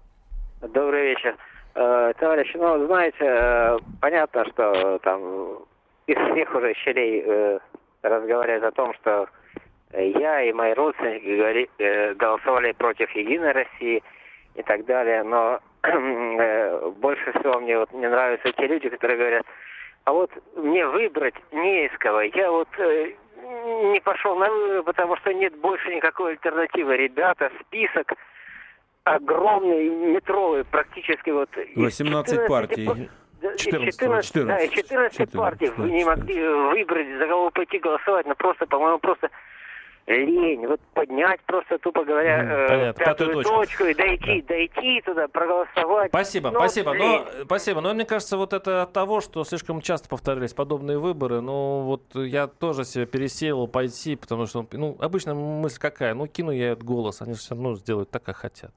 Добрый 0.61 1.09
вечер. 1.09 1.35
Э, 1.75 2.13
товарищ, 2.19 2.51
ну, 2.55 2.85
знаете, 2.87 3.17
э, 3.21 3.77
понятно, 4.01 4.45
что 4.51 4.99
там 5.03 5.21
из 6.07 6.31
всех 6.31 6.55
уже 6.55 6.73
щелей 6.85 7.59
разговаривают 8.01 8.63
о 8.63 8.71
том, 8.71 8.93
что 8.95 9.27
я 9.93 10.41
и 10.41 10.53
мои 10.53 10.73
родственники 10.73 12.13
голосовали 12.15 12.71
против 12.73 13.09
Единой 13.11 13.51
России 13.51 14.01
и 14.55 14.63
так 14.63 14.85
далее, 14.85 15.23
но 15.23 15.59
больше 16.97 17.31
всего 17.33 17.59
мне 17.59 17.77
вот 17.77 17.91
не 17.93 18.07
нравятся 18.07 18.51
те 18.53 18.67
люди, 18.67 18.89
которые 18.89 19.17
говорят, 19.17 19.45
а 20.07 20.13
вот 20.13 20.31
мне 20.55 20.87
выбрать 20.87 21.35
не 21.51 21.85
из 21.85 21.97
кого. 21.97 22.21
Я 22.21 22.49
вот 22.49 22.69
не 23.91 23.99
пошел 23.99 24.37
на 24.37 24.49
выборы, 24.49 24.83
потому 24.83 25.17
что 25.17 25.33
нет 25.33 25.53
больше 25.57 25.93
никакой 25.93 26.31
альтернативы. 26.31 26.95
Ребята, 26.95 27.51
список 27.59 28.13
огромный, 29.03 29.89
метровый, 29.89 30.63
практически 30.63 31.31
вот... 31.31 31.49
18 31.75 32.47
партий. 32.47 33.09
14, 33.57 33.99
14, 33.99 34.25
14, 34.25 34.45
да, 34.45 34.67
14, 34.67 35.17
14 35.17 35.31
партий. 35.33 35.71
Вы 35.75 35.91
не 35.91 36.05
могли 36.05 36.41
выбрать, 36.47 37.17
за 37.17 37.27
кого 37.27 37.49
пойти 37.51 37.77
голосовать, 37.77 38.25
но 38.27 38.35
просто, 38.35 38.65
по-моему, 38.65 38.99
просто 38.99 39.29
лень. 40.07 40.65
Вот 40.65 40.79
поднять 40.93 41.41
просто, 41.45 41.77
тупо 41.79 42.03
говоря, 42.03 42.43
mm, 42.43 42.67
пятую, 42.67 42.93
пятую 42.93 43.33
точку. 43.33 43.53
точку 43.55 43.83
и 43.85 43.93
дойти, 43.93 44.41
да. 44.41 44.47
дойти 44.55 45.01
туда, 45.01 45.27
проголосовать. 45.27 46.09
Спасибо, 46.09 46.51
но, 46.51 46.59
спасибо. 46.59 46.93
Но, 46.93 47.25
спасибо. 47.43 47.81
Но 47.81 47.93
мне 47.93 48.05
кажется, 48.05 48.37
вот 48.37 48.53
это 48.53 48.83
от 48.83 48.93
того, 48.93 49.21
что 49.21 49.43
слишком 49.43 49.81
часто 49.81 50.07
повторялись 50.07 50.53
подобные 50.53 50.97
выборы. 50.97 51.41
Ну, 51.41 51.81
вот 51.81 52.03
я 52.15 52.47
тоже 52.47 52.85
себе 52.85 53.05
пересеял 53.05 53.67
пойти, 53.67 54.15
потому 54.15 54.45
что, 54.45 54.65
ну, 54.71 54.97
обычно 54.99 55.35
мысль 55.35 55.79
какая? 55.79 56.13
Ну, 56.13 56.27
кину 56.27 56.51
я 56.51 56.71
этот 56.71 56.83
голос, 56.83 57.21
они 57.21 57.33
все 57.33 57.55
равно 57.55 57.75
сделают 57.75 58.09
так, 58.09 58.23
как 58.23 58.37
хотят. 58.37 58.71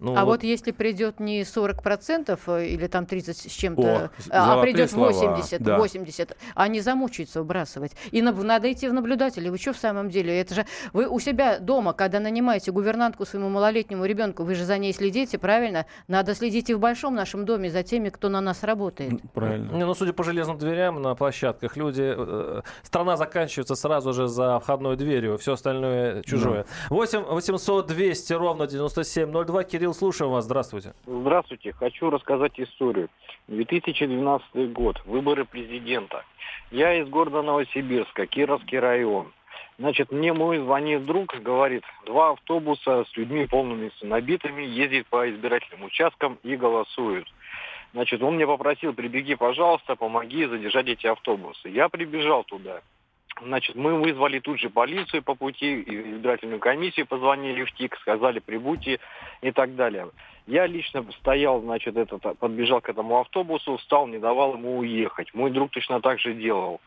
Ну, 0.00 0.16
а 0.16 0.24
вот... 0.24 0.32
вот 0.32 0.44
если 0.44 0.70
придет 0.70 1.20
не 1.20 1.42
40% 1.42 2.38
э, 2.46 2.66
или 2.66 2.86
там 2.86 3.06
30 3.06 3.36
с 3.36 3.52
чем-то, 3.52 4.10
а, 4.30 4.54
а 4.54 4.62
придет 4.62 4.92
80, 4.92 5.62
да. 5.62 5.78
80, 5.78 6.36
они 6.54 6.80
замучаются 6.80 7.40
выбрасывать. 7.40 7.92
И 8.10 8.22
на, 8.22 8.32
надо 8.32 8.70
идти 8.72 8.88
в 8.88 8.92
наблюдатели. 8.92 9.48
Вы 9.48 9.58
что 9.58 9.72
в 9.72 9.78
самом 9.78 10.10
деле? 10.10 10.38
Это 10.40 10.54
же 10.54 10.66
вы 10.92 11.06
у 11.06 11.20
себя 11.20 11.58
дома, 11.58 11.92
когда 11.92 12.20
нанимаете 12.20 12.72
гувернантку 12.72 13.24
своему 13.24 13.48
малолетнему 13.48 14.04
ребенку, 14.04 14.44
вы 14.44 14.54
же 14.54 14.64
за 14.64 14.78
ней 14.78 14.92
следите, 14.92 15.38
правильно? 15.38 15.86
Надо 16.08 16.34
следить 16.34 16.70
и 16.70 16.74
в 16.74 16.80
большом 16.80 17.14
нашем 17.14 17.44
доме 17.44 17.70
за 17.70 17.82
теми, 17.82 18.08
кто 18.08 18.28
на 18.28 18.40
нас 18.40 18.62
работает. 18.62 19.20
Правильно. 19.32 19.72
Не, 19.72 19.84
ну, 19.84 19.94
судя 19.94 20.12
по 20.12 20.24
железным 20.24 20.58
дверям 20.58 21.00
на 21.00 21.14
площадках, 21.14 21.76
люди... 21.76 22.14
Э, 22.16 22.62
страна 22.82 23.16
заканчивается 23.16 23.74
сразу 23.74 24.12
же 24.12 24.28
за 24.28 24.58
входной 24.60 24.96
дверью, 24.96 25.38
все 25.38 25.54
остальное 25.54 26.22
чужое. 26.22 26.64
Да. 26.88 26.94
8 26.94 27.22
800 27.22 27.86
200 27.86 28.32
ровно 28.32 28.66
9702. 28.66 29.64
Кирилл, 29.64 29.83
слушаем 29.92 30.30
вас. 30.30 30.44
Здравствуйте. 30.44 30.94
Здравствуйте. 31.06 31.72
Хочу 31.72 32.10
рассказать 32.10 32.58
историю. 32.58 33.08
2012 33.48 34.72
год. 34.72 35.02
Выборы 35.04 35.44
президента. 35.44 36.24
Я 36.70 36.94
из 36.94 37.08
города 37.08 37.42
Новосибирска, 37.42 38.26
Кировский 38.26 38.78
район. 38.78 39.32
Значит, 39.78 40.12
мне 40.12 40.32
мой 40.32 40.58
звонит 40.58 41.04
друг, 41.04 41.34
говорит, 41.42 41.82
два 42.06 42.30
автобуса 42.30 43.04
с 43.10 43.16
людьми 43.16 43.46
полными 43.46 43.90
набитыми 44.02 44.62
ездят 44.62 45.06
по 45.08 45.28
избирательным 45.28 45.84
участкам 45.84 46.38
и 46.44 46.56
голосуют. 46.56 47.26
Значит, 47.92 48.22
он 48.22 48.36
мне 48.36 48.46
попросил, 48.46 48.92
прибеги, 48.92 49.34
пожалуйста, 49.34 49.96
помоги 49.96 50.46
задержать 50.46 50.88
эти 50.88 51.06
автобусы. 51.06 51.68
Я 51.68 51.88
прибежал 51.88 52.44
туда. 52.44 52.82
Значит, 53.42 53.74
мы 53.74 54.00
вызвали 54.00 54.38
тут 54.38 54.60
же 54.60 54.70
полицию 54.70 55.22
по 55.22 55.34
пути, 55.34 55.82
избирательную 55.82 56.60
комиссию 56.60 57.06
позвонили 57.06 57.64
в 57.64 57.72
ТИК, 57.72 57.96
сказали 58.00 58.38
прибудьте 58.38 59.00
и 59.42 59.50
так 59.50 59.74
далее. 59.74 60.08
Я 60.46 60.66
лично 60.66 61.04
стоял, 61.20 61.60
значит, 61.62 61.96
этот, 61.96 62.38
подбежал 62.38 62.82
к 62.82 62.90
этому 62.90 63.18
автобусу, 63.18 63.78
встал, 63.78 64.06
не 64.06 64.18
давал 64.18 64.54
ему 64.54 64.78
уехать. 64.78 65.32
Мой 65.32 65.50
друг 65.50 65.70
точно 65.70 66.00
так 66.00 66.20
же 66.20 66.34
делал. 66.34 66.80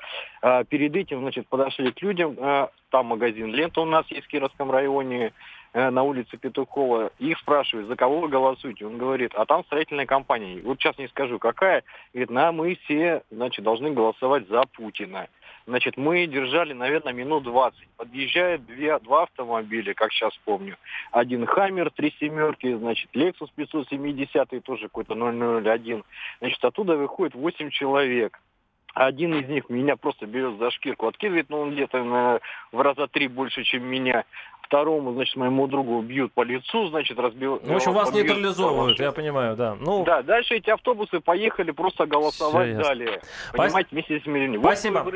А, 0.44 0.64
перед 0.64 0.96
этим, 0.96 1.22
значит, 1.22 1.48
подошли 1.48 1.92
к 1.92 2.02
людям, 2.04 2.36
а, 2.40 2.70
там 2.92 3.08
магазин 3.08 3.48
«Лента» 3.48 3.82
у 3.82 3.86
нас 3.86 4.06
есть 4.10 4.26
в 4.26 4.30
Кировском 4.30 4.70
районе, 4.70 5.34
на 5.78 6.04
улице 6.04 6.38
Петухова. 6.38 7.12
Их 7.20 7.38
спрашивают, 7.38 7.88
за 7.88 7.96
кого 7.96 8.22
вы 8.22 8.30
голосуете? 8.30 8.86
Он 8.86 8.98
говорит, 8.98 9.34
а 9.36 9.46
там 9.46 9.64
строительная 9.66 10.08
компания. 10.08 10.60
Вот 10.64 10.80
сейчас 10.80 10.98
не 10.98 11.08
скажу, 11.08 11.38
какая. 11.38 11.84
Говорит, 12.14 12.32
на 12.32 12.52
мы 12.52 12.76
все, 12.84 13.22
значит, 13.30 13.64
должны 13.64 13.92
голосовать 13.92 14.48
за 14.48 14.64
Путина. 14.74 15.28
Значит, 15.68 15.98
мы 15.98 16.26
держали, 16.28 16.74
наверное, 16.74 17.14
минут 17.14 17.44
20. 17.44 17.78
Подъезжают 17.98 18.66
две, 18.66 18.98
два 19.00 19.24
автомобиля, 19.24 19.94
как 19.94 20.12
сейчас 20.14 20.36
помню. 20.46 20.78
Один 21.12 21.46
Хаммер, 21.46 21.92
три 21.92 22.12
семерки, 22.20 22.74
значит, 22.74 23.10
Lexus 23.14 23.50
570, 23.56 24.64
тоже 24.64 24.84
какой-то 24.84 25.14
001. 25.14 26.04
Значит, 26.40 26.66
оттуда 26.66 26.96
выходит 26.96 27.36
8 27.36 27.70
человек. 27.70 28.40
Один 28.94 29.36
из 29.36 29.48
них 29.48 29.70
меня 29.70 29.96
просто 29.96 30.26
берет 30.26 30.58
за 30.58 30.72
шкирку, 30.72 31.06
откидывает, 31.06 31.50
но 31.50 31.62
он 31.62 31.74
где-то 31.74 32.40
в 32.72 32.82
раза 32.82 33.08
три 33.08 33.28
больше, 33.28 33.64
чем 33.64 33.84
меня 33.84 34.24
второму, 34.68 35.14
значит, 35.14 35.36
моему 35.36 35.68
другу 35.68 36.02
бьют 36.02 36.34
по 36.34 36.44
лицу, 36.44 36.90
значит, 36.90 37.18
разбивают. 37.18 37.66
В 37.66 37.76
общем, 37.76 37.94
вас 37.94 38.14
нейтрализовывают, 38.14 39.00
я 39.00 39.12
понимаю, 39.12 39.56
да. 39.56 39.76
Ну... 39.80 40.04
Да, 40.04 40.22
дальше 40.22 40.56
эти 40.56 40.70
автобусы 40.70 41.20
поехали 41.20 41.72
просто 41.72 42.06
голосовать 42.06 42.74
Все 42.74 42.84
далее. 42.84 43.22
Понимаете, 43.54 43.90
вместе 43.92 44.20
с 44.20 44.26
миллионами. 44.26 44.62
Спасибо. 44.62 45.00
Вот 45.00 45.14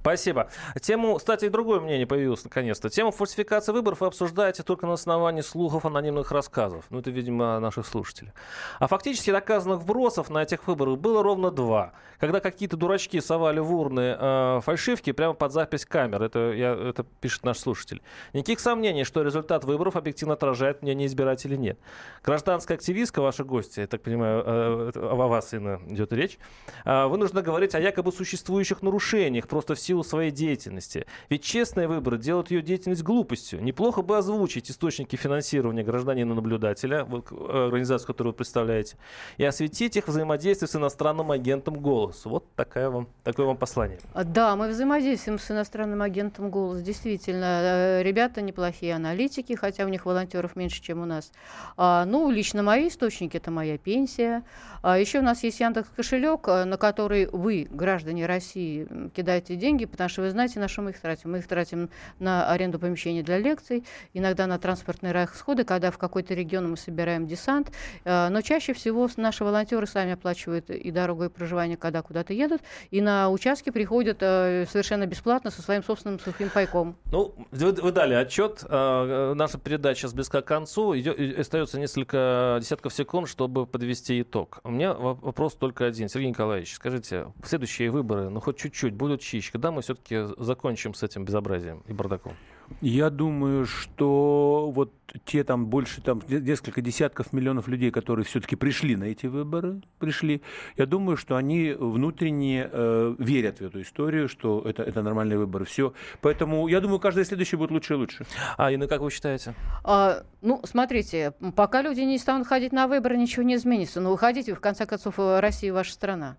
Спасибо. 0.00 0.48
Тему, 0.80 1.16
кстати, 1.16 1.44
и 1.44 1.48
другое 1.48 1.80
мнение 1.80 2.06
появилось 2.06 2.44
наконец-то. 2.44 2.88
Тему 2.88 3.10
фальсификации 3.10 3.72
выборов 3.72 4.00
вы 4.00 4.06
обсуждаете 4.06 4.62
только 4.62 4.86
на 4.86 4.94
основании 4.94 5.42
слухов 5.42 5.84
анонимных 5.84 6.32
рассказов. 6.32 6.84
Ну, 6.90 7.00
это, 7.00 7.10
видимо, 7.10 7.60
наших 7.60 7.86
слушателей. 7.86 8.32
А 8.78 8.86
фактически 8.86 9.30
доказанных 9.30 9.80
вбросов 9.80 10.30
на 10.30 10.42
этих 10.42 10.66
выборах 10.66 10.98
было 10.98 11.22
ровно 11.22 11.50
два. 11.50 11.92
Когда 12.18 12.40
какие-то 12.40 12.76
дурачки 12.76 13.20
совали 13.20 13.60
в 13.60 13.74
урны 13.74 14.16
э, 14.18 14.60
фальшивки 14.62 15.12
прямо 15.12 15.34
под 15.34 15.52
запись 15.52 15.84
камер. 15.84 16.22
Это, 16.22 16.52
я, 16.52 16.72
это 16.72 17.04
пишет 17.20 17.44
наш 17.44 17.58
слушатель. 17.58 18.00
Никаких 18.32 18.60
сомнений 18.60 18.85
мнение, 18.86 19.04
что 19.04 19.22
результат 19.22 19.64
выборов 19.64 19.96
объективно 19.96 20.34
отражает 20.34 20.82
мнение 20.82 21.06
избирателей, 21.06 21.58
нет. 21.58 21.78
Гражданская 22.24 22.76
активистка, 22.76 23.20
ваша 23.20 23.42
гостья, 23.42 23.82
я 23.82 23.88
так 23.88 24.00
понимаю, 24.02 24.44
э, 24.46 24.92
о 24.94 25.26
вас, 25.26 25.52
Инна, 25.52 25.80
идет 25.88 26.12
речь, 26.12 26.38
э, 26.84 27.06
вынуждена 27.06 27.42
говорить 27.42 27.74
о 27.74 27.80
якобы 27.80 28.12
существующих 28.12 28.82
нарушениях 28.82 29.48
просто 29.48 29.74
в 29.74 29.80
силу 29.80 30.04
своей 30.04 30.30
деятельности. 30.30 31.06
Ведь 31.28 31.42
честные 31.42 31.88
выборы 31.88 32.18
делают 32.18 32.52
ее 32.52 32.62
деятельность 32.62 33.02
глупостью. 33.02 33.60
Неплохо 33.60 34.02
бы 34.02 34.16
озвучить 34.16 34.70
источники 34.70 35.16
финансирования 35.16 35.82
гражданина-наблюдателя, 35.82 37.06
э, 37.10 37.64
организацию, 37.66 38.06
которую 38.06 38.34
вы 38.34 38.36
представляете, 38.36 38.96
и 39.36 39.44
осветить 39.44 39.96
их 39.96 40.06
взаимодействие 40.06 40.68
с 40.68 40.76
иностранным 40.76 41.32
агентом 41.32 41.74
«Голос». 41.74 42.24
Вот 42.24 42.44
такая 42.54 42.88
вам, 42.88 43.08
такое 43.24 43.46
вам 43.46 43.56
послание. 43.56 43.98
Да, 44.14 44.54
мы 44.54 44.68
взаимодействуем 44.68 45.40
с 45.40 45.50
иностранным 45.50 46.02
агентом 46.02 46.50
«Голос». 46.50 46.82
Действительно, 46.82 48.00
ребята 48.02 48.42
неплохие 48.42 48.75
плохие 48.76 48.94
аналитики, 48.94 49.54
хотя 49.54 49.84
у 49.84 49.88
них 49.88 50.04
волонтеров 50.04 50.54
меньше, 50.56 50.82
чем 50.82 51.00
у 51.00 51.06
нас. 51.06 51.32
А, 51.76 52.04
ну, 52.04 52.30
лично 52.30 52.62
мои 52.62 52.88
источники 52.88 53.36
это 53.38 53.50
моя 53.50 53.78
пенсия. 53.78 54.42
А 54.82 54.98
еще 54.98 55.20
у 55.20 55.22
нас 55.22 55.42
есть 55.42 55.60
Яндекс 55.60 55.88
кошелек, 55.96 56.46
э, 56.48 56.64
на 56.64 56.76
который 56.76 57.26
вы, 57.26 57.66
граждане 57.70 58.26
России, 58.26 58.86
кидаете 59.14 59.56
деньги, 59.56 59.86
потому 59.86 60.10
что 60.10 60.22
вы 60.22 60.30
знаете, 60.30 60.60
на 60.60 60.68
что 60.68 60.82
мы 60.82 60.90
их 60.90 61.00
тратим. 61.00 61.32
Мы 61.32 61.38
их 61.38 61.46
тратим 61.46 61.88
на 62.18 62.50
аренду 62.50 62.78
помещений 62.78 63.22
для 63.22 63.38
лекций, 63.38 63.84
иногда 64.12 64.46
на 64.46 64.58
транспортные 64.58 65.12
расходы, 65.12 65.64
когда 65.64 65.90
в 65.90 65.98
какой-то 65.98 66.34
регион 66.34 66.70
мы 66.70 66.76
собираем 66.76 67.26
десант. 67.26 67.72
А, 68.04 68.28
но 68.28 68.42
чаще 68.42 68.74
всего 68.74 69.08
наши 69.16 69.42
волонтеры 69.42 69.86
сами 69.86 70.12
оплачивают 70.12 70.68
и 70.70 70.90
дорогу, 70.90 71.24
и 71.24 71.28
проживание, 71.28 71.76
когда 71.76 72.02
куда-то 72.02 72.34
едут, 72.34 72.60
и 72.90 73.00
на 73.00 73.30
участки 73.30 73.70
приходят 73.70 74.18
э, 74.20 74.66
совершенно 74.70 75.06
бесплатно 75.06 75.50
со 75.50 75.62
своим 75.62 75.82
собственным 75.82 76.20
сухим 76.20 76.50
пайком. 76.50 76.96
Ну, 77.10 77.34
вы, 77.50 77.72
вы 77.72 77.92
дали 77.92 78.14
отчет 78.14 78.64
наша 78.68 79.58
передача 79.58 80.08
близка 80.08 80.42
к 80.42 80.46
концу. 80.46 80.96
Идет, 80.98 81.38
остается 81.38 81.78
несколько 81.78 82.58
десятков 82.60 82.92
секунд, 82.92 83.28
чтобы 83.28 83.66
подвести 83.66 84.20
итог. 84.22 84.60
У 84.64 84.70
меня 84.70 84.94
вопрос 84.94 85.54
только 85.54 85.86
один. 85.86 86.08
Сергей 86.08 86.30
Николаевич, 86.30 86.74
скажите, 86.74 87.32
следующие 87.44 87.90
выборы, 87.90 88.28
ну 88.28 88.40
хоть 88.40 88.56
чуть-чуть, 88.56 88.94
будут 88.94 89.20
чище. 89.20 89.52
Когда 89.52 89.70
мы 89.70 89.82
все-таки 89.82 90.26
закончим 90.38 90.94
с 90.94 91.02
этим 91.02 91.24
безобразием 91.24 91.82
и 91.86 91.92
бардаком? 91.92 92.34
Я 92.80 93.10
думаю, 93.10 93.66
что 93.66 94.70
вот 94.74 94.92
те 95.24 95.44
там 95.44 95.66
больше 95.66 96.00
там 96.02 96.20
несколько 96.28 96.80
десятков 96.80 97.32
миллионов 97.32 97.68
людей, 97.68 97.90
которые 97.90 98.24
все-таки 98.24 98.56
пришли 98.56 98.96
на 98.96 99.04
эти 99.04 99.26
выборы, 99.26 99.80
пришли, 99.98 100.42
я 100.76 100.86
думаю, 100.86 101.16
что 101.16 101.36
они 101.36 101.72
внутренне 101.72 102.68
э, 102.70 103.14
верят 103.18 103.60
в 103.60 103.62
эту 103.62 103.82
историю, 103.82 104.28
что 104.28 104.62
это, 104.64 104.82
это 104.82 105.02
нормальные 105.02 105.38
выборы. 105.38 105.64
Все. 105.64 105.94
Поэтому 106.20 106.68
я 106.68 106.80
думаю, 106.80 106.98
каждый 106.98 107.24
следующий 107.24 107.56
будет 107.56 107.70
лучше 107.70 107.94
и 107.94 107.96
лучше. 107.96 108.26
А, 108.56 108.70
Инна, 108.70 108.86
как 108.88 109.00
вы 109.00 109.10
считаете? 109.10 109.54
А, 109.84 110.24
ну, 110.42 110.60
смотрите, 110.64 111.32
пока 111.54 111.82
люди 111.82 112.00
не 112.00 112.18
станут 112.18 112.46
ходить 112.46 112.72
на 112.72 112.86
выборы, 112.88 113.16
ничего 113.16 113.42
не 113.42 113.54
изменится. 113.54 114.00
Но 114.00 114.10
выходите, 114.10 114.54
в 114.54 114.60
конце 114.60 114.86
концов, 114.86 115.14
Россия 115.18 115.72
ваша 115.72 115.92
страна. 115.92 116.36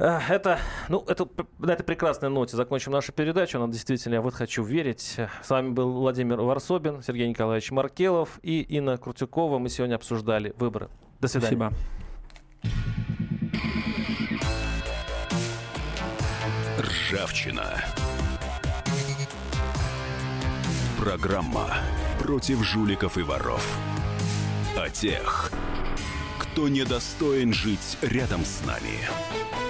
Это, 0.00 0.58
ну, 0.88 1.04
это, 1.06 1.28
на 1.58 1.72
этой 1.72 1.82
прекрасной 1.82 2.30
ноте 2.30 2.56
закончим 2.56 2.92
нашу 2.92 3.12
передачу. 3.12 3.58
Она 3.58 3.70
действительно, 3.70 4.14
я 4.14 4.22
вот 4.22 4.32
хочу 4.32 4.62
верить. 4.62 5.16
С 5.42 5.50
вами 5.50 5.70
был 5.70 5.92
Владимир 5.92 6.40
Варсобин, 6.40 7.02
Сергей 7.02 7.28
Николаевич 7.28 7.70
Маркелов 7.70 8.38
и 8.42 8.62
Инна 8.62 8.96
Крутюкова. 8.96 9.58
Мы 9.58 9.68
сегодня 9.68 9.96
обсуждали 9.96 10.54
выборы. 10.56 10.88
До 11.20 11.28
свидания. 11.28 11.70
Спасибо. 11.70 11.72
Ржавчина. 16.78 17.84
Программа 20.98 21.74
против 22.18 22.64
жуликов 22.64 23.18
и 23.18 23.22
воров. 23.22 23.78
О 24.78 24.88
тех, 24.88 25.50
кто 26.38 26.68
недостоин 26.68 27.52
жить 27.52 27.98
рядом 28.00 28.46
с 28.46 28.64
нами. 28.64 29.69